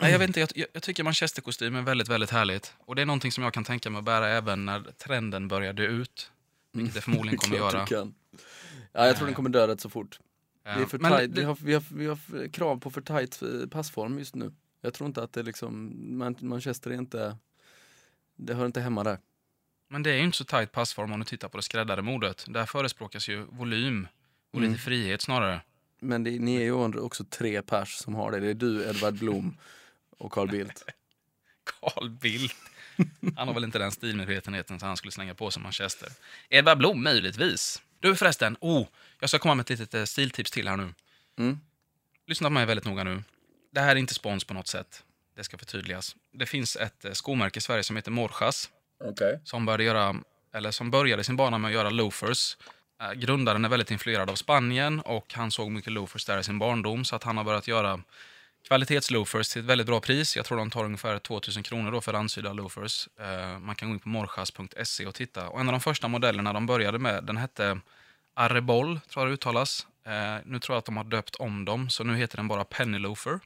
Nej, 0.00 0.12
jag, 0.12 0.18
vet 0.18 0.28
inte 0.28 0.40
jag, 0.40 0.48
jag, 0.72 0.82
tycker 0.82 1.02
manchesterkostym 1.04 1.74
är 1.76 1.82
väldigt, 1.82 2.08
väldigt 2.08 2.30
härligt. 2.30 2.74
Och 2.78 2.94
det 2.96 3.02
är 3.02 3.06
någonting 3.06 3.32
som 3.32 3.44
jag 3.44 3.52
kan 3.54 3.64
tänka 3.64 3.90
mig 3.90 3.98
att 3.98 4.04
bära 4.04 4.28
även 4.28 4.64
när 4.66 4.80
trenden 4.80 5.48
börjar 5.48 5.72
dö 5.72 5.82
ut. 5.86 6.30
Vilket 6.72 6.94
det 6.94 7.00
förmodligen 7.00 7.38
kommer 7.38 7.56
Klart 7.70 7.74
göra. 7.74 7.86
kan. 7.86 8.14
Ja, 8.92 9.06
jag 9.06 9.16
tror 9.16 9.26
den 9.26 9.34
kommer 9.34 9.50
dö 9.50 9.66
rätt 9.66 9.80
så 9.80 9.90
fort. 9.90 10.18
Eh, 10.66 10.76
Det 10.76 10.82
är 10.82 10.86
för 10.86 10.98
tight, 10.98 11.34
det- 11.34 11.40
vi, 11.40 11.44
har, 11.44 11.58
vi, 11.60 11.74
har, 11.74 11.82
vi 11.88 12.06
har 12.06 12.48
krav 12.48 12.80
på 12.80 12.90
för 12.90 13.00
tight 13.00 13.42
eh, 13.42 13.68
passform 13.70 14.18
just 14.18 14.34
nu. 14.34 14.52
Jag 14.84 14.94
tror 14.94 15.06
inte 15.06 15.22
att 15.22 15.32
det 15.32 15.42
liksom, 15.42 15.94
Man- 16.18 16.36
Manchester 16.40 16.90
är 16.90 16.94
inte, 16.94 17.36
det 18.36 18.54
hör 18.54 18.66
inte 18.66 18.80
hemma 18.80 19.04
där. 19.04 19.18
Men 19.88 20.02
det 20.02 20.10
är 20.10 20.16
ju 20.16 20.24
inte 20.24 20.36
så 20.36 20.44
tajt 20.44 20.72
passform 20.72 21.12
om 21.12 21.20
du 21.20 21.24
tittar 21.26 21.48
på 21.48 21.56
det 21.56 21.62
skräddade 21.62 22.02
modet. 22.02 22.44
Där 22.48 22.66
förespråkas 22.66 23.28
ju 23.28 23.44
volym 23.44 24.08
och 24.50 24.58
Mm. 24.58 24.70
lite 24.70 24.82
frihet 24.82 25.22
snarare. 25.22 25.60
Men 26.00 26.24
det, 26.24 26.30
ni 26.30 26.56
är 26.56 26.60
ju 26.62 26.72
också 26.98 27.24
tre 27.24 27.62
pers 27.62 27.88
som 27.94 28.14
har 28.14 28.30
det. 28.30 28.40
Det 28.40 28.48
är 28.50 28.54
du, 28.54 28.84
Edvard 28.88 29.14
Blom 29.14 29.56
och 30.18 30.32
Carl 30.32 30.48
Bildt. 30.50 30.84
Carl 31.80 32.10
Bildt. 32.10 32.54
Han 33.36 33.48
har 33.48 33.54
väl 33.54 33.64
inte 33.64 33.78
den 33.78 33.92
stilmedvetenheten 33.92 34.80
så 34.80 34.86
han 34.86 34.96
skulle 34.96 35.12
slänga 35.12 35.34
på 35.34 35.50
sig 35.50 35.62
Manchester. 35.62 36.08
Edvard 36.48 36.78
Blom, 36.78 37.02
möjligtvis. 37.02 37.82
Du 38.00 38.16
förresten, 38.16 38.56
oh, 38.60 38.86
jag 39.20 39.30
ska 39.30 39.38
komma 39.38 39.54
med 39.54 39.62
ett 39.62 39.70
litet 39.70 39.94
eh, 39.94 40.04
stiltips 40.04 40.50
till 40.50 40.68
här 40.68 40.76
nu. 40.76 40.94
Mm. 41.38 41.60
Lyssna 42.26 42.48
på 42.48 42.52
mig 42.52 42.66
väldigt 42.66 42.84
noga 42.86 43.04
nu. 43.04 43.22
Det 43.74 43.80
här 43.80 43.90
är 43.90 43.96
inte 43.96 44.14
spons 44.14 44.44
på 44.44 44.54
något 44.54 44.66
sätt. 44.66 45.04
Det 45.36 45.44
ska 45.44 45.58
förtydligas. 45.58 46.16
Det 46.32 46.46
finns 46.46 46.76
ett 46.76 47.04
eh, 47.04 47.12
skomärke 47.12 47.58
i 47.58 47.60
Sverige 47.60 47.82
som 47.82 47.96
heter 47.96 48.10
Morjas 48.10 48.70
Okej. 49.04 49.40
som 49.44 49.66
började, 49.66 49.84
göra, 49.84 50.16
eller 50.52 50.70
som 50.70 50.90
började 50.90 51.24
sin 51.24 51.36
bana 51.36 51.58
med 51.58 51.68
att 51.68 51.74
göra 51.74 51.90
loafers. 51.90 52.56
Eh, 53.02 53.12
Grundaren 53.12 53.64
är 53.64 53.68
väldigt 53.68 53.90
influerad 53.90 54.30
av 54.30 54.34
Spanien 54.34 55.00
och 55.00 55.34
han 55.34 55.50
såg 55.50 55.70
mycket 55.70 55.92
loafers 55.92 56.24
där 56.24 56.38
i 56.38 56.42
sin 56.42 56.58
barndom 56.58 57.04
så 57.04 57.16
att 57.16 57.22
han 57.22 57.36
har 57.36 57.44
börjat 57.44 57.68
göra 57.68 58.00
kvalitetsloafers 58.68 59.48
till 59.48 59.60
ett 59.60 59.66
väldigt 59.66 59.86
bra 59.86 60.00
pris. 60.00 60.36
Jag 60.36 60.44
tror 60.44 60.58
de 60.58 60.70
tar 60.70 60.84
ungefär 60.84 61.18
2000 61.18 61.62
kronor 61.62 61.92
då 61.92 62.00
för 62.00 62.12
randsydda 62.12 62.52
loafers. 62.52 63.08
Eh, 63.20 63.58
man 63.58 63.74
kan 63.74 63.88
gå 63.88 63.94
in 63.94 64.00
på 64.00 64.08
morjas.se 64.08 65.06
och 65.06 65.14
titta. 65.14 65.48
Och 65.48 65.60
en 65.60 65.68
av 65.68 65.72
de 65.72 65.80
första 65.80 66.08
modellerna 66.08 66.52
de 66.52 66.66
började 66.66 66.98
med, 66.98 67.24
den 67.24 67.36
hette 67.36 67.80
Arrebol, 68.34 69.00
tror 69.00 69.22
jag 69.24 69.30
det 69.30 69.34
uttalas. 69.34 69.86
Nu 70.44 70.58
tror 70.58 70.74
jag 70.74 70.78
att 70.78 70.84
de 70.84 70.96
har 70.96 71.04
döpt 71.04 71.34
om 71.34 71.64
dem, 71.64 71.90
så 71.90 72.04
nu 72.04 72.16
heter 72.16 72.36
den 72.36 72.48
bara 72.48 72.64
Penny 72.64 72.98
Loafer. 72.98 73.40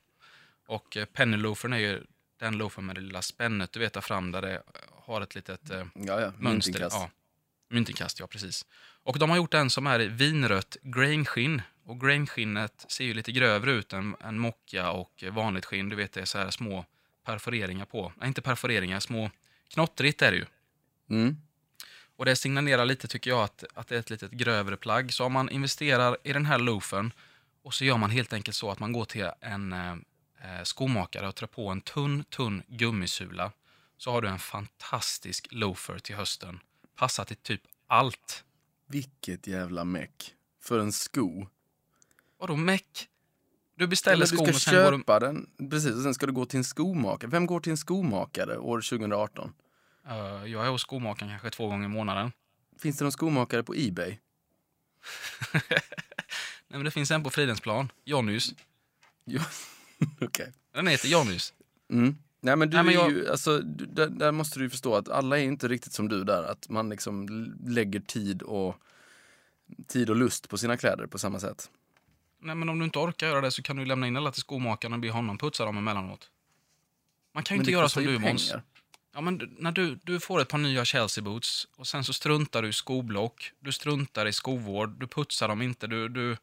Och 0.69 0.97
eh, 0.97 1.05
Penny 1.05 1.37
Loafern 1.37 1.73
är 1.73 1.79
ju 1.79 2.03
den 2.39 2.59
loafern 2.59 2.87
med 2.87 2.95
det 2.95 3.01
lilla 3.01 3.23
spännet 3.23 3.73
du 3.73 3.81
vet 3.81 3.93
där 3.93 4.01
fram 4.01 4.33
där 4.33 4.43
det 4.43 4.63
har 5.05 5.21
ett 5.21 5.35
litet 5.35 5.71
eh, 5.71 5.87
Ja, 5.95 6.21
ja. 6.21 6.33
mönster. 6.39 6.73
Myntinkast. 6.73 6.97
Ja, 6.97 7.11
myntinkast, 7.69 8.21
ja 8.21 8.27
precis. 8.27 8.67
Och 9.03 9.19
de 9.19 9.31
har 9.31 9.37
gjort 9.37 9.55
en 9.55 9.71
som 9.71 9.87
är 9.87 10.01
i 10.01 10.07
vinrött 10.07 10.77
grainskinn. 10.83 11.63
Och 11.85 12.01
grainskinnet 12.01 12.85
ser 12.89 13.05
ju 13.05 13.15
lite 13.15 13.33
grövre 13.33 13.73
ut 13.73 13.93
än, 13.93 14.17
än 14.21 14.39
mocka 14.39 14.91
och 14.91 15.25
vanligt 15.31 15.65
skinn. 15.65 15.89
Du 15.89 15.97
vet, 15.97 16.13
det 16.13 16.21
är 16.21 16.25
så 16.25 16.39
här 16.39 16.51
små 16.51 16.85
perforeringar 17.25 17.85
på. 17.85 18.13
Nej, 18.17 18.29
inte 18.29 18.43
perforeringar, 18.43 19.01
små 19.01 19.31
knottrigt 19.69 20.23
är 20.23 20.31
det 20.31 20.37
ju. 20.37 20.47
Mm. 21.11 21.37
Och 22.17 22.25
det 22.25 22.37
signalerar 22.37 22.85
lite, 22.85 23.09
tycker 23.09 23.31
jag, 23.31 23.43
att, 23.43 23.65
att 23.75 23.89
det 23.89 23.95
är 23.95 23.99
ett 23.99 24.11
litet 24.11 24.31
grövre 24.31 24.77
plagg. 24.77 25.13
Så 25.13 25.25
om 25.25 25.33
man 25.33 25.51
investerar 25.51 26.17
i 26.25 26.33
den 26.33 26.47
här 26.47 26.59
loafen 26.59 27.13
och 27.63 27.75
så 27.75 27.85
gör 27.85 27.97
man 27.97 28.11
helt 28.11 28.33
enkelt 28.33 28.57
så 28.57 28.71
att 28.71 28.79
man 28.79 28.93
går 28.93 29.05
till 29.05 29.31
en 29.41 29.73
eh, 29.73 29.97
skomakare 30.65 31.29
och 31.29 31.35
trär 31.35 31.47
på 31.47 31.69
en 31.69 31.81
tunn, 31.81 32.25
tunn 32.25 32.63
gummisula 32.69 33.53
så 33.97 34.11
har 34.11 34.23
du 34.23 34.29
en 34.29 34.39
fantastisk 34.39 35.49
loafer 35.51 35.99
till 35.99 36.17
hösten. 36.17 36.61
Passar 36.97 37.25
till 37.25 37.37
typ 37.37 37.63
allt. 37.87 38.45
Vilket 38.87 39.47
jävla 39.47 39.85
meck. 39.85 40.35
För 40.61 40.79
en 40.79 40.93
sko. 40.93 41.47
Vadå 42.39 42.57
meck? 42.57 43.09
Du 43.75 43.87
beställer 43.87 44.27
skon 44.27 44.45
du 44.45 44.53
och 44.53 44.61
ska 44.61 44.71
sen 44.71 44.85
går 44.85 44.93
du... 44.93 44.99
köpa 44.99 45.21
den, 45.21 45.51
precis, 45.71 45.95
och 45.95 46.03
sen 46.03 46.15
ska 46.15 46.27
du 46.27 46.33
gå 46.33 46.47
till 46.47 46.59
en 46.59 46.65
skomakare. 46.65 47.31
Vem 47.31 47.47
går 47.47 47.61
till 47.61 47.71
en 47.71 47.77
skomakare 47.77 48.59
år 48.59 48.81
2018? 48.81 49.53
Eh, 50.09 50.17
jag 50.47 50.67
är 50.67 50.71
hos 50.71 50.83
skomakaren 50.83 51.31
kanske 51.31 51.51
två 51.51 51.69
gånger 51.69 51.85
i 51.85 51.89
månaden. 51.89 52.33
Finns 52.79 52.99
det 52.99 53.05
någon 53.05 53.13
skomakare 53.13 53.63
på 53.63 53.75
Ebay? 53.77 54.19
Nej, 55.53 56.79
men 56.79 56.85
det 56.85 56.91
finns 56.91 57.11
en 57.11 57.23
på 57.23 57.31
Fridhemsplan, 57.31 57.93
Jonnys. 58.05 58.55
Okej. 60.21 60.53
Den 60.75 60.87
heter 60.87 61.09
Jonnys. 61.09 61.53
Mm. 61.91 62.17
Nej 62.41 62.57
men 62.57 62.71
du 62.71 62.77
Nej, 62.77 62.85
men 62.85 62.95
är 62.95 62.99
jag- 62.99 63.11
ju, 63.11 63.31
alltså, 63.31 63.59
du, 63.59 63.87
där, 63.87 64.07
där 64.09 64.33
måste 64.33 64.59
du 64.59 64.71
förstå 64.71 64.95
att 64.95 65.09
alla 65.09 65.39
är 65.39 65.43
inte 65.43 65.69
riktigt 65.69 65.93
som 65.93 66.09
du 66.09 66.25
där. 66.25 66.43
Att 66.43 66.69
man 66.69 66.89
liksom 66.89 67.27
lägger 67.67 68.01
tid 68.01 68.43
och, 68.43 68.77
tid 69.87 70.11
och 70.11 70.17
lust 70.17 70.49
på 70.49 70.59
sina 70.59 70.77
kläder 70.77 71.07
på 71.07 71.19
samma 71.19 71.41
sätt. 71.41 71.71
Nej, 72.41 72.55
men 72.55 72.69
om 72.69 72.79
du 72.79 72.85
inte 72.85 72.99
orkar 72.99 73.27
göra 73.27 73.41
det 73.41 73.51
så 73.51 73.63
kan 73.63 73.77
du 73.77 73.85
lämna 73.85 74.07
in 74.07 74.17
alla 74.17 74.33
till 74.33 74.41
skomakaren 74.41 74.93
och 74.93 75.01
be 75.01 75.11
honom 75.11 75.39
putsa 75.39 75.65
dem 75.65 75.77
emellanåt. 75.79 76.31
Man 77.35 77.43
kan 77.43 77.55
ju 77.55 77.59
Men 77.59 77.63
inte 77.63 77.73
göra 77.73 77.89
som 77.89 78.05
du, 78.05 78.19
Måns. 78.19 78.55
Ja, 79.15 79.21
men 79.21 79.57
när 79.59 79.73
du, 79.73 79.99
du 80.03 80.21
får 80.21 80.41
ett 80.41 80.49
par 80.49 80.59
nya 80.59 80.85
Chelsea 80.85 81.25
boots 81.25 81.69
och 81.77 81.87
sen 81.87 82.05
så 82.05 82.13
struntar 82.13 82.63
du 82.63 82.69
i 82.69 82.73
skoblock, 82.73 83.53
du 83.61 83.73
struntar 83.73 84.27
i 84.27 84.33
skovård, 84.33 85.01
du 85.01 85.07
putsar 85.07 85.49
dem 85.49 85.63
inte, 85.63 85.87
du, 85.87 86.09
du 86.09 86.37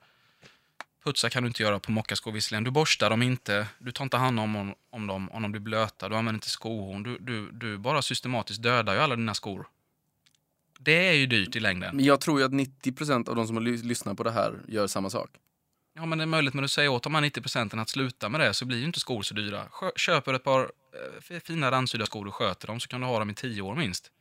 putsar 1.05 1.29
kan 1.29 1.43
du 1.43 1.47
inte 1.47 1.63
göra 1.63 1.79
på 1.79 1.91
mockaskor 1.91 2.31
visserligen, 2.31 2.63
du 2.63 2.71
borstar 2.71 3.09
dem 3.09 3.21
inte, 3.21 3.67
du 3.79 3.91
tar 3.91 4.03
inte 4.03 4.17
hand 4.17 4.39
om, 4.39 4.55
om, 4.55 4.75
om 4.91 5.07
dem 5.07 5.31
om 5.31 5.41
de 5.41 5.51
blir 5.51 5.61
blöta, 5.61 6.09
du 6.09 6.15
använder 6.15 6.37
inte 6.37 6.49
skohorn, 6.49 7.03
du, 7.03 7.17
du, 7.19 7.51
du 7.51 7.77
bara 7.77 8.01
systematiskt 8.01 8.61
dödar 8.63 8.93
ju 8.93 8.99
alla 8.99 9.15
dina 9.15 9.33
skor. 9.33 9.67
Det 10.79 11.07
är 11.07 11.13
ju 11.13 11.25
dyrt 11.25 11.55
i 11.55 11.59
längden. 11.59 11.95
Men 11.95 12.05
jag 12.05 12.21
tror 12.21 12.39
ju 12.39 12.45
att 12.45 12.51
90% 12.51 13.29
av 13.29 13.35
de 13.35 13.47
som 13.47 13.55
har 13.55 13.63
ly- 13.63 13.83
lyssnat 13.83 14.17
på 14.17 14.23
det 14.23 14.31
här 14.31 14.59
gör 14.67 14.87
samma 14.87 15.09
sak. 15.09 15.29
Ja, 15.93 16.05
men 16.05 16.17
det 16.17 16.23
är 16.23 16.25
möjligt, 16.25 16.53
men 16.53 16.61
du 16.61 16.67
säger 16.67 16.89
åt 16.89 17.03
de 17.03 17.15
här 17.15 17.21
90 17.21 17.41
procenten 17.41 17.79
att 17.79 17.89
sluta 17.89 18.29
med 18.29 18.39
det 18.41 18.53
så 18.53 18.65
blir 18.65 18.77
ju 18.77 18.85
inte 18.85 18.99
skor 18.99 19.21
så 19.21 19.33
dyra. 19.33 19.67
Köper 19.95 20.33
ett 20.33 20.43
par 20.43 20.61
eh, 21.29 21.39
fina 21.39 21.71
randsydda 21.71 22.05
skor 22.05 22.27
och 22.27 22.35
sköter 22.35 22.67
dem 22.67 22.79
så 22.79 22.87
kan 22.87 23.01
du 23.01 23.07
ha 23.07 23.19
dem 23.19 23.29
i 23.29 23.33
10 23.33 23.61
år 23.61 23.75
minst. 23.75 24.11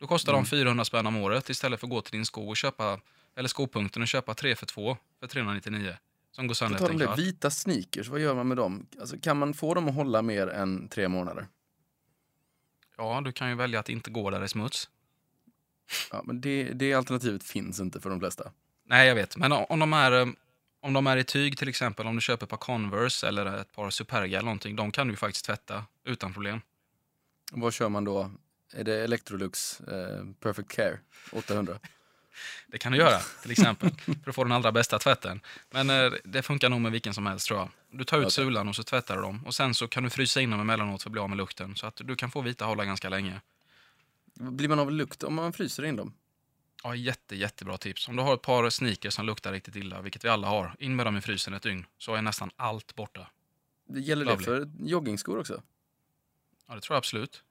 Då 0.00 0.06
kostar 0.06 0.32
Mm. 0.32 0.44
de 0.44 0.48
400 0.50 0.84
spänn 0.84 1.06
om 1.06 1.16
året 1.16 1.50
istället 1.50 1.80
för 1.80 1.86
att 1.86 1.90
gå 1.90 2.00
till 2.00 2.12
din 2.12 2.26
sko 2.26 2.48
och 2.48 2.56
köpa, 2.56 3.00
eller 3.36 3.48
skopunkten 3.48 4.02
och 4.02 4.08
köpa 4.08 4.34
3 4.34 4.54
för 4.56 4.66
2 4.66 4.96
för 5.20 5.26
399. 5.26 5.96
Som 6.36 6.46
går 6.46 6.54
sönder 6.54 6.78
tal 6.78 6.84
efter 6.86 6.94
om 6.94 7.00
en 7.00 7.06
det, 7.06 7.06
kvart. 7.06 7.18
vita 7.18 7.50
sneakers, 7.50 8.08
vad 8.08 8.20
gör 8.20 8.34
man 8.34 8.48
med 8.48 8.56
dem? 8.56 8.86
Alltså, 9.00 9.16
kan 9.18 9.36
man 9.38 9.54
få 9.54 9.74
dem 9.74 9.88
att 9.88 9.94
hålla 9.94 10.22
mer 10.22 10.46
än 10.46 10.88
tre 10.88 11.08
månader? 11.08 11.46
Ja, 12.96 13.22
du 13.24 13.32
kan 13.32 13.48
ju 13.48 13.54
välja 13.54 13.80
att 13.80 13.88
inte 13.88 14.10
gå 14.10 14.30
där 14.30 14.40
är 14.40 14.46
smuts. 14.46 14.88
Ja, 16.10 16.22
men 16.24 16.40
det, 16.40 16.72
det 16.72 16.94
alternativet 16.94 17.44
finns 17.44 17.80
inte 17.80 18.00
för 18.00 18.10
de 18.10 18.20
flesta. 18.20 18.52
Nej, 18.86 19.08
jag 19.08 19.14
vet. 19.14 19.36
Men 19.36 19.52
om 19.52 19.78
de 19.78 19.92
är, 19.92 20.12
eh, 20.12 20.26
om 20.80 20.92
de 20.92 21.06
är 21.06 21.16
i 21.16 21.24
tyg 21.24 21.58
till 21.58 21.68
exempel, 21.68 22.06
om 22.06 22.14
du 22.14 22.20
köper 22.20 22.46
ett 22.46 22.50
par 22.50 22.56
Converse 22.56 23.28
eller 23.28 23.46
ett 23.46 23.72
par 23.72 23.90
Superga 23.90 24.38
eller 24.38 24.46
någonting, 24.46 24.76
de 24.76 24.92
kan 24.92 25.08
du 25.08 25.16
faktiskt 25.16 25.44
tvätta 25.44 25.84
utan 26.04 26.32
problem. 26.32 26.60
Vad 27.52 27.74
kör 27.74 27.88
man 27.88 28.04
då? 28.04 28.30
Är 28.72 28.84
det 28.84 29.04
Electrolux 29.04 29.80
eh, 29.80 30.24
Perfect 30.40 30.68
Care 30.68 30.98
800? 31.32 31.78
Det 32.66 32.78
kan 32.78 32.92
du 32.92 32.98
göra, 32.98 33.18
till 33.42 33.50
exempel, 33.50 33.90
för 34.24 34.30
att 34.30 34.34
få 34.34 34.44
den 34.44 34.52
allra 34.52 34.72
bästa 34.72 34.98
tvätten. 34.98 35.40
Men 35.70 35.90
eh, 35.90 36.12
det 36.24 36.42
funkar 36.42 36.68
nog 36.68 36.80
med 36.80 36.92
vilken 36.92 37.14
som 37.14 37.26
helst, 37.26 37.46
tror 37.46 37.58
jag. 37.58 37.68
Du 37.90 38.04
tar 38.04 38.18
ut 38.18 38.22
Okej. 38.22 38.30
sulan 38.30 38.68
och 38.68 38.76
så 38.76 38.82
tvättar 38.82 39.16
du 39.16 39.22
dem. 39.22 39.46
Och 39.46 39.54
sen 39.54 39.74
så 39.74 39.88
kan 39.88 40.02
du 40.02 40.10
frysa 40.10 40.40
in 40.40 40.50
dem 40.50 40.60
emellanåt 40.60 41.02
för 41.02 41.10
att 41.10 41.12
bli 41.12 41.20
av 41.20 41.28
med 41.28 41.38
lukten. 41.38 41.76
Så 41.76 41.86
att 41.86 42.00
du 42.04 42.16
kan 42.16 42.30
få 42.30 42.40
vita 42.40 42.64
hålla 42.64 42.84
ganska 42.84 43.08
länge. 43.08 43.40
Blir 44.34 44.68
man 44.68 44.78
av 44.78 44.92
lukt 44.92 45.22
om 45.22 45.34
man 45.34 45.52
fryser 45.52 45.84
in 45.84 45.96
dem? 45.96 46.12
Ja, 46.82 46.94
jätte, 46.94 47.36
jättebra 47.36 47.78
tips. 47.78 48.08
Om 48.08 48.16
du 48.16 48.22
har 48.22 48.34
ett 48.34 48.42
par 48.42 48.70
sneakers 48.70 49.14
som 49.14 49.26
luktar 49.26 49.52
riktigt 49.52 49.76
illa, 49.76 50.00
vilket 50.00 50.24
vi 50.24 50.28
alla 50.28 50.48
har, 50.48 50.76
in 50.78 50.96
med 50.96 51.06
dem 51.06 51.16
i 51.16 51.20
frysen 51.20 51.54
ett 51.54 51.62
dygn, 51.62 51.86
så 51.98 52.14
är 52.14 52.22
nästan 52.22 52.50
allt 52.56 52.94
borta. 52.94 53.26
Det 53.88 54.00
gäller 54.00 54.24
Lovely. 54.24 54.38
det 54.38 54.44
för 54.44 54.70
joggingskor 54.78 55.38
också? 55.38 55.62
Ja, 56.66 56.74
det 56.74 56.80
tror 56.80 56.94
jag 56.94 56.98
absolut. 56.98 57.42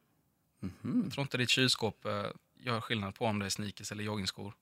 Mhm. 0.60 1.02
Jag 1.04 1.13
tror 1.13 1.21
inte 1.21 1.38
ditt 1.38 1.50
kylskåp 1.50 2.06
eh, 2.06 2.26
gör 2.60 2.82
skillnad 2.82 3.15
på 3.15 3.26
om 3.26 3.39
det 3.39 3.45
är 3.45 3.50
sneakers 3.50 3.91
eller 3.91 4.04
joggingskor. 4.04 4.54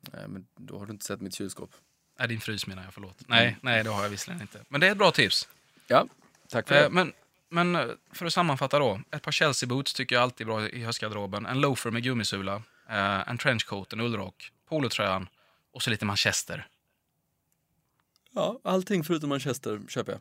Nej, 0.00 0.28
men 0.28 0.46
då 0.56 0.78
har 0.78 0.86
du 0.86 0.92
inte 0.92 1.04
sett 1.04 1.20
mitt 1.20 1.34
kylskåp. 1.34 1.70
Nej, 2.18 2.28
din 2.28 2.40
frys 2.40 2.66
menar 2.66 2.84
jag, 2.84 2.94
förlåt. 2.94 3.22
Nej, 3.26 3.56
nej, 3.62 3.84
det 3.84 3.90
har 3.90 4.02
jag 4.02 4.10
visserligen 4.10 4.42
inte. 4.42 4.64
Men 4.68 4.80
det 4.80 4.86
är 4.86 4.92
ett 4.92 4.98
bra 4.98 5.10
tips. 5.10 5.48
Ja, 5.86 6.06
tack 6.48 6.68
för 6.68 6.74
Eh, 6.74 6.82
det. 6.82 6.90
men, 6.90 7.12
men 7.48 7.76
eh, 7.76 7.86
för 8.12 8.26
att 8.26 8.32
sammanfatta 8.32 8.78
då. 8.78 9.00
Ett 9.10 9.22
par 9.22 9.32
Chelsea 9.32 9.66
boots 9.66 9.94
tycker 9.94 10.16
jag 10.16 10.22
alltid 10.22 10.46
är 10.46 10.50
bra 10.52 10.68
i 10.68 10.84
höstgarderoben. 10.84 11.46
En 11.46 11.60
loafer 11.60 11.90
med 11.90 12.02
gummisula. 12.02 12.62
eh, 12.88 13.28
en 13.28 13.38
trenchcoat, 13.38 13.92
en 13.92 14.00
ullrock. 14.00 14.52
Polotröjan. 14.68 15.28
Och 15.72 15.82
så 15.82 15.90
lite 15.90 16.04
manchester. 16.04 16.68
Ja, 18.30 18.60
allting 18.64 19.04
förutom 19.04 19.28
Manchester 19.28 19.80
köper 19.88 20.12
jag. 20.12 20.20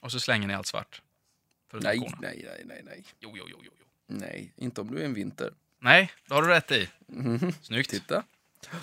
Och 0.00 0.12
så 0.12 0.20
slänger 0.20 0.48
ni 0.48 0.54
allt 0.54 0.66
svart. 0.66 1.02
Nej, 1.72 1.98
nej, 2.20 2.44
nej, 2.46 2.62
nej, 2.64 2.82
nej. 2.84 3.04
Jo, 3.20 3.34
jo, 3.36 3.44
jo, 3.50 3.60
jo. 3.64 3.70
jo. 3.80 3.84
Nej, 4.06 4.52
inte 4.56 4.80
om 4.80 4.90
du 4.94 5.00
är 5.00 5.04
en 5.04 5.14
vinter. 5.14 5.52
Nej, 5.78 6.12
det 6.28 6.34
har 6.34 6.42
du 6.42 6.48
rätt 6.48 6.70
i. 6.70 6.88
Mhm. 7.06 7.52
Snyggt. 7.62 7.90
Titta. 7.90 8.22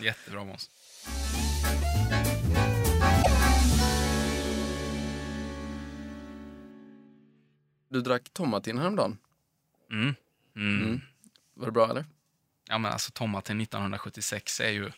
Jättebra 0.02 0.44
Måns. 0.44 0.70
Du 7.89 8.02
drack 8.02 8.30
tomatin 8.34 8.78
häromdagen. 8.78 9.18
Mm. 9.92 10.15
Mm. 10.56 10.84
Mm. 10.84 11.02
Var 11.54 11.65
det 11.65 11.72
bra 11.72 11.89
eller? 11.89 12.06
Ja, 12.70 12.78
men 12.78 12.92
alltså 12.92 13.12
Tomatin 13.12 13.62
1976 13.62 14.60
är 14.60 14.70
ju... 14.70 14.92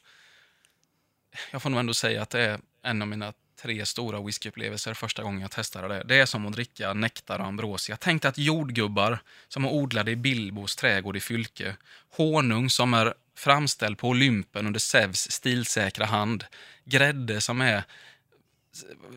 Jag 1.51 1.61
får 1.61 1.69
nog 1.69 1.79
ändå 1.79 1.93
säga 1.93 2.21
att 2.21 2.29
det 2.29 2.41
är 2.41 2.59
en 2.81 3.01
av 3.01 3.07
mina 3.07 3.33
tre 3.61 3.85
stora 3.85 4.21
whiskyupplevelser 4.21 4.93
första 4.93 5.23
gången 5.23 5.41
jag 5.41 5.51
testade 5.51 5.87
det. 5.87 6.03
Det 6.03 6.15
är 6.15 6.25
som 6.25 6.45
att 6.45 6.53
dricka 6.53 6.93
nektar 6.93 7.39
och 7.39 7.45
ambrosia. 7.45 7.97
Tänk 7.99 8.21
dig 8.21 8.29
att 8.29 8.37
jordgubbar 8.37 9.19
som 9.47 9.65
är 9.65 9.69
odlade 9.69 10.11
i 10.11 10.15
Bilbos 10.15 10.75
trädgård 10.75 11.17
i 11.17 11.19
Fylke, 11.19 11.75
honung 12.17 12.69
som 12.69 12.93
är 12.93 13.13
framställd 13.35 13.97
på 13.97 14.09
Olympen 14.09 14.67
under 14.67 14.79
Zeus 14.79 15.31
stilsäkra 15.31 16.05
hand, 16.05 16.45
grädde 16.85 17.41
som 17.41 17.61
är 17.61 17.83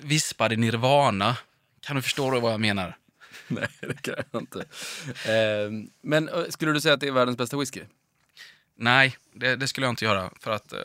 vispad 0.03 0.53
i 0.53 0.57
nirvana. 0.57 1.37
Kan 1.81 1.97
du 1.97 2.03
förstå 2.03 2.41
vad 2.41 2.53
jag 2.53 2.61
menar? 2.61 2.97
Nej, 3.49 3.69
det 3.81 4.03
kan 4.03 4.15
jag 4.33 4.43
inte. 4.43 4.65
Ehm, 5.29 5.91
men 6.03 6.31
skulle 6.49 6.73
du 6.73 6.81
säga 6.81 6.95
att 6.95 7.01
det 7.01 7.09
är 7.09 7.13
världens 7.13 7.39
bästa 7.39 7.57
whisky? 7.57 7.81
Nej, 8.77 9.17
det, 9.33 9.57
det 9.57 9.69
skulle 9.69 9.87
jag 9.87 9.93
inte 9.93 10.05
göra. 10.05 10.31
För 10.41 10.51
att 10.51 10.73
eh, 10.73 10.79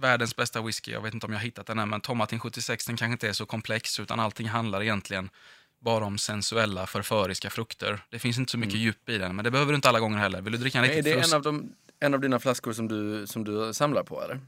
världens 0.00 0.36
bästa 0.36 0.62
whisky, 0.62 0.92
jag 0.92 1.00
vet 1.00 1.14
inte 1.14 1.26
om 1.26 1.32
jag 1.32 1.38
har 1.40 1.44
hittat 1.44 1.66
den 1.66 1.78
än, 1.78 1.88
men 1.88 2.00
Tomatin 2.00 2.40
76 2.40 2.86
den 2.86 2.96
kanske 2.96 3.12
inte 3.12 3.28
är 3.28 3.32
så 3.32 3.46
komplex, 3.46 4.00
utan 4.00 4.20
allting 4.20 4.48
handlar 4.48 4.82
egentligen 4.82 5.30
bara 5.80 6.04
om 6.04 6.18
sensuella, 6.18 6.86
förföriska 6.86 7.50
frukter. 7.50 8.00
Det 8.10 8.18
finns 8.18 8.38
inte 8.38 8.50
så 8.50 8.58
mycket 8.58 8.74
Mm. 8.74 8.84
djup 8.84 9.08
i 9.08 9.18
den, 9.18 9.36
men 9.36 9.44
det 9.44 9.50
behöver 9.50 9.72
du 9.72 9.76
inte 9.76 9.88
alla 9.88 10.00
gånger 10.00 10.18
heller. 10.18 10.40
Vill 10.40 10.52
du 10.52 10.58
dricka 10.58 10.78
en 10.78 10.84
Är 10.84 10.88
riktigt 10.88 11.04
det 11.04 11.12
frust... 11.14 11.32
en 11.32 11.36
av, 11.36 11.42
de, 11.42 11.72
en 12.00 12.14
av 12.14 12.20
dina 12.20 12.38
flaskor 12.38 12.72
som 12.72 12.88
du, 12.88 13.26
som 13.26 13.44
du 13.44 13.74
samlar 13.74 14.02
på 14.02 14.22
eller? 14.22 14.40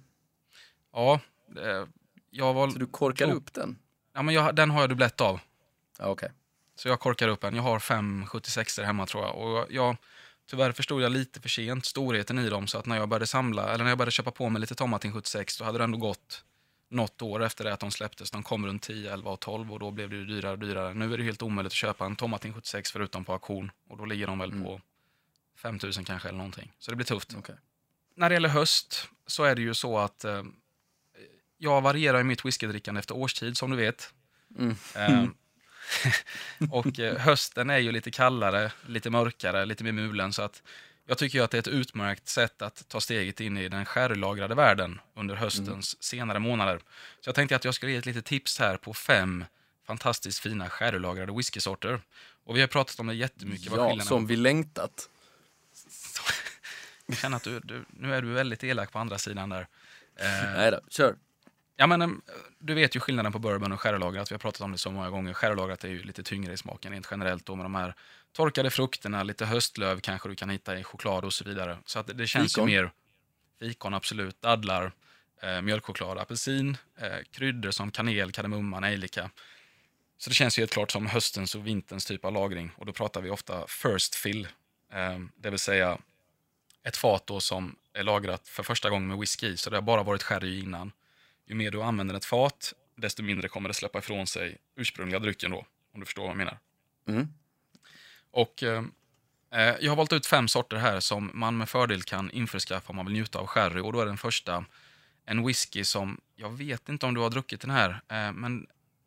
Ja, 0.92 1.20
eh, 1.56 1.86
jag 2.30 2.54
var... 2.54 2.68
Så 2.70 2.78
du 2.78 2.86
korkar 2.86 3.28
Jo. 3.28 3.34
upp 3.36 3.52
den? 3.52 3.78
ja 4.14 4.22
men 4.22 4.34
jag, 4.34 4.54
den 4.54 4.70
har 4.70 4.80
jag 4.80 4.90
dubblett 4.90 5.20
av. 5.20 5.40
Ja, 5.98 6.06
okej. 6.06 6.32
Så 6.76 6.88
jag 6.88 7.00
korkar 7.00 7.28
upp 7.28 7.44
en. 7.44 7.54
Jag 7.56 7.62
har 7.62 7.78
fem 7.78 8.26
76 8.26 8.78
hemma 8.78 9.06
tror 9.06 9.24
jag. 9.24 9.34
Och 9.36 9.66
jag, 9.70 9.96
tyvärr 10.50 10.72
förstod 10.72 11.02
jag 11.02 11.12
lite 11.12 11.40
för 11.40 11.48
sent 11.48 11.86
storheten 11.86 12.38
i 12.38 12.48
dem. 12.50 12.66
Så 12.66 12.78
att 12.78 12.86
när 12.86 12.96
jag 12.96 13.08
började 13.08 13.26
samla, 13.26 13.68
eller 13.74 13.84
när 13.84 13.90
jag 13.90 13.98
började 13.98 14.10
köpa 14.12 14.30
på 14.30 14.48
mig 14.48 14.60
lite 14.60 14.74
Tomatin 14.74 15.12
76, 15.12 15.56
då 15.58 15.64
hade 15.64 15.78
det 15.78 15.84
ändå 15.84 15.98
gått 15.98 16.44
något 16.88 17.22
år 17.22 17.42
efter 17.42 17.64
det 17.64 17.72
att 17.72 17.80
de 17.80 17.90
släpptes. 17.90 18.30
De 18.30 18.42
kom 18.42 18.66
runt 18.66 18.82
10, 18.82 19.12
11 19.12 19.30
och 19.30 19.40
12 19.40 19.72
och 19.72 19.78
då 19.78 19.90
blev 19.90 20.10
det 20.10 20.16
ju 20.16 20.26
dyrare 20.26 20.52
och 20.52 20.58
dyrare. 20.58 20.94
Nu 20.94 21.14
är 21.14 21.18
det 21.18 21.24
helt 21.24 21.42
omöjligt 21.42 21.70
att 21.70 21.74
köpa 21.74 22.06
en 22.06 22.16
Tomatin 22.16 22.54
76 22.54 22.92
förutom 22.92 23.24
på 23.24 23.32
auktion. 23.32 23.70
Och 23.88 23.96
då 23.96 24.04
ligger 24.04 24.26
de 24.26 24.38
väl 24.38 24.50
Mm. 24.52 24.64
på 24.64 24.80
5000 25.56 26.04
kanske 26.04 26.28
eller 26.28 26.38
någonting. 26.38 26.72
Så 26.78 26.90
det 26.90 26.96
blir 26.96 27.06
tufft. 27.06 27.34
Okej. 27.38 27.54
När 28.16 28.28
det 28.28 28.34
gäller 28.34 28.48
höst 28.48 29.08
så 29.26 29.44
är 29.44 29.54
det 29.54 29.62
ju 29.62 29.74
så 29.74 29.98
att 29.98 30.24
eh, 30.24 30.42
jag 31.58 31.80
varierar 31.80 32.20
i 32.20 32.24
mitt 32.24 32.44
whiskydrickande 32.44 32.98
efter 32.98 33.16
årstid 33.16 33.56
som 33.56 33.70
du 33.70 33.76
vet. 33.76 34.14
Mm. 34.58 34.76
Eh, 34.94 35.24
och 36.70 36.98
eh, 36.98 37.18
hösten 37.18 37.70
är 37.70 37.78
ju 37.78 37.92
lite 37.92 38.10
kallare, 38.10 38.72
lite 38.86 39.10
mörkare, 39.10 39.66
lite 39.66 39.84
mer 39.84 39.92
mulen. 39.92 40.32
Så 40.32 40.42
att 40.42 40.62
jag 41.06 41.18
tycker 41.18 41.42
att 41.42 41.50
det 41.50 41.56
är 41.56 41.58
ett 41.58 41.68
utmärkt 41.68 42.28
sätt 42.28 42.62
att 42.62 42.88
ta 42.88 43.00
steget 43.00 43.40
in 43.40 43.56
i 43.58 43.68
den 43.68 43.84
sherrylagrade 43.84 44.54
världen 44.54 45.00
under 45.14 45.34
höstens 45.34 46.02
senare 46.02 46.38
månader. 46.38 46.78
Så 47.20 47.28
jag 47.28 47.34
tänkte 47.34 47.56
att 47.56 47.64
jag 47.64 47.74
skulle 47.74 47.92
ge 47.92 47.98
ett 47.98 48.06
litet 48.06 48.24
tips 48.24 48.58
här 48.58 48.76
på 48.76 48.94
fem 48.94 49.44
fantastiskt 49.86 50.38
fina 50.38 50.70
sherrylagrade 50.70 51.32
whiskysorter. 51.32 52.00
Och 52.44 52.56
vi 52.56 52.60
har 52.60 52.68
pratat 52.68 53.00
om 53.00 53.06
det 53.06 53.14
jättemycket. 53.14 53.72
Ja, 53.72 54.00
som 54.00 54.26
vi 54.26 54.36
längtat. 54.36 55.08
Jag 57.06 57.16
känner 57.18 57.36
att 57.36 57.42
du, 57.42 57.60
du, 57.60 57.84
nu 57.90 58.14
är 58.14 58.22
du 58.22 58.28
väldigt 58.28 58.64
elak 58.64 58.92
på 58.92 58.98
andra 58.98 59.18
sidan 59.18 59.48
där. 59.48 59.66
Eh, 60.16 60.52
Nej 60.56 60.70
då, 60.70 60.80
kör. 60.88 61.16
Ja, 61.80 61.86
men, 61.86 62.02
em, 62.02 62.22
du 62.58 62.74
vet 62.74 62.96
ju 62.96 63.00
skillnaden 63.00 63.32
på 63.32 63.38
bourbon 63.38 63.72
och 63.72 63.80
sherrylagrat. 63.80 64.30
Vi 64.30 64.34
har 64.34 64.38
pratat 64.38 64.60
om 64.60 64.72
det 64.72 64.78
så 64.78 64.90
många 64.90 65.10
gånger. 65.10 65.34
Sherrylagrat 65.34 65.84
är 65.84 65.88
ju 65.88 66.02
lite 66.02 66.22
tyngre 66.22 66.52
i 66.52 66.56
smaken 66.56 66.92
rent 66.92 67.08
generellt 67.10 67.46
då 67.46 67.56
med 67.56 67.64
de 67.64 67.74
här 67.74 67.94
torkade 68.32 68.70
frukterna, 68.70 69.22
lite 69.22 69.46
höstlöv 69.46 70.00
kanske 70.00 70.28
du 70.28 70.34
kan 70.34 70.50
hitta 70.50 70.78
i 70.78 70.84
choklad 70.84 71.24
och 71.24 71.32
så 71.32 71.44
vidare. 71.44 71.78
Så 71.84 71.98
att 71.98 72.18
det, 72.18 72.26
känns 72.26 72.54
Fikon. 72.54 72.68
ju 72.68 72.82
mer 72.82 72.90
fikon, 73.60 73.94
absolut, 73.94 74.42
dadlar, 74.42 74.92
eh, 75.42 75.62
mjölkchoklad, 75.62 76.18
apelsin, 76.18 76.76
eh, 76.96 77.18
kryddor 77.30 77.70
som 77.70 77.90
kanel, 77.90 78.32
kardemumma, 78.32 78.80
nejlika. 78.80 79.30
Så 80.18 80.30
det 80.30 80.34
känns 80.34 80.58
ju 80.58 80.62
helt 80.62 80.72
klart 80.72 80.90
som 80.90 81.06
höstens 81.06 81.54
och 81.54 81.66
vinterns 81.66 82.06
typ 82.06 82.24
av 82.24 82.32
lagring. 82.32 82.70
Och 82.76 82.86
då 82.86 82.92
pratar 82.92 83.20
vi 83.20 83.30
ofta 83.30 83.66
first 83.66 84.14
fill, 84.14 84.48
eh, 84.92 85.18
det 85.36 85.50
vill 85.50 85.58
säga 85.58 85.98
ett 86.82 86.96
fat 86.96 87.30
som 87.38 87.76
är 87.92 88.02
lagrat 88.02 88.48
för 88.48 88.62
första 88.62 88.90
gången 88.90 89.08
med 89.08 89.18
whisky 89.18 89.56
så 89.56 89.70
det 89.70 89.76
har 89.76 89.82
bara 89.82 90.02
varit 90.02 90.22
sherry 90.22 90.60
innan. 90.60 90.92
Ju 91.50 91.56
mer 91.56 91.70
du 91.70 91.82
använder 91.82 92.14
ett 92.14 92.24
fat, 92.24 92.74
desto 92.96 93.22
mindre 93.22 93.48
kommer 93.48 93.68
det 93.68 93.74
släppa 93.74 93.98
ifrån 93.98 94.26
sig 94.26 94.58
ursprungliga 94.76 95.18
drycken 95.18 95.50
då, 95.50 95.66
om 95.94 96.00
du 96.00 96.06
förstår 96.06 96.22
vad 96.22 96.30
jag 96.30 96.36
menar. 96.36 96.58
Mm. 97.08 97.28
Och 98.30 98.62
eh, 98.62 98.84
eh, 99.52 99.76
jag 99.80 99.90
har 99.90 99.96
valt 99.96 100.12
ut 100.12 100.26
fem 100.26 100.48
sorter 100.48 100.76
här 100.76 101.00
som 101.00 101.30
man 101.34 101.56
med 101.56 101.68
fördel 101.68 102.02
kan 102.02 102.30
införskaffa 102.30 102.90
om 102.90 102.96
man 102.96 103.06
vill 103.06 103.12
njuta 103.12 103.38
av 103.38 103.46
sherry. 103.46 103.80
Och 103.80 103.92
då 103.92 104.00
är 104.00 104.06
den 104.06 104.18
första 104.18 104.64
en 105.24 105.46
whisky 105.46 105.84
som, 105.84 106.20
jag 106.36 106.50
vet 106.50 106.88
inte 106.88 107.06
om 107.06 107.14
du 107.14 107.20
har 107.20 107.30
druckit 107.30 107.60
den 107.60 107.70
här, 107.70 107.90
eh, 107.90 108.32
men 108.32 108.66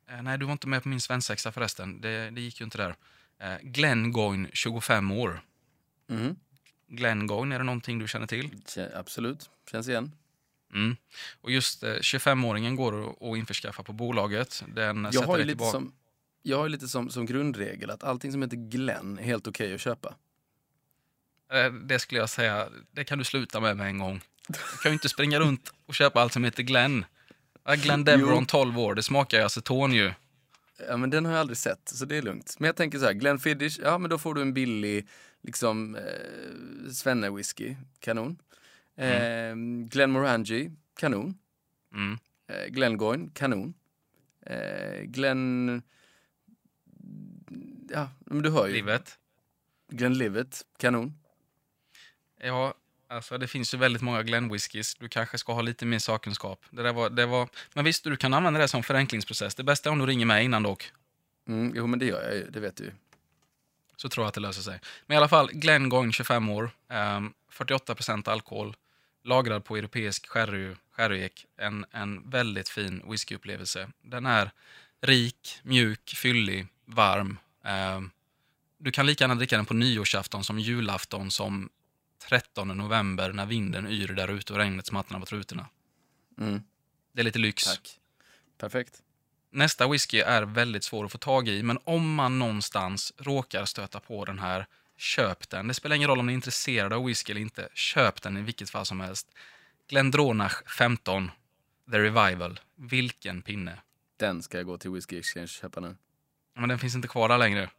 eh, 0.10 0.22
nej, 0.22 0.38
du 0.38 0.46
var 0.46 0.52
inte 0.52 0.68
med 0.68 0.84
på 0.84 0.90
min 0.90 1.02
svensexa 1.02 1.52
förresten. 1.52 2.02
Det, 2.02 2.30
det 2.30 2.42
gick 2.42 2.60
ju 2.60 2.64
inte 2.64 2.78
där. 2.78 2.96
Eh, 3.40 3.58
Glengoyne 3.62 4.50
25 4.54 5.12
år. 5.12 5.42
Mm. 6.10 6.36
Glengoyne, 6.88 7.56
är 7.56 7.60
det 7.60 7.66
någonting 7.66 8.00
du 8.00 8.08
känner 8.08 8.28
till? 8.28 8.62
Absolut, 8.96 9.50
känns 9.72 9.90
igen. 9.90 10.12
Mm. 10.74 10.96
Och 11.42 11.52
just 11.52 11.84
eh, 11.84 11.90
25-åringen 11.94 12.76
går 12.76 13.10
att- 13.32 13.38
införskaffa 13.38 13.84
på 13.84 13.94
bolaget. 13.94 14.64
Den 14.68 15.08
Jag 15.12 15.22
har 15.22 15.38
lite, 15.38 15.66
som, 15.66 15.94
jag 16.42 16.58
har 16.58 16.70
lite 16.70 16.88
som, 16.88 17.10
som 17.10 17.26
grundregel 17.26 17.90
att 17.90 18.04
allting 18.04 18.32
som 18.32 18.42
heter 18.42 18.58
Glenn 18.58 19.18
är 19.20 19.24
helt 19.24 19.48
okej 19.48 19.74
att 19.74 19.82
köpa. 19.82 20.16
Eh, 21.54 21.74
Det 21.74 22.00
skulle 22.00 22.20
jag 22.20 22.30
säga, 22.30 22.68
det 22.92 23.04
kan 23.04 23.18
du 23.18 23.24
sluta 23.24 23.60
med 23.60 23.78
med 23.78 23.88
en 23.88 23.98
gång. 24.00 24.22
Du 24.48 24.78
kan 24.84 24.92
ju 24.92 24.94
inte 24.94 25.10
springa 25.10 25.40
runt 25.40 25.74
och 25.86 25.96
köpa 25.96 26.22
allt 26.22 26.34
som 26.34 26.44
heter 26.44 26.64
Glenn. 26.64 27.06
Glenn 27.78 28.04
Deveron 28.04 28.38
Jo. 28.40 28.46
12 28.48 28.80
år, 28.80 28.96
det 28.96 29.04
smakar 29.04 29.38
ju 29.38 29.44
aceton 29.44 29.94
ju. 29.94 30.14
Ja, 30.88 30.98
men 30.98 31.10
den 31.10 31.26
har 31.26 31.32
jag 31.32 31.40
aldrig 31.42 31.58
sett, 31.58 31.90
så 31.90 32.06
det 32.06 32.18
är 32.18 32.22
lugnt. 32.22 32.56
Men 32.60 32.66
jag 32.68 32.76
tänker 32.76 33.00
så 33.00 33.06
här, 33.06 33.14
Glenfiddich, 33.14 33.80
ja 33.84 33.98
men 33.98 34.10
då 34.10 34.18
får 34.18 34.34
du 34.36 34.42
en 34.42 34.54
billig, 34.54 35.08
liksom, 35.44 35.96
eh, 35.96 36.02
svenne-whisky, 36.92 37.76
kanon. 38.00 38.38
Eh, 38.96 39.56
Glenmorangie, 39.90 40.72
kanon. 41.00 41.38
Mm. 41.94 42.18
Eh, 42.48 42.66
Glengoyne, 42.68 43.30
kanon. 43.34 43.74
Eh, 44.46 45.02
Glen... 45.02 45.82
Ja, 47.90 48.10
men 48.20 48.42
du 48.42 48.50
hör 48.50 48.68
ju. 48.68 48.74
Livet. 48.74 49.20
Glenlivet, 49.92 50.62
kanon. 50.78 51.14
Ja, 52.42 52.74
alltså 53.08 53.38
det 53.38 53.48
finns 53.48 53.74
ju 53.74 53.78
väldigt 53.78 54.02
många 54.02 54.24
Glenn 54.24 54.50
whiskys. 54.50 54.96
Du 54.96 55.10
kanske 55.10 55.38
ska 55.38 55.54
ha 55.54 55.62
lite 55.62 55.86
mer 55.86 56.00
sakkunskap. 56.00 56.66
Det 56.70 56.84
där 56.84 56.94
var, 56.94 57.10
det 57.10 57.26
var... 57.26 57.50
Men 57.74 57.86
visst, 57.86 58.04
du 58.04 58.18
kan 58.18 58.34
använda 58.34 58.60
det 58.60 58.68
som 58.68 58.84
förenklingsprocess. 58.84 59.56
Det 59.56 59.64
bästa 59.64 59.90
är 59.90 59.92
om 59.92 60.00
du 60.00 60.06
ringer 60.06 60.26
mig 60.26 60.46
innan 60.46 60.64
dock. 60.64 60.92
Mm, 61.48 61.74
jo, 61.76 61.88
men 61.88 62.00
det 62.00 62.06
gör 62.06 62.24
jag 62.24 62.36
ju, 62.36 62.50
det 62.50 62.60
vet 62.60 62.76
du 62.76 62.84
ju. 62.84 62.92
Så 63.96 64.10
tror 64.10 64.24
jag 64.24 64.28
att 64.28 64.34
det 64.34 64.42
löser 64.42 64.62
sig. 64.62 64.80
Men 65.06 65.16
i 65.16 65.18
alla 65.18 65.28
fall, 65.28 65.50
Glengoyne 65.54 66.12
25 66.12 66.50
år. 66.50 66.72
ehm, 66.90 67.34
48% 67.52 68.30
alkohol. 68.30 68.76
Lagrad 69.24 69.66
på 69.66 69.78
europeisk 69.78 70.28
sherry, 70.28 70.76
sherryek. 70.92 71.46
En, 71.58 71.86
en 71.92 72.30
väldigt 72.30 72.70
fin 72.70 73.02
whiskyupplevelse. 73.12 73.90
Den 74.02 74.26
är 74.26 74.52
rik, 75.02 75.60
mjuk, 75.64 76.14
fyllig, 76.16 76.68
varm. 76.86 77.38
Ehm, 77.64 78.12
du 78.78 78.92
kan 78.92 79.06
lika 79.06 79.24
gärna 79.24 79.36
dricka 79.36 79.56
den 79.56 79.66
på 79.66 79.74
nyårsafton 79.74 80.44
som 80.44 80.60
julafton 80.60 81.32
som 81.32 81.70
13 82.30 82.68
november 82.68 83.32
när 83.34 83.46
vinden 83.46 83.88
yr 83.88 84.08
där 84.08 84.28
ute 84.28 84.54
och 84.54 84.60
regnet 84.60 84.86
smattrar 84.86 85.20
på 85.20 85.26
trutorna. 85.26 85.70
Mm, 86.40 86.64
Det 87.14 87.22
är 87.22 87.24
lite 87.24 87.40
lyx. 87.40 87.64
tack. 87.64 88.00
Perfekt. 88.58 89.02
Nästa 89.52 89.88
whisky 89.88 90.20
är 90.20 90.42
väldigt 90.44 90.84
svår 90.84 91.06
att 91.06 91.12
få 91.12 91.18
tag 91.18 91.48
i, 91.48 91.64
men 91.64 91.80
om 91.84 92.14
man 92.16 92.40
någonstans 92.40 93.14
råkar 93.18 93.66
stöta 93.66 94.00
på 94.00 94.26
den 94.26 94.40
här, 94.40 94.66
köp 95.04 95.50
den. 95.50 95.68
Det 95.68 95.74
spelar 95.74 95.96
ingen 95.96 96.10
roll 96.10 96.20
om 96.20 96.26
ni 96.26 96.34
är 96.34 96.36
intresserade 96.36 96.96
av 96.96 97.06
whisky 97.06 97.32
eller 97.32 97.42
inte. 97.42 97.70
Köp 97.74 98.22
den 98.22 98.38
i 98.38 98.42
vilket 98.42 98.70
fall 98.70 98.86
som 98.86 99.00
helst. 99.00 99.28
Glendronach 99.88 100.64
15, 100.78 101.32
The 101.92 102.00
Revival. 102.00 102.60
Vilken 102.76 103.42
pinne. 103.42 103.80
Den 104.18 104.44
ska 104.44 104.58
jag 104.58 104.66
gå 104.66 104.78
till 104.78 104.92
Whiskey 104.92 105.20
Exchange 105.20 105.44
och 105.44 105.50
köpa 105.50 105.80
nu. 105.80 105.98
Men 106.56 106.70
den 106.70 106.80
finns 106.80 106.96
inte 106.96 107.08
kvar 107.08 107.30
där 107.30 107.38
längre. 107.38 107.70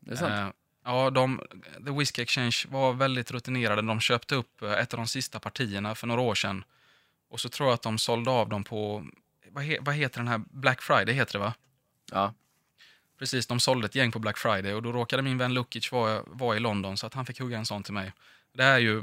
Det 0.00 0.12
är 0.12 0.16
sant. 0.16 0.32
Eh, 0.32 0.48
ja, 0.84 1.10
de, 1.10 1.40
The 1.86 1.90
Whiskey 1.92 2.22
Exchange 2.22 2.64
var 2.68 2.92
väldigt 2.92 3.30
rutinerade. 3.30 3.82
De 3.82 4.00
köpte 4.00 4.34
upp 4.34 4.62
eh, 4.62 4.72
ett 4.72 4.94
av 4.94 4.98
de 4.98 5.06
sista 5.06 5.40
partierna 5.40 5.94
för 5.94 6.06
några 6.06 6.20
år 6.20 6.34
sedan. 6.34 6.64
Och 7.28 7.40
så 7.40 7.48
tror 7.48 7.68
jag 7.68 7.74
att 7.74 7.82
de 7.82 7.98
sålde 7.98 8.30
av 8.30 8.48
dem 8.48 8.64
på, 8.64 9.06
vad, 9.48 9.64
he, 9.64 9.78
vad 9.80 9.94
heter 9.94 10.18
den 10.18 10.28
här, 10.28 10.42
Black 10.50 10.82
Friday 10.82 11.14
heter 11.14 11.32
det 11.32 11.38
va? 11.38 11.54
Ja, 12.12 12.34
Precis, 13.22 13.46
de 13.46 13.60
sålde 13.60 13.86
ett 13.86 13.94
gäng 13.94 14.12
på 14.12 14.18
Black 14.18 14.38
Friday 14.38 14.74
och 14.74 14.82
då 14.82 14.92
råkade 14.92 15.22
min 15.22 15.38
vän 15.38 15.54
Lukic 15.54 15.92
vara, 15.92 16.22
vara 16.26 16.56
i 16.56 16.60
London 16.60 16.96
så 16.96 17.06
att 17.06 17.14
han 17.14 17.26
fick 17.26 17.40
hugga 17.40 17.58
en 17.58 17.66
sån 17.66 17.82
till 17.82 17.94
mig. 17.94 18.12
Det 18.52 18.64
är 18.64 18.78
ju, 18.78 19.02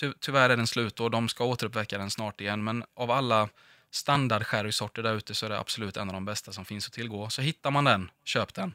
ty, 0.00 0.12
tyvärr 0.20 0.50
är 0.50 0.56
den 0.56 0.66
slut 0.66 1.00
och 1.00 1.10
de 1.10 1.28
ska 1.28 1.44
återuppväcka 1.44 1.98
den 1.98 2.10
snart 2.10 2.40
igen, 2.40 2.64
men 2.64 2.84
av 2.94 3.10
alla 3.10 3.48
standard 3.90 4.46
sherrysorter 4.46 5.02
där 5.02 5.14
ute 5.14 5.34
så 5.34 5.46
är 5.46 5.50
det 5.50 5.58
absolut 5.58 5.96
en 5.96 6.08
av 6.08 6.14
de 6.14 6.24
bästa 6.24 6.52
som 6.52 6.64
finns 6.64 6.86
att 6.86 6.92
tillgå. 6.92 7.28
Så 7.30 7.42
hittar 7.42 7.70
man 7.70 7.84
den, 7.84 8.10
köp 8.24 8.54
den. 8.54 8.74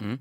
Mm. 0.00 0.18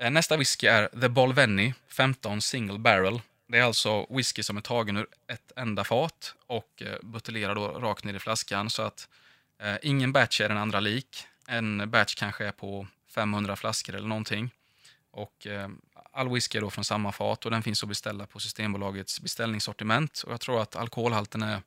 Eh, 0.00 0.10
Nästa 0.10 0.36
whisky 0.36 0.66
är 0.66 1.00
The 1.00 1.08
Bolvenny 1.08 1.72
15 1.88 2.40
Single 2.40 2.78
Barrel. 2.78 3.20
Det 3.48 3.58
är 3.58 3.62
alltså 3.62 4.06
whisky 4.16 4.42
som 4.42 4.56
är 4.56 4.60
tagen 4.60 4.96
ur 4.96 5.06
ett 5.26 5.52
enda 5.56 5.84
fat 5.84 6.34
och 6.46 6.82
eh, 6.82 6.98
buteljerad 7.02 7.82
rakt 7.82 8.04
ner 8.04 8.14
i 8.14 8.18
flaskan 8.18 8.70
så 8.70 8.82
att 8.82 9.08
eh, 9.62 9.76
ingen 9.82 10.12
batch 10.12 10.40
är 10.40 10.48
den 10.48 10.58
andra 10.58 10.80
lik. 10.80 11.26
En 11.48 11.90
batch 11.90 12.14
kanske 12.14 12.46
är 12.46 12.52
på 12.52 12.86
500 13.14 13.56
flaskor 13.56 13.94
eller 13.94 14.08
någonting. 14.08 14.50
Och 15.10 15.46
eh, 15.46 15.68
all 16.12 16.28
whisky 16.28 16.58
är 16.58 16.62
då 16.62 16.70
från 16.70 16.84
samma 16.84 17.12
fat 17.12 17.44
och 17.44 17.50
den 17.50 17.62
finns 17.62 17.82
att 17.82 17.88
beställa 17.88 18.26
på 18.26 18.40
Systembolagets 18.40 19.20
beställningssortiment. 19.20 20.22
Och 20.26 20.32
jag 20.32 20.40
tror 20.40 20.62
att 20.62 20.76
alkoholhalten 20.76 21.42
är 21.42 21.62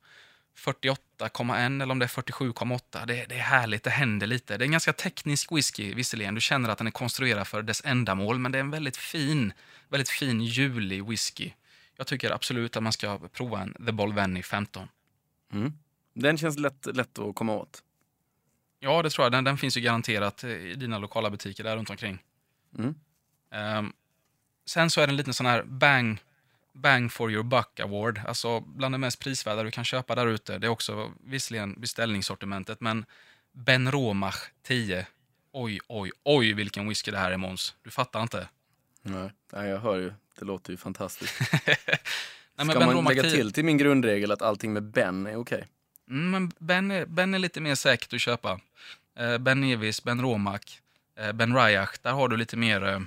48,1 0.57 1.81
eller 1.83 1.91
om 1.91 1.99
det 1.99 2.05
är 2.05 2.21
47,8. 2.21 3.05
Det, 3.05 3.25
det 3.29 3.35
är 3.35 3.39
härligt, 3.39 3.83
det 3.83 3.89
händer 3.89 4.27
lite. 4.27 4.57
Det 4.57 4.63
är 4.63 4.65
en 4.65 4.71
ganska 4.71 4.93
teknisk 4.93 5.51
whisky 5.51 5.93
visserligen. 5.93 6.35
Du 6.35 6.41
känner 6.41 6.69
att 6.69 6.77
den 6.77 6.87
är 6.87 6.91
konstruerad 6.91 7.47
för 7.47 7.61
dess 7.61 7.81
ändamål, 7.85 8.39
men 8.39 8.51
det 8.51 8.57
är 8.57 8.59
en 8.59 8.71
väldigt 8.71 8.97
fin, 8.97 9.53
väldigt 9.89 10.09
fin 10.09 10.41
julig 10.41 11.05
whisky. 11.09 11.51
Jag 11.97 12.07
tycker 12.07 12.31
absolut 12.31 12.77
att 12.77 12.83
man 12.83 12.93
ska 12.93 13.19
prova 13.19 13.61
en 13.61 13.73
The 13.85 13.91
Bolvenny 13.91 14.43
15. 14.43 14.87
Mm. 15.53 15.73
Den 16.13 16.37
känns 16.37 16.59
lätt, 16.59 16.95
lätt 16.95 17.19
att 17.19 17.35
komma 17.35 17.53
åt. 17.53 17.83
Ja, 18.79 19.01
det 19.01 19.09
tror 19.09 19.25
jag. 19.25 19.31
Den, 19.31 19.43
den 19.43 19.57
finns 19.57 19.77
ju 19.77 19.81
garanterat 19.81 20.43
i 20.43 20.73
dina 20.73 20.97
lokala 20.97 21.29
butiker 21.29 21.63
där 21.63 21.77
runt 21.77 21.89
omkring. 21.89 22.23
Mm. 22.77 22.95
Ehm, 23.51 23.93
sen 24.65 24.89
så 24.89 25.01
är 25.01 25.07
det 25.07 25.11
en 25.11 25.17
liten 25.17 25.33
sån 25.33 25.45
här 25.45 25.63
bang, 25.63 26.19
bang 26.73 27.11
for 27.11 27.31
your 27.31 27.43
buck 27.43 27.79
award. 27.79 28.21
Alltså 28.27 28.59
bland 28.59 28.93
det 28.93 28.97
mest 28.97 29.19
prisvärda 29.19 29.63
du 29.63 29.71
kan 29.71 29.83
köpa 29.83 30.15
där 30.15 30.27
ute. 30.27 30.57
Det 30.57 30.67
är 30.67 30.71
också 30.71 31.11
visserligen 31.23 31.81
beställningssortimentet, 31.81 32.81
men 32.81 33.05
Ben 33.51 33.91
Romach 33.91 34.51
10. 34.63 35.07
Oj, 35.51 35.79
oj, 35.87 36.11
oj 36.23 36.53
vilken 36.53 36.87
whisky 36.87 37.11
det 37.11 37.17
här 37.17 37.31
är 37.31 37.37
Måns. 37.37 37.75
Du 37.83 37.91
fattar 37.91 38.21
inte. 38.21 38.47
Nej. 39.01 39.31
Nej, 39.53 39.69
jag 39.69 39.79
hör 39.79 39.97
ju. 39.97 40.13
Det 40.39 40.45
låter 40.45 40.71
ju 40.71 40.77
fantastiskt. 40.77 41.33
Nej, 42.55 42.69
Ska 42.69 42.85
man 42.85 43.05
lägga 43.05 43.21
10 43.21 43.31
till 43.31 43.53
till 43.53 43.65
min 43.65 43.77
grundregel 43.77 44.31
att 44.31 44.41
allting 44.41 44.73
med 44.73 44.83
Ben 44.83 45.27
är 45.27 45.35
okej? 45.35 45.57
Mm, 45.57 45.69
men 46.07 46.51
ben 46.59 46.91
är, 46.91 47.05
ben 47.05 47.33
är 47.33 47.39
lite 47.39 47.61
mer 47.61 47.75
säkert 47.75 48.13
att 48.13 48.21
köpa. 48.21 48.59
Eh, 49.19 49.37
ben 49.37 49.61
Nevis, 49.61 50.03
Ben 50.03 50.21
Romak, 50.21 50.81
eh, 51.19 51.31
Ben 51.31 51.53
Rajach, 51.53 51.97
där 52.01 52.11
har 52.11 52.27
du 52.27 52.37
lite 52.37 52.57
mer, 52.57 52.83
eh, 52.87 52.99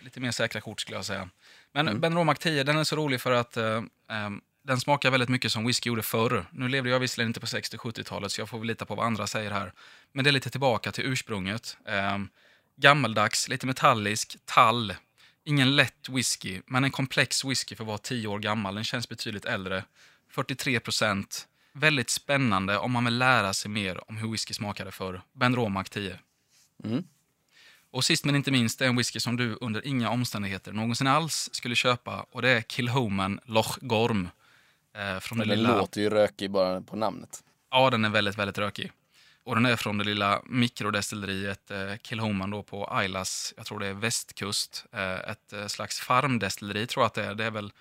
lite 0.00 0.20
mer 0.20 0.30
säkra 0.30 0.60
kort 0.60 0.80
skulle 0.80 0.98
jag 0.98 1.04
säga. 1.04 1.28
Men 1.72 1.88
Mm. 1.88 2.00
Ben 2.00 2.14
Romak 2.14 2.38
10, 2.38 2.64
den 2.64 2.76
är 2.76 2.84
så 2.84 2.96
rolig 2.96 3.20
för 3.20 3.32
att 3.32 3.56
den 4.64 4.80
smakar 4.80 5.10
väldigt 5.10 5.28
mycket 5.28 5.52
som 5.52 5.66
whisky 5.66 5.88
gjorde 5.88 6.02
förr. 6.02 6.46
Nu 6.52 6.68
levde 6.68 6.90
jag 6.90 7.00
visserligen 7.00 7.30
inte 7.30 7.40
på 7.40 7.46
60-70-talet 7.46 8.32
så 8.32 8.40
jag 8.40 8.48
får 8.48 8.58
väl 8.58 8.66
lita 8.66 8.84
på 8.84 8.94
vad 8.94 9.06
andra 9.06 9.26
säger 9.26 9.50
här. 9.50 9.72
Men 10.12 10.24
det 10.24 10.30
är 10.30 10.32
lite 10.32 10.50
tillbaka 10.50 10.92
till 10.92 11.04
ursprunget. 11.04 11.76
Eh, 11.86 12.18
gammaldags, 12.76 13.48
lite 13.48 13.66
metallisk, 13.66 14.36
tall. 14.44 14.94
Ingen 15.44 15.76
lätt 15.76 16.08
whisky, 16.08 16.60
men 16.66 16.84
en 16.84 16.90
komplex 16.90 17.44
whisky 17.44 17.76
för 17.76 17.84
att 17.84 17.88
vara 17.88 17.98
10 17.98 18.26
år 18.28 18.38
gammal. 18.38 18.74
Den 18.74 18.84
känns 18.84 19.08
betydligt 19.08 19.44
äldre. 19.44 19.84
43 20.30 20.80
procent. 20.80 21.48
Väldigt 21.76 22.10
spännande 22.10 22.78
om 22.78 22.92
man 22.92 23.04
vill 23.04 23.18
lära 23.18 23.52
sig 23.52 23.70
mer 23.70 24.10
om 24.10 24.16
hur 24.16 24.30
whisky 24.30 24.54
smakade 24.54 24.92
förr. 24.92 25.22
Ben 25.32 25.56
Romak 25.56 25.90
10. 25.90 26.18
Mm. 26.84 27.04
Och 27.90 28.04
sist 28.04 28.24
men 28.24 28.36
inte 28.36 28.50
minst, 28.50 28.78
det 28.78 28.84
är 28.84 28.88
en 28.88 28.96
whisky 28.96 29.20
som 29.20 29.36
du 29.36 29.58
under 29.60 29.86
inga 29.86 30.10
omständigheter 30.10 30.72
någonsin 30.72 31.06
alls 31.06 31.48
skulle 31.52 31.74
köpa. 31.74 32.26
Och 32.30 32.42
det 32.42 32.48
är 32.48 32.62
Kilhoman 32.62 33.40
Loch 33.44 33.78
Gorm. 33.80 34.28
Eh, 34.96 35.20
från 35.20 35.38
det 35.38 35.44
Den 35.44 35.58
lilla... 35.58 35.78
låter 35.78 36.00
ju 36.00 36.10
rökig 36.10 36.50
bara 36.50 36.80
på 36.80 36.96
namnet. 36.96 37.42
Ja, 37.70 37.90
den 37.90 38.04
är 38.04 38.08
väldigt, 38.08 38.38
väldigt 38.38 38.58
rökig. 38.58 38.92
Och 39.44 39.54
den 39.54 39.66
är 39.66 39.76
från 39.76 39.98
det 39.98 40.04
lilla 40.04 40.42
mikrodestilleriet 40.44 41.70
eh, 41.70 41.92
Kilhoman 42.02 42.50
då 42.50 42.62
på 42.62 43.00
Islas, 43.04 43.54
jag 43.56 43.66
tror 43.66 43.78
det 43.78 43.86
är 43.86 43.94
västkust. 43.94 44.84
Eh, 44.92 45.30
ett 45.30 45.52
eh, 45.52 45.66
slags 45.66 46.00
farmdestilleri 46.00 46.86
tror 46.86 47.02
jag 47.02 47.06
att 47.06 47.14
det 47.14 47.24
är. 47.24 47.34
Det 47.34 47.44
är 47.44 47.50
väl 47.50 47.72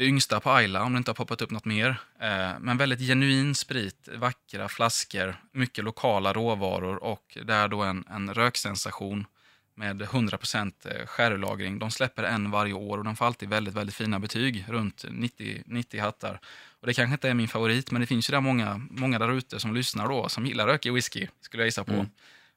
det 0.00 0.06
yngsta 0.06 0.40
på 0.40 0.60
Isla, 0.60 0.82
om 0.84 0.92
det 0.92 0.98
inte 0.98 1.10
har 1.10 1.14
poppat 1.14 1.42
upp 1.42 1.50
något 1.50 1.64
mer. 1.64 1.88
Eh, 2.20 2.58
men 2.60 2.76
väldigt 2.76 3.00
genuin 3.00 3.54
sprit, 3.54 4.08
vackra 4.16 4.68
flaskor, 4.68 5.36
mycket 5.52 5.84
lokala 5.84 6.32
råvaror 6.32 7.04
och 7.04 7.38
det 7.44 7.54
är 7.54 7.68
då 7.68 7.82
en, 7.82 8.04
en 8.10 8.34
röksensation 8.34 9.26
med 9.74 10.02
100% 10.02 11.06
sherrylagring. 11.06 11.78
De 11.78 11.90
släpper 11.90 12.22
en 12.22 12.50
varje 12.50 12.72
år 12.72 12.98
och 12.98 13.04
de 13.04 13.16
får 13.16 13.26
alltid 13.26 13.48
väldigt, 13.48 13.74
väldigt 13.74 13.94
fina 13.94 14.18
betyg, 14.18 14.64
runt 14.68 15.04
90, 15.10 15.62
90 15.66 16.00
hattar. 16.00 16.40
Och 16.80 16.86
det 16.86 16.94
kanske 16.94 17.12
inte 17.12 17.28
är 17.28 17.34
min 17.34 17.48
favorit, 17.48 17.90
men 17.90 18.00
det 18.00 18.06
finns 18.06 18.30
ju 18.30 18.32
där 18.32 18.40
många, 18.40 18.80
många 18.90 19.18
där 19.18 19.32
ute 19.32 19.60
som 19.60 19.74
lyssnar 19.74 20.08
då, 20.08 20.28
som 20.28 20.46
gillar 20.46 20.66
rökig 20.66 20.92
whisky, 20.92 21.26
skulle 21.40 21.62
jag 21.62 21.68
gissa 21.68 21.84
på. 21.84 21.92
Mm. 21.92 22.06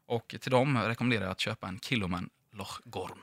Och 0.05 0.35
till 0.39 0.51
dem 0.51 0.77
rekommenderar 0.77 1.23
jag 1.23 1.31
att 1.31 1.39
köpa 1.39 1.67
en 1.67 1.79
Killoman 1.79 2.29
Loch 2.53 2.81
Gorm. 2.85 3.19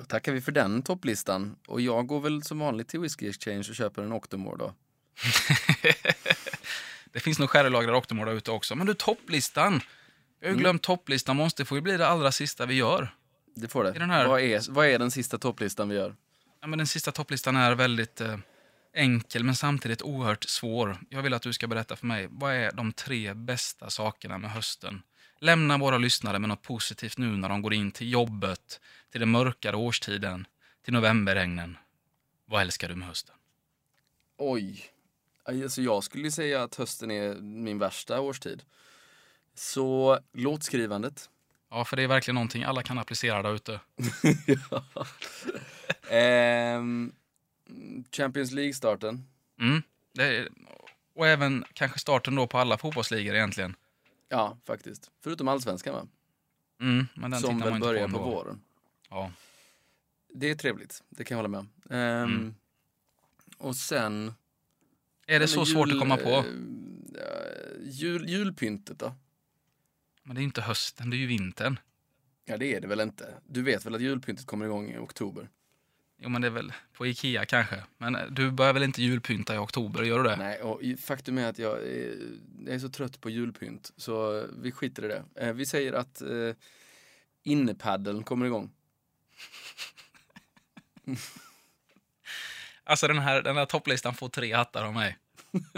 Då 0.00 0.06
tackar 0.06 0.32
vi 0.32 0.40
för 0.40 0.52
den 0.52 0.82
topplistan. 0.82 1.56
Och 1.68 1.80
jag 1.80 2.06
går 2.06 2.20
väl 2.20 2.42
som 2.42 2.58
vanligt 2.58 2.88
till 2.88 3.00
Whiskey 3.00 3.28
Exchange 3.28 3.58
och 3.68 3.74
köper 3.74 4.02
en 4.02 4.12
Octomore 4.12 4.56
då. 4.58 4.74
Det 7.12 7.20
finns 7.20 7.38
nog 7.38 7.50
sherrylagrade 7.50 7.98
Octomore 7.98 8.30
där 8.30 8.36
ute 8.36 8.50
också. 8.50 8.74
Men 8.76 8.86
du, 8.86 8.94
topplistan! 8.94 9.72
Jag 9.72 10.46
har 10.46 10.48
ju 10.48 10.50
Mm. 10.50 10.60
glömt 10.60 10.82
topplistan, 10.82 11.36
måste 11.36 11.64
får 11.64 11.78
ju 11.78 11.82
bli 11.82 11.96
det 11.96 12.06
allra 12.08 12.32
sista 12.32 12.66
vi 12.66 12.74
gör. 12.74 13.14
Det 13.56 13.68
får 13.68 13.84
det. 13.84 13.96
I 13.96 13.98
den 13.98 14.10
här- 14.10 14.28
Vad, 14.28 14.40
är, 14.40 14.70
vad 14.72 14.86
är 14.86 14.98
den 14.98 15.10
sista 15.10 15.38
topplistan 15.38 15.88
vi 15.88 15.94
gör? 15.96 16.16
Ja, 16.60 16.66
men 16.66 16.78
den 16.78 16.86
sista 16.86 17.12
topplistan 17.12 17.56
är 17.56 17.74
väldigt 17.74 18.20
eh, 18.20 18.38
enkel, 18.94 19.44
men 19.44 19.56
samtidigt 19.56 20.02
oerhört 20.02 20.44
svår. 20.44 20.96
Jag 21.10 21.22
vill 21.22 21.34
att 21.34 21.42
du 21.42 21.52
ska 21.52 21.66
berätta 21.66 21.96
för 21.96 22.06
mig, 22.06 22.28
vad 22.30 22.52
är 22.54 22.72
de 22.72 22.92
tre 22.92 23.34
bästa 23.34 23.90
sakerna 23.90 24.38
med 24.38 24.50
hösten? 24.50 25.02
Lämna 25.42 25.78
våra 25.78 25.98
lyssnare 25.98 26.38
med 26.38 26.48
något 26.48 26.62
positivt 26.62 27.18
nu 27.18 27.36
när 27.36 27.48
de 27.48 27.62
går 27.62 27.74
in 27.74 27.92
till 27.92 28.12
jobbet, 28.12 28.80
till 29.10 29.20
den 29.20 29.30
mörkare 29.30 29.76
årstiden, 29.76 30.46
till 30.84 30.92
novemberregnen. 30.92 31.76
Vad 32.46 32.60
älskar 32.62 32.88
du 32.88 32.94
med 32.96 33.08
hösten? 33.08 33.34
Oj. 34.36 34.84
Alltså 35.42 35.82
jag 35.82 36.04
skulle 36.04 36.30
säga 36.30 36.62
att 36.62 36.74
hösten 36.74 37.10
är 37.10 37.34
min 37.34 37.78
värsta 37.78 38.20
årstid. 38.20 38.62
Så 39.54 40.18
låtskrivandet. 40.32 41.30
Ja, 41.70 41.84
för 41.84 41.96
det 41.96 42.02
är 42.02 42.08
verkligen 42.08 42.34
någonting 42.34 42.64
alla 42.64 42.82
kan 42.82 42.98
applicera 42.98 43.42
där 43.42 43.54
ute. 43.54 43.80
Ehm, 46.10 47.12
Champions 48.12 48.50
League-starten. 48.50 49.28
Mm. 49.60 49.82
Är, 50.18 50.48
och 51.14 51.26
även 51.26 51.64
kanske 51.72 51.98
starten 51.98 52.34
då 52.34 52.46
på 52.46 52.58
alla 52.58 52.78
fotbollsligor 52.78 53.34
egentligen. 53.34 53.76
Ja, 54.32 54.58
faktiskt. 54.64 55.10
Förutom 55.20 55.48
allsvenskan 55.48 55.94
va? 55.94 56.06
Mm, 56.80 57.06
men 57.14 57.30
den 57.30 57.40
Som 57.40 57.58
väl 57.58 57.80
börjar 57.80 58.08
på, 58.08 58.18
på 58.18 58.24
våren. 58.24 58.60
Ja. 59.10 59.32
Det 60.34 60.50
är 60.50 60.54
trevligt, 60.54 61.02
det 61.08 61.24
kan 61.24 61.34
jag 61.34 61.38
hålla 61.38 61.48
med 61.48 61.60
om. 61.60 61.68
Ehm, 61.96 62.22
Mm. 62.30 62.54
Och 63.58 63.76
sen... 63.76 64.32
Är 65.26 65.40
det 65.40 65.48
så 65.48 65.66
svårt 65.66 65.92
att 65.92 65.98
komma 65.98 66.16
på? 66.16 66.28
eh, 66.30 66.44
jul, 67.82 68.28
julpyntet 68.28 68.98
då? 68.98 69.14
Men 70.22 70.34
det 70.34 70.38
är 70.38 70.42
ju 70.42 70.46
inte 70.46 70.62
hösten, 70.62 71.10
det 71.10 71.16
är 71.16 71.18
ju 71.18 71.26
vintern. 71.26 71.78
Ja, 72.44 72.56
det 72.56 72.74
är 72.74 72.80
det 72.80 72.86
väl 72.86 73.00
inte. 73.00 73.34
Du 73.46 73.62
vet 73.62 73.86
väl 73.86 73.94
att 73.94 74.00
julpyntet 74.00 74.46
kommer 74.46 74.64
igång 74.66 74.90
i 74.90 74.98
oktober? 74.98 75.48
Jo, 76.22 76.28
men 76.28 76.42
det 76.42 76.48
är 76.48 76.52
väl 76.52 76.72
på 76.92 77.06
Ikea 77.06 77.44
kanske. 77.44 77.84
Men 77.98 78.14
eh, 78.14 78.26
du 78.30 78.50
börjar 78.50 78.72
väl 78.72 78.82
inte 78.82 79.02
julpynta 79.02 79.54
i 79.54 79.58
oktober, 79.58 80.02
gör 80.02 80.18
du 80.22 80.28
det? 80.30 80.36
Nej, 80.36 80.60
och 80.62 80.80
faktum 81.04 81.38
är 81.38 81.46
att 81.48 81.58
jag 81.58 81.78
är, 81.78 82.16
jag 82.66 82.74
är 82.74 82.78
så 82.78 82.88
trött 82.88 83.20
på 83.20 83.30
julpynt 83.30 83.92
så 83.96 84.46
vi 84.62 84.72
skiter 84.72 85.04
i 85.04 85.08
det. 85.08 85.24
Eh, 85.34 85.52
vi 85.52 85.66
säger 85.66 85.92
att 85.92 86.20
eh, 86.22 86.28
innepaddeln 87.42 88.22
kommer 88.22 88.46
igång. 88.46 88.70
Alltså 92.84 93.08
den 93.08 93.18
här, 93.18 93.42
den 93.42 93.56
här 93.56 93.66
topplistan 93.66 94.14
får 94.14 94.28
tre 94.28 94.52
hattar 94.54 94.84
av 94.84 94.94
mig. 94.94 95.16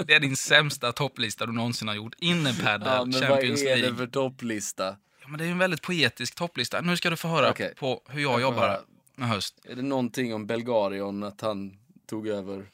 Det 0.07 0.15
är 0.15 0.21
din 0.21 0.37
sämsta 0.37 0.93
topplista 0.93 1.47
du 1.47 1.53
någonsin 1.53 1.89
har 1.89 1.95
gjort. 1.95 2.15
Innepaddle, 2.19 2.89
Ja, 2.91 3.05
men 3.05 3.13
vad 3.13 3.29
Champions 3.29 3.61
är 3.63 3.65
League. 3.65 3.91
det 3.91 3.97
för 3.97 4.07
topplista? 4.07 4.97
Ja, 5.23 5.29
men 5.29 5.39
det 5.39 5.45
är 5.45 5.47
ju 5.47 5.53
en 5.53 5.59
väldigt 5.59 5.83
poetisk 5.83 6.35
topplista. 6.35 6.81
Nu 6.81 6.97
ska 6.97 7.11
du 7.11 7.17
få 7.17 7.29
höra 7.29 7.51
Okej. 7.51 7.75
på 7.77 8.03
hur 8.09 8.23
jag, 8.23 8.33
Jag 8.33 8.41
jobbar. 8.41 8.81
Med 9.23 9.31
höst. 9.31 9.61
Är 9.65 9.77
det 9.77 9.83
någonting 9.83 10.35
om 10.35 10.47
Belgarion, 10.47 11.23
att 11.23 11.41
han 11.41 11.79
tog 12.07 12.29
över 12.29 12.67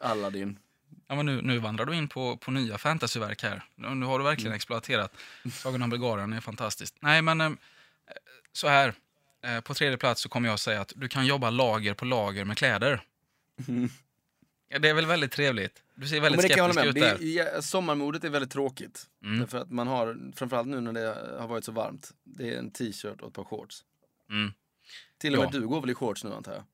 Aladdin? 0.00 0.58
Ja, 1.06 1.14
men 1.14 1.26
nu, 1.26 1.42
nu 1.42 1.58
vandrar 1.58 1.84
du 1.86 1.94
in 1.94 2.08
på, 2.08 2.36
på 2.36 2.50
nya 2.50 2.78
fantasyverk 2.78 3.42
här. 3.42 3.64
Nu, 3.74 3.94
nu 3.94 4.06
har 4.06 4.18
du 4.18 4.24
verkligen 4.24 4.46
Mm. 4.46 4.56
exploaterat. 4.56 5.12
Sagan 5.52 5.82
om 5.82 5.90
Bulgarien 5.90 6.32
är 6.32 6.40
fantastiskt. 6.40 6.96
Nej, 7.00 7.22
men 7.22 7.40
eh, 7.40 7.50
så 8.52 8.68
här. 8.68 8.94
Eh, 9.42 9.60
på 9.60 9.74
tredje 9.74 9.96
plats 9.96 10.22
så 10.22 10.28
kommer 10.28 10.48
jag 10.48 10.60
säga 10.60 10.80
att 10.80 10.92
du 10.96 11.08
kan 11.08 11.26
jobba 11.26 11.50
lager 11.50 11.94
på 11.94 12.04
lager 12.04 12.44
med 12.44 12.58
kläder. 12.58 13.00
Ja, 14.68 14.78
det 14.78 14.88
är 14.88 14.94
väl 14.94 15.06
väldigt 15.06 15.32
trevligt. 15.32 15.82
Du 15.94 16.08
ser 16.08 16.20
väldigt 16.20 16.42
jag 16.50 16.70
skeptisk 16.70 16.86
ut 16.86 16.94
där. 16.94 17.18
Det, 17.18 17.24
ja, 17.24 17.62
sommarmodet 17.62 18.24
är 18.24 18.30
väldigt 18.30 18.50
tråkigt. 18.50 19.06
Mm. 19.22 19.40
Därför 19.40 19.58
att 19.58 19.70
man 19.70 19.86
har, 19.88 20.32
framförallt 20.36 20.68
nu 20.68 20.80
när 20.80 20.92
det 20.92 21.36
har 21.40 21.48
varit 21.48 21.64
så 21.64 21.72
varmt, 21.72 22.12
det 22.24 22.54
är 22.54 22.58
en 22.58 22.70
t-shirt 22.70 23.20
och 23.20 23.28
ett 23.28 23.34
par 23.34 23.44
shorts. 23.44 23.84
Mm. 24.30 24.52
Till 25.18 25.34
och 25.34 25.40
med 25.40 25.54
Ja. 25.54 25.58
du 25.60 25.68
går 25.68 25.80
väl 25.80 25.90
i 25.90 25.94
shorts 25.94 26.24
nu 26.24 26.34
antar 26.34 26.52
jag? 26.52 26.64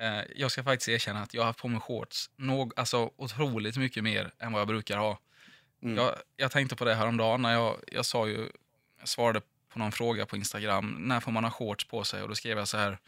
Eh, 0.00 0.24
jag 0.36 0.50
ska 0.50 0.62
faktiskt 0.62 0.88
erkänna 0.88 1.22
att 1.22 1.34
jag 1.34 1.42
har 1.42 1.46
haft 1.46 1.58
på 1.58 1.68
mig 1.68 1.80
shorts 1.80 2.30
nog, 2.36 2.72
alltså, 2.76 3.10
otroligt 3.16 3.76
mycket 3.76 4.04
mer 4.04 4.30
än 4.38 4.52
vad 4.52 4.60
jag 4.60 4.68
brukar 4.68 4.98
ha. 4.98 5.18
Mm. 5.82 5.96
Jag, 5.96 6.14
jag 6.36 6.50
tänkte 6.50 6.76
på 6.76 6.84
det 6.84 6.94
häromdagen 6.94 7.42
när 7.42 7.52
jag, 7.52 7.76
jag 7.92 8.04
sa 8.06 8.26
ju, 8.26 8.50
jag 8.98 9.08
svarade 9.08 9.40
på 9.68 9.78
någon 9.78 9.92
fråga 9.92 10.26
på 10.26 10.36
Instagram, 10.36 10.96
när 10.98 11.20
får 11.20 11.32
man 11.32 11.44
ha 11.44 11.50
shorts 11.50 11.84
på 11.84 12.04
sig? 12.04 12.22
Och 12.22 12.28
då 12.28 12.34
skrev 12.34 12.58
jag 12.58 12.68
så 12.68 12.76
här, 12.76 12.98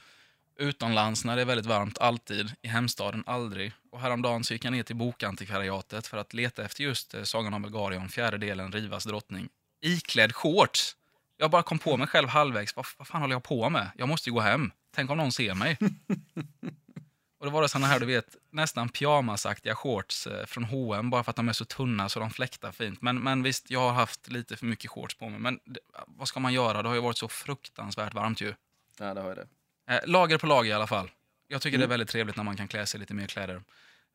utomlands 0.56 1.24
när 1.24 1.36
det 1.36 1.42
är 1.42 1.46
väldigt 1.46 1.66
varmt, 1.66 1.98
alltid, 1.98 2.52
i 2.62 2.68
hemstaden, 2.68 3.24
aldrig. 3.26 3.72
Och 3.90 4.00
häromdagen 4.00 4.44
så 4.44 4.54
gick 4.54 4.64
jag 4.64 4.72
ner 4.72 4.82
till 4.82 4.96
bokantikvariatet 4.96 6.06
för 6.06 6.16
att 6.16 6.34
leta 6.34 6.64
efter 6.64 6.84
just 6.84 7.14
eh, 7.14 7.22
Sagan 7.22 7.54
om 7.54 7.62
Bulgarien, 7.62 8.08
fjärde 8.08 8.38
delen, 8.38 8.72
Rivas 8.72 9.04
drottning. 9.04 9.48
Iklädd 9.80 10.34
shorts! 10.34 10.96
Jag 11.36 11.50
bara 11.50 11.62
kom 11.62 11.78
på 11.78 11.96
mig 11.96 12.06
själv 12.06 12.28
halvvägs, 12.28 12.76
vad, 12.76 12.86
vad 12.98 13.06
fan 13.06 13.20
håller 13.20 13.34
jag 13.34 13.42
på 13.42 13.70
med? 13.70 13.90
Jag 13.96 14.08
måste 14.08 14.30
ju 14.30 14.34
gå 14.34 14.40
hem. 14.40 14.70
Tänk 14.94 15.10
om 15.10 15.16
någon 15.16 15.32
ser 15.32 15.54
mig. 15.54 15.78
Och 17.38 17.46
då 17.46 17.50
var 17.52 17.62
det 17.62 17.68
såna 17.68 17.86
här, 17.86 18.00
du 18.00 18.06
vet, 18.06 18.36
nästan 18.50 18.88
pyjamasaktiga 18.88 19.74
shorts 19.74 20.26
eh, 20.26 20.46
från 20.46 20.64
H&M 20.64 21.10
bara 21.10 21.24
för 21.24 21.30
att 21.30 21.36
de 21.36 21.48
är 21.48 21.52
så 21.52 21.64
tunna 21.64 22.08
så 22.08 22.20
de 22.20 22.30
fläktar 22.30 22.72
fint. 22.72 23.02
Men, 23.02 23.22
men 23.22 23.42
visst, 23.42 23.70
jag 23.70 23.80
har 23.80 23.92
haft 23.92 24.28
lite 24.28 24.56
för 24.56 24.66
mycket 24.66 24.90
shorts 24.90 25.14
på 25.14 25.28
mig. 25.28 25.40
Men 25.40 25.60
det, 25.64 25.80
vad 26.06 26.28
ska 26.28 26.40
man 26.40 26.52
göra? 26.52 26.82
Det 26.82 26.88
har 26.88 26.94
ju 26.96 27.00
varit 27.00 27.18
så 27.18 27.28
fruktansvärt 27.28 28.14
varmt 28.14 28.40
ju. 28.40 28.54
Ja, 28.98 29.14
det 29.14 29.20
har 29.20 29.34
det. 29.34 29.46
Eh, 29.94 30.00
lager 30.06 30.38
på 30.38 30.46
lager 30.46 30.70
i 30.70 30.72
alla 30.74 30.86
fall. 30.86 31.10
Jag 31.48 31.62
tycker 31.62 31.76
Mm. 31.76 31.80
det 31.80 31.86
är 31.86 31.88
väldigt 31.88 32.08
trevligt 32.08 32.36
när 32.36 32.44
man 32.44 32.56
kan 32.56 32.68
klä 32.68 32.86
sig 32.86 33.00
lite 33.00 33.14
mer 33.14 33.26
kläder. 33.26 33.62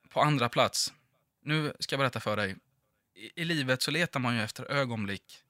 På 0.09 0.21
andra 0.21 0.49
plats, 0.49 0.93
nu 1.41 1.73
ska 1.79 1.93
jag 1.93 1.99
berätta 1.99 2.19
för 2.19 2.37
dig. 2.37 2.55
I, 3.15 3.41
I 3.41 3.45
livet 3.45 3.81
så 3.81 3.91
letar 3.91 4.19
man 4.19 4.35
ju 4.35 4.41
efter 4.43 4.71
ögonblick 4.71 5.43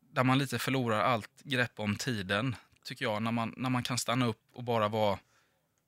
där 0.00 0.24
man 0.24 0.38
lite 0.38 0.58
förlorar 0.58 1.00
allt 1.00 1.42
grepp 1.42 1.80
om 1.80 1.96
tiden 1.96 2.56
tycker 2.84 3.04
jag, 3.04 3.22
när 3.22 3.32
man, 3.32 3.54
när 3.56 3.70
man 3.70 3.82
kan 3.82 3.98
stanna 3.98 4.26
upp 4.26 4.40
och 4.52 4.64
bara 4.64 4.88
vara 4.88 5.18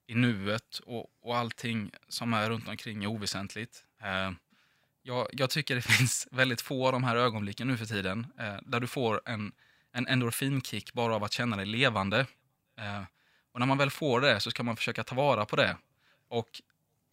i 0.06 0.14
nuet 0.14 0.78
och, 0.86 1.06
och 1.22 1.36
allting 1.36 1.90
som 2.08 2.32
är 2.34 2.50
runt 2.50 2.68
omkring 2.68 3.04
är 3.04 3.06
oväsentligt. 3.08 3.84
Eh, 4.02 4.32
jag, 5.02 5.28
jag 5.32 5.50
tycker 5.50 5.74
det 5.74 5.82
finns 5.98 6.28
väldigt 6.30 6.60
få 6.60 6.86
av 6.86 6.92
de 6.92 7.04
här 7.04 7.16
ögonblicken 7.16 7.68
nu 7.68 7.76
för 7.76 7.86
tiden 7.86 8.26
eh, 8.38 8.56
där 8.62 8.80
du 8.80 8.86
får 8.86 9.20
en, 9.26 9.52
en 9.92 10.06
endorfinkick 10.06 10.92
bara 10.92 11.14
av 11.14 11.24
att 11.24 11.32
känna 11.32 11.56
dig 11.56 11.66
levande. 11.66 12.20
Eh, 12.78 13.02
och 13.52 13.60
när 13.60 13.66
man 13.66 13.78
väl 13.78 13.90
får 13.90 14.20
det 14.20 14.40
så 14.40 14.50
ska 14.50 14.62
man 14.62 14.76
försöka 14.76 15.04
ta 15.04 15.14
vara 15.14 15.44
på 15.44 15.56
det. 15.56 15.76
Och 16.28 16.48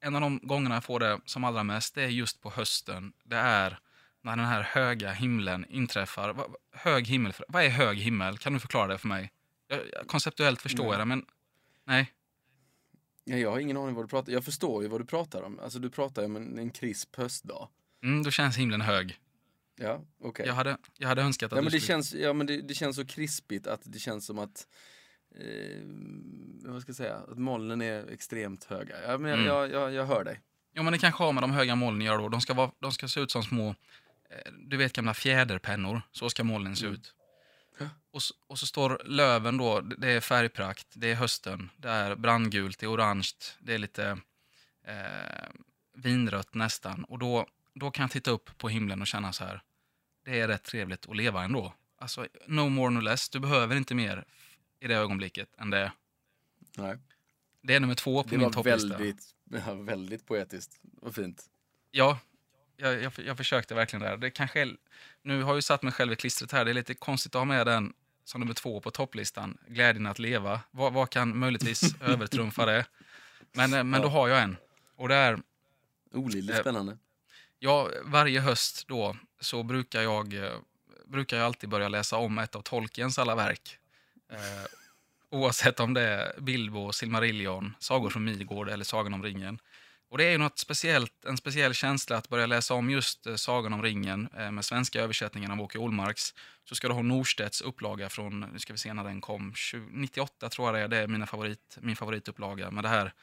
en 0.01 0.15
av 0.15 0.21
de 0.21 0.39
gångerna 0.43 0.75
jag 0.75 0.83
får 0.83 0.99
det 0.99 1.19
som 1.25 1.43
allra 1.43 1.63
mest, 1.63 1.95
det 1.95 2.03
är 2.03 2.07
just 2.07 2.41
på 2.41 2.49
hösten. 2.49 3.13
Det 3.23 3.35
är 3.37 3.79
när 4.21 4.35
den 4.35 4.45
här 4.45 4.61
höga 4.61 5.11
himlen 5.11 5.65
inträffar. 5.69 6.33
Va- 6.33 6.47
Hög 6.71 7.07
himmel, 7.07 7.33
vad 7.47 7.63
är 7.63 7.69
hög 7.69 7.97
himmel? 7.97 8.37
Kan 8.37 8.53
du 8.53 8.59
förklara 8.59 8.87
det 8.87 8.97
för 8.97 9.07
mig? 9.07 9.31
Konceptuellt 10.07 10.61
förstår 10.61 10.83
Nej. 10.89 10.97
jag 10.97 11.07
men 11.07 11.25
nej. 11.85 12.13
Ja, 13.25 13.37
jag 13.37 13.51
har 13.51 13.59
ingen 13.59 13.77
aning 13.77 13.95
vad 13.95 14.03
du 14.03 14.07
pratar 14.09 14.33
Jag 14.33 14.45
förstår 14.45 14.83
ju 14.83 14.89
vad 14.89 15.01
du 15.01 15.05
pratar 15.05 15.41
om. 15.41 15.59
Alltså 15.59 15.79
du 15.79 15.89
pratar 15.89 16.21
ju 16.21 16.25
om 16.25 16.35
en, 16.35 16.59
en 16.59 16.69
krisp 16.69 17.15
höstdag. 17.15 17.69
Mm, 18.03 18.23
då 18.23 18.31
känns 18.31 18.57
himlen 18.57 18.81
hög. 18.81 19.19
Ja, 19.75 20.01
okej. 20.21 20.45
Jag, 20.47 20.53
hade, 20.53 20.77
jag 20.97 21.07
hade 21.07 21.21
önskat 21.21 21.53
att 21.53 21.57
Ja, 21.57 21.61
men 21.61 21.71
det 21.71 21.79
skulle... 21.79 21.87
känns, 21.87 22.13
ja, 22.13 22.33
men 22.33 22.47
det, 22.47 22.61
det 22.61 22.73
känns 22.73 22.95
så 22.95 23.05
krispigt 23.05 23.67
att 23.67 23.81
det 23.83 23.99
känns 23.99 24.25
som 24.25 24.39
att 24.39 24.67
eh, 25.35 25.81
vad 26.71 26.81
ska 26.81 26.89
jag 26.89 26.95
säga, 26.95 27.15
att 27.15 27.37
molnen 27.37 27.81
är 27.81 28.07
extremt 28.11 28.63
höga. 28.63 28.95
Ja, 29.07 29.17
men 29.17 29.31
jag, 29.31 29.39
Mm. 29.39 29.47
jag, 29.47 29.71
jag, 29.71 29.93
jag 29.93 30.05
hör 30.05 30.23
dig. 30.23 30.41
Ja, 30.73 30.83
men 30.83 30.93
det 30.93 30.99
kanske 30.99 31.23
har 31.23 31.33
med 31.33 31.43
de 31.43 31.51
höga 31.51 31.75
molnen 31.75 32.01
att 32.01 32.05
göra 32.05 32.17
då. 32.17 32.29
De 32.29 32.41
ska, 32.41 32.53
vara, 32.53 32.71
de 32.79 32.91
ska 32.91 33.07
se 33.07 33.19
ut 33.19 33.31
som 33.31 33.43
små, 33.43 33.69
eh, 33.69 34.51
du 34.67 34.77
vet 34.77 34.93
gamla 34.93 35.13
fjäderpennor. 35.13 36.01
Så 36.11 36.29
ska 36.29 36.43
molnen 36.43 36.75
se 36.75 36.85
Mm. 36.85 36.95
ut. 36.97 37.13
Och, 38.13 38.17
s- 38.21 38.31
och 38.47 38.59
så 38.59 38.65
står 38.67 39.01
löven 39.05 39.57
då, 39.57 39.81
det 39.81 39.95
det 39.95 40.09
är 40.11 40.21
färgprakt, 40.21 40.87
det 40.93 41.11
är 41.11 41.15
hösten, 41.15 41.69
det 41.77 41.89
är 41.89 42.15
brandgult, 42.15 42.79
det 42.79 42.85
är 42.85 42.91
orange, 42.91 43.29
det 43.59 43.73
är 43.73 43.77
lite 43.77 44.17
eh, 44.83 45.49
vinrött 45.93 46.53
nästan. 46.53 47.03
Och 47.03 47.19
då, 47.19 47.47
då 47.73 47.91
kan 47.91 48.03
jag 48.03 48.11
titta 48.11 48.31
upp 48.31 48.57
på 48.57 48.69
himlen 48.69 49.01
och 49.01 49.07
känna 49.07 49.33
så 49.33 49.43
här, 49.45 49.61
det 50.25 50.39
är 50.39 50.47
rätt 50.47 50.63
trevligt 50.63 51.09
att 51.09 51.15
leva 51.15 51.43
ändå. 51.43 51.73
Alltså, 51.97 52.27
no 52.47 52.69
more 52.69 52.89
no 52.93 52.99
less, 52.99 53.29
du 53.29 53.39
behöver 53.39 53.75
inte 53.75 53.95
mer 53.95 54.25
i 54.79 54.87
det 54.87 54.95
ögonblicket 54.95 55.49
än 55.57 55.69
det. 55.69 55.91
Nej. 56.77 56.97
Det 57.61 57.75
är 57.75 57.79
nummer 57.79 57.95
två 57.95 58.23
på 58.23 58.29
Det 58.29 58.37
min 58.37 58.45
var 58.45 58.53
topplista. 58.53 58.87
väldigt, 58.97 59.35
ja, 59.65 59.73
väldigt 59.73 60.25
poetiskt 60.27 60.81
och 61.01 61.15
fint. 61.15 61.43
Ja, 61.91 62.19
jag, 62.77 63.01
jag, 63.03 63.13
jag 63.25 63.37
försökte 63.37 63.75
verkligen 63.75 64.01
där. 64.03 64.17
Det 64.17 64.31
kanske 64.31 64.75
nu 65.21 65.41
har 65.41 65.49
jag 65.49 65.57
ju 65.57 65.61
satt 65.61 65.83
mig 65.83 65.93
själv 65.93 66.13
i 66.13 66.15
klistret 66.15 66.51
här. 66.51 66.65
Det 66.65 66.71
är 66.71 66.75
lite 66.75 66.93
konstigt 66.93 67.35
att 67.35 67.39
ha 67.39 67.45
med 67.45 67.67
den 67.67 67.93
som 68.23 68.41
nummer 68.41 68.53
två 68.53 68.79
på 68.79 68.91
topplistan. 68.91 69.57
Glädjen 69.67 70.05
att 70.07 70.19
leva. 70.19 70.59
Vad, 70.71 70.93
vad 70.93 71.09
kan 71.09 71.37
möjligtvis 71.37 71.95
övertrumfa 72.01 72.65
det? 72.65 72.85
Men, 73.51 73.73
eh, 73.73 73.83
men 73.83 74.01
då 74.01 74.07
Ja. 74.07 74.11
har 74.11 74.27
jag 74.27 74.41
en. 74.41 74.57
Och 74.95 75.07
det 75.09 75.15
är, 75.15 75.39
Olidligt 76.11 76.55
Eh, 76.57 76.61
spännande. 76.61 76.97
ja, 77.59 77.89
varje 78.03 78.39
höst 78.39 78.87
då 78.87 79.17
så 79.39 79.63
brukar 79.63 80.01
jag, 80.01 80.33
eh, 80.33 80.51
brukar 81.05 81.37
jag 81.37 81.45
alltid 81.45 81.69
börja 81.69 81.87
läsa 81.89 82.17
om 82.17 82.37
ett 82.37 82.55
av 82.55 82.61
Tolkiens 82.61 83.19
alla 83.19 83.35
verk. 83.35 83.77
Eh, 84.31 84.37
oavsett 85.29 85.79
om 85.79 85.93
det 85.93 86.01
är 86.01 86.41
Bilbo, 86.41 86.91
Silmarillion, 86.91 87.73
Sagor 87.79 88.09
från 88.09 88.23
Midgård 88.23 88.69
eller 88.69 88.85
Sagan 88.85 89.13
om 89.13 89.23
ringen. 89.23 89.59
Och 90.13 90.19
det 90.19 90.25
är 90.25 90.31
ju 90.31 90.37
något 90.37 90.59
speciellt, 90.59 91.25
en 91.25 91.37
speciell 91.37 91.73
känsla 91.73 92.17
att 92.17 92.29
börja 92.29 92.45
läsa 92.45 92.73
om 92.73 92.89
just 92.89 93.27
eh, 93.27 93.35
Sagan 93.35 93.73
om 93.73 93.81
ringen 93.81 94.29
eh, 94.37 94.51
med 94.51 94.65
svenska 94.65 95.01
översättningen 95.01 95.51
av 95.51 95.61
Åke 95.61 95.77
Olmarks. 95.77 96.33
Så 96.69 96.75
ska 96.75 96.87
du 96.87 96.93
ha 96.93 97.01
Norstedts 97.01 97.61
upplaga 97.61 98.09
från, 98.09 98.39
nu 98.39 98.59
ska 98.59 98.73
vi 98.73 98.79
se 98.79 98.93
när 98.93 99.03
den 99.03 99.21
kom, 99.21 99.53
20, 99.53 99.87
98 99.91 100.49
tror 100.49 100.67
jag 100.67 100.75
det 100.75 100.79
är, 100.83 100.87
det 100.87 100.97
är 100.97 101.07
mina 101.07 101.25
favorit, 101.25 101.77
min 101.81 101.95
favoritupplaga. 101.95 102.71
Men 102.71 102.83
det 102.83 102.89
här 102.89 103.13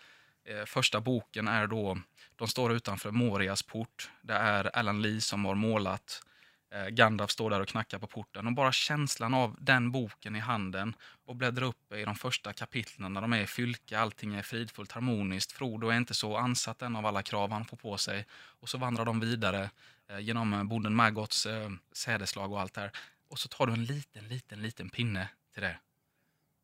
eh, 0.44 0.64
första 0.64 1.00
boken 1.00 1.48
är 1.48 1.66
då, 1.66 1.98
de 2.36 2.48
står 2.48 2.72
utanför 2.72 3.10
Morias 3.10 3.62
port. 3.62 4.10
Det 4.22 4.34
är 4.34 4.76
Alan 4.76 5.02
Lee 5.02 5.20
som 5.20 5.44
har 5.44 5.54
målat. 5.54 6.22
Eh, 6.70 6.86
Gandalf 6.88 7.30
står 7.30 7.50
där 7.50 7.60
och 7.60 7.68
knackar 7.68 7.98
på 7.98 8.06
porten. 8.06 8.46
Och 8.46 8.52
bara 8.52 8.72
känslan 8.72 9.34
av 9.34 9.56
den 9.60 9.90
boken 9.90 10.36
i 10.36 10.38
handen 10.38 10.94
och 11.24 11.36
bläddra 11.36 11.66
upp 11.66 11.92
i 11.92 12.04
de 12.04 12.14
första 12.14 12.52
kapitlen 12.52 13.12
när 13.12 13.20
de 13.20 13.32
är 13.32 13.40
i 13.42 13.46
fylke, 13.46 13.98
allting 13.98 14.34
är 14.34 14.42
fridfullt, 14.42 14.92
harmoniskt. 14.92 15.52
Frodo 15.52 15.88
är 15.88 15.96
inte 15.96 16.14
så 16.14 16.36
ansatt 16.36 16.82
än 16.82 16.96
av 16.96 17.06
alla 17.06 17.22
krav 17.22 17.50
han 17.50 17.64
får 17.64 17.76
på 17.76 17.96
sig. 17.98 18.26
Och 18.32 18.68
så 18.68 18.78
vandrar 18.78 19.04
de 19.04 19.20
vidare 19.20 19.70
eh, 20.08 20.18
genom 20.18 20.52
eh, 20.52 20.64
bonden 20.64 20.94
Maggots 20.94 21.46
sädeslag 21.92 22.52
och 22.52 22.60
allt 22.60 22.74
det 22.74 22.80
här. 22.80 22.90
Och 23.28 23.38
så 23.38 23.48
tar 23.48 23.66
du 23.66 23.72
en 23.72 23.84
liten, 23.84 24.28
liten, 24.28 24.62
liten 24.62 24.90
pinne 24.90 25.28
till 25.54 25.62
det. 25.62 25.76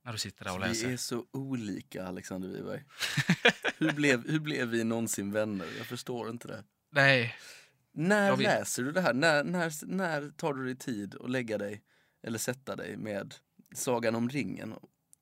När 0.04 0.12
du 0.12 0.18
sitter 0.18 0.44
där 0.44 0.54
och 0.54 0.64
Vi 0.64 0.68
läser. 0.68 0.92
är 0.92 0.96
så 0.96 1.24
olika, 1.32 2.07
Alexander 2.07 2.48
Wiberg. 2.48 2.82
hur, 3.78 3.92
blev, 3.92 4.30
hur 4.30 4.38
blev 4.38 4.68
vi 4.68 4.84
någonsin 4.84 5.32
vänner? 5.32 5.66
Jag 5.78 5.86
förstår 5.86 6.30
inte 6.30 6.48
det. 6.48 6.64
Nej, 6.90 7.36
När 7.97 8.30
vet. 8.30 8.40
läser 8.40 8.82
du 8.82 8.92
det 8.92 9.01
här? 9.01 9.14
När, 9.14 9.44
när, 9.44 9.86
när 9.86 10.30
tar 10.30 10.55
du 10.55 10.64
dig 10.64 10.76
tid 10.76 11.14
att 11.20 11.30
lägga 11.30 11.59
dig 11.59 11.82
eller 12.22 12.38
sätta 12.38 12.76
dig 12.76 12.97
med 12.97 13.34
Sagan 13.74 14.14
om 14.14 14.28
ringen? 14.28 14.74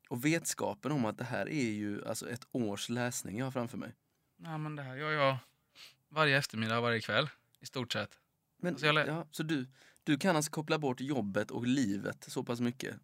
Och 0.09 0.25
vetskapen 0.25 0.93
om 0.93 1.05
att 1.05 1.19
det 1.19 1.25
här 1.25 1.49
är 1.49 1.71
ju 1.71 2.05
alltså 2.09 2.31
ett 2.31 2.47
års 2.53 2.89
läsning 2.89 3.39
jag 3.39 3.47
har 3.47 3.51
framför 3.51 3.79
mig. 3.79 3.95
nej 4.37 4.59
men 4.59 4.77
det 4.77 4.83
här 4.83 4.97
gör 4.97 5.11
jag 5.11 5.37
varje 6.09 6.39
eftermiddag, 6.39 6.81
varje 6.81 7.01
kväll. 7.01 7.31
I 7.61 7.67
stort 7.67 7.93
sett. 7.93 8.19
Men, 8.63 8.73
Alltså, 8.75 8.87
ja, 8.87 9.27
så 9.31 9.43
du, 9.43 9.67
du 10.05 10.19
kan 10.19 10.37
alltså 10.37 10.51
koppla 10.51 10.79
bort 10.79 11.01
jobbet 11.01 11.51
och 11.51 11.67
livet 11.67 12.25
så 12.29 12.45
pass 12.45 12.61
mycket 12.61 12.97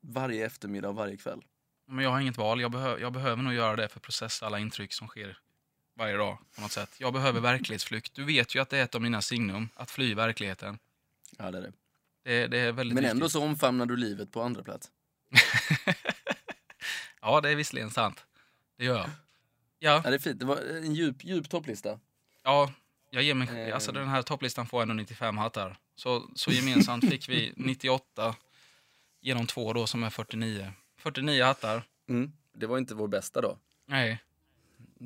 varje 0.00 0.46
eftermiddag 0.46 0.88
och 0.88 0.94
varje 0.94 1.16
kväll? 1.16 1.44
Men 1.86 2.04
jag 2.04 2.10
har 2.10 2.20
inget 2.20 2.38
val. 2.38 2.60
Jag, 2.60 2.70
behö 2.70 2.98
jag 2.98 3.12
behöver 3.12 3.42
nog 3.42 3.54
göra 3.54 3.76
det 3.76 3.88
för 3.88 3.98
att 3.98 4.02
processa 4.02 4.46
alla 4.46 4.58
intryck 4.58 4.92
som 4.92 5.08
sker 5.08 5.38
varje 5.94 6.16
dag. 6.16 6.38
på 6.54 6.60
något 6.60 6.72
sätt. 6.72 6.94
Jag 6.98 7.12
behöver 7.12 7.40
verklighetsflykt. 7.40 8.14
Du 8.14 8.24
vet 8.24 8.54
ju 8.54 8.60
att 8.62 8.68
det 8.70 8.78
är 8.78 8.82
ett 8.84 8.94
av 8.94 9.02
mina 9.02 9.22
signum, 9.22 9.68
att 9.74 9.90
fly 9.90 10.14
verkligheten. 10.14 10.78
Ja, 11.38 11.50
det 11.50 11.58
är 11.58 11.62
det. 11.62 11.72
Det, 12.24 12.46
det 12.46 12.58
är 12.58 12.72
väldigt 12.72 12.94
Men 12.94 13.02
viktigt. 13.02 13.10
ändå 13.14 13.28
så 13.28 13.42
omfamnar 13.42 13.86
du 13.86 13.96
livet 13.96 14.32
på 14.32 14.42
andra 14.42 14.62
plats. 14.62 14.90
ja, 17.20 17.40
det 17.40 17.50
är 17.50 17.56
visserligen 17.56 17.90
sant. 17.90 18.24
Det 18.76 18.84
gör 18.84 18.96
jag. 18.96 19.10
Ja, 19.78 20.00
Ja, 20.04 20.10
det 20.10 20.16
är 20.16 20.18
fint. 20.18 20.38
Det 20.40 20.44
var 20.46 20.56
en 20.56 20.94
djup, 20.94 21.24
djup 21.24 21.50
topplista. 21.50 21.98
ja 22.42 22.72
jag 23.10 23.22
ger 23.22 23.34
mig, 23.34 23.48
Eh. 23.68 23.74
alltså 23.74 23.92
den 23.92 24.08
här 24.08 24.22
topplistan 24.22 24.66
får 24.66 24.82
ändå 24.82 24.94
95 24.94 25.38
hattar. 25.38 25.78
Så, 25.96 26.30
så 26.34 26.50
gemensamt 26.50 27.10
fick 27.10 27.28
vi 27.28 27.52
98 27.56 28.34
genom 29.20 29.46
två 29.46 29.72
då 29.72 29.86
som 29.86 30.02
är 30.04 30.10
49. 30.10 30.72
49 30.98 31.44
hattar. 31.44 31.82
Mm. 32.08 32.32
Det 32.52 32.66
var 32.66 32.78
inte 32.78 32.94
vår 32.94 33.08
bästa 33.08 33.40
då. 33.40 33.58
Nej, 33.86 34.18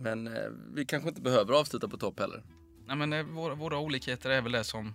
Men 0.03 0.27
eh, 0.27 0.43
vi 0.75 0.85
kanske 0.85 1.09
inte 1.09 1.21
behöver 1.21 1.53
avsluta 1.55 1.89
på 1.89 1.97
topp 1.97 2.21
heller. 2.21 2.43
Nej, 2.87 2.97
men 2.97 3.13
eh, 3.13 3.23
våra, 3.23 3.55
våra 3.55 3.79
olikheter 3.79 4.31
är 4.31 4.43
väl 4.43 4.53
det 4.53 4.65
som, 4.65 4.95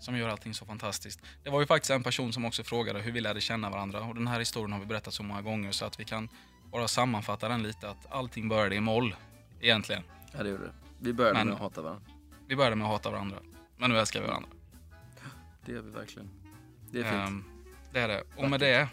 som 0.00 0.16
gör 0.16 0.28
allting 0.28 0.54
så 0.54 0.64
fantastiskt. 0.66 1.20
Det 1.42 1.50
var 1.50 1.60
ju 1.60 1.66
faktiskt 1.66 1.90
en 1.90 2.02
person 2.02 2.32
som 2.32 2.44
också 2.44 2.64
frågade 2.64 3.00
hur 3.00 3.12
vi 3.12 3.20
lärde 3.20 3.40
känna 3.40 3.70
varandra. 3.70 4.00
Och 4.00 4.14
den 4.14 4.26
här 4.26 4.38
historien 4.38 4.72
har 4.72 4.80
vi 4.80 4.86
berättat 4.86 5.14
så 5.14 5.22
många 5.22 5.42
gånger 5.42 5.72
så 5.72 5.84
att 5.84 6.00
vi 6.00 6.04
kan 6.04 6.28
bara 6.72 6.88
sammanfatta 6.88 7.48
den 7.48 7.62
lite. 7.62 7.90
Att 7.90 8.12
allting 8.12 8.48
började 8.48 8.74
i 8.74 8.80
moll, 8.80 9.16
egentligen. 9.60 10.02
Ja, 10.32 10.42
det 10.42 10.48
gjorde 10.48 10.64
det. 10.64 10.72
Vi 11.00 11.12
började 11.12 11.38
Men- 11.38 11.46
med 11.46 11.54
att 11.54 11.60
hata 11.60 11.82
varandra. 11.82 12.02
Vi 12.48 12.56
började 12.56 12.76
med 12.76 12.84
att 12.84 12.92
hata 12.92 13.10
varandra. 13.10 13.36
Men 13.76 13.90
nu 13.90 13.98
älskar 13.98 14.20
vi 14.20 14.26
varandra. 14.26 14.48
Det 15.66 15.72
gör 15.72 15.82
vi 15.82 15.90
verkligen. 15.90 16.30
Det 16.90 16.98
är 16.98 17.02
fint. 17.02 17.14
Ehm, 17.14 17.44
det 17.92 18.00
är 18.00 18.08
det. 18.08 18.22
Och 18.36 18.50
med 18.50 18.60
det, 18.60 18.88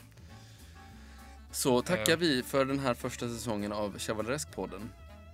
Så 1.51 1.81
tackar 1.81 2.13
eh. 2.13 2.17
vi 2.19 2.43
för 2.43 2.65
den 2.65 2.79
här 2.79 2.93
första 2.93 3.27
säsongen 3.27 3.71
av 3.71 3.97
Chevaleresk-podden. 3.97 4.87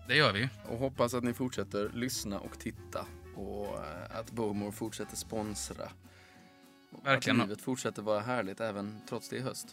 Det 0.07 0.15
gör 0.15 0.33
vi. 0.33 0.49
Och 0.67 0.77
hoppas 0.77 1.13
att 1.13 1.23
ni 1.23 1.33
fortsätter 1.33 1.89
lyssna 1.93 2.39
och 2.39 2.59
titta. 2.59 3.05
Och 3.35 3.65
eh, 3.75 4.19
att 4.19 4.31
Bowmore 4.31 4.71
fortsätter 4.71 5.15
sponsra. 5.15 5.89
Verkligen. 7.03 7.41
Att 7.41 7.47
livet 7.47 7.61
fortsätter 7.63 8.01
vara 8.01 8.19
härligt 8.19 8.59
även 8.61 9.01
trots 9.09 9.29
det 9.29 9.37
är 9.37 9.41
höst. 9.41 9.67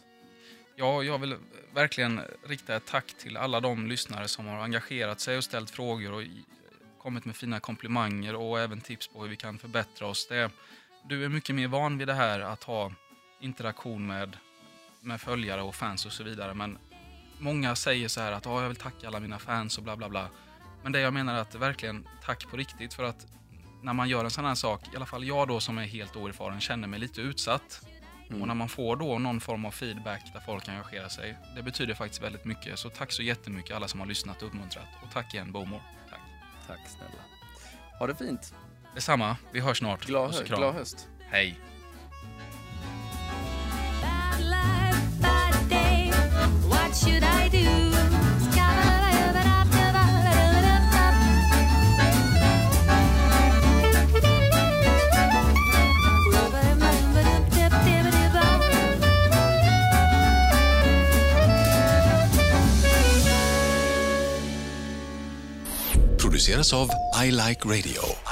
Ja, 0.76 1.02
jag 1.02 1.18
vill 1.18 1.36
verkligen 1.74 2.20
rikta 2.46 2.76
ett 2.76 2.86
tack 2.86 3.14
till 3.18 3.36
alla 3.36 3.60
de 3.60 3.86
lyssnare 3.86 4.28
som 4.28 4.46
har 4.46 4.58
engagerat 4.62 5.20
sig 5.20 5.36
och 5.36 5.44
ställt 5.44 5.70
frågor 5.70 6.12
och 6.12 6.22
i- 6.22 6.44
kommit 6.98 7.24
med 7.24 7.36
fina 7.36 7.60
komplimanger 7.60 8.34
och 8.34 8.60
även 8.60 8.80
tips 8.80 9.08
på 9.08 9.22
hur 9.22 9.28
vi 9.28 9.36
kan 9.36 9.58
förbättra 9.58 10.06
oss. 10.06 10.26
Det, 10.28 10.50
du 11.08 11.24
är 11.24 11.28
mycket 11.28 11.54
mer 11.54 11.68
van 11.68 11.98
vid 11.98 12.08
det 12.08 12.14
här 12.14 12.40
att 12.40 12.64
ha 12.64 12.92
interaktion 13.40 14.06
med, 14.06 14.36
med 15.00 15.20
följare 15.20 15.62
och 15.62 15.74
fans 15.74 16.06
och 16.06 16.12
så 16.12 16.24
vidare. 16.24 16.54
Men 16.54 16.78
många 17.44 17.74
säger 17.76 18.08
så 18.08 18.20
här 18.20 18.32
att 18.32 18.44
"Ja, 18.46 18.60
jag 18.62 18.68
vill 18.68 18.76
tacka 18.76 19.06
alla 19.08 19.20
mina 19.20 19.38
fans 19.38 19.78
och 19.78 19.84
bla 19.84 19.96
bla 19.96 20.08
bla. 20.08 20.28
Men 20.82 20.92
det 20.92 21.00
jag 21.00 21.12
menar 21.12 21.34
är 21.34 21.38
att 21.38 21.54
verkligen 21.54 22.08
tack 22.24 22.50
på 22.50 22.56
riktigt 22.56 22.94
för 22.94 23.04
att 23.04 23.26
när 23.82 23.92
man 23.92 24.08
gör 24.08 24.24
en 24.24 24.30
sån 24.30 24.44
här 24.44 24.54
sak, 24.54 24.80
i 24.92 24.96
alla 24.96 25.06
fall 25.06 25.24
jag 25.24 25.48
då 25.48 25.60
som 25.60 25.78
är 25.78 25.84
helt 25.86 26.16
oerfaren, 26.16 26.60
känner 26.60 26.88
mig 26.88 27.00
lite 27.00 27.20
utsatt. 27.20 27.80
Mm. 28.28 28.42
Och 28.42 28.48
när 28.48 28.54
man 28.54 28.68
får 28.68 28.96
då 28.96 29.18
någon 29.18 29.40
form 29.40 29.64
av 29.64 29.70
feedback 29.70 30.22
där 30.32 30.40
folk 30.40 30.68
engagerar 30.68 31.08
sig, 31.08 31.36
det 31.56 31.62
betyder 31.62 31.94
faktiskt 31.94 32.22
väldigt 32.22 32.44
mycket. 32.44 32.78
Så 32.78 32.90
tack 32.90 33.12
så 33.12 33.22
jättemycket 33.22 33.76
alla 33.76 33.88
som 33.88 34.00
har 34.00 34.06
lyssnat 34.06 34.42
och 34.42 34.48
uppmuntrat. 34.48 34.88
Och 35.02 35.10
tack 35.12 35.34
igen 35.34 35.52
Bomor. 35.52 35.82
Tack. 36.10 36.20
Tack 36.66 36.80
snälla. 36.88 37.22
Ha 37.98 38.06
det 38.06 38.14
fint. 38.14 38.54
Detsamma, 38.94 39.36
vi 39.52 39.60
hörs 39.60 39.78
snart. 39.78 40.04
Glad, 40.06 40.34
hö- 40.34 40.44
glad 40.44 40.74
höst. 40.74 41.08
Hej. 41.30 41.58
What 46.94 47.02
should 47.02 47.24
I 47.24 47.48
do? 47.48 47.94
av 66.74 66.90
I 67.12 67.30
Like 67.30 67.66
Radio. 67.68 68.23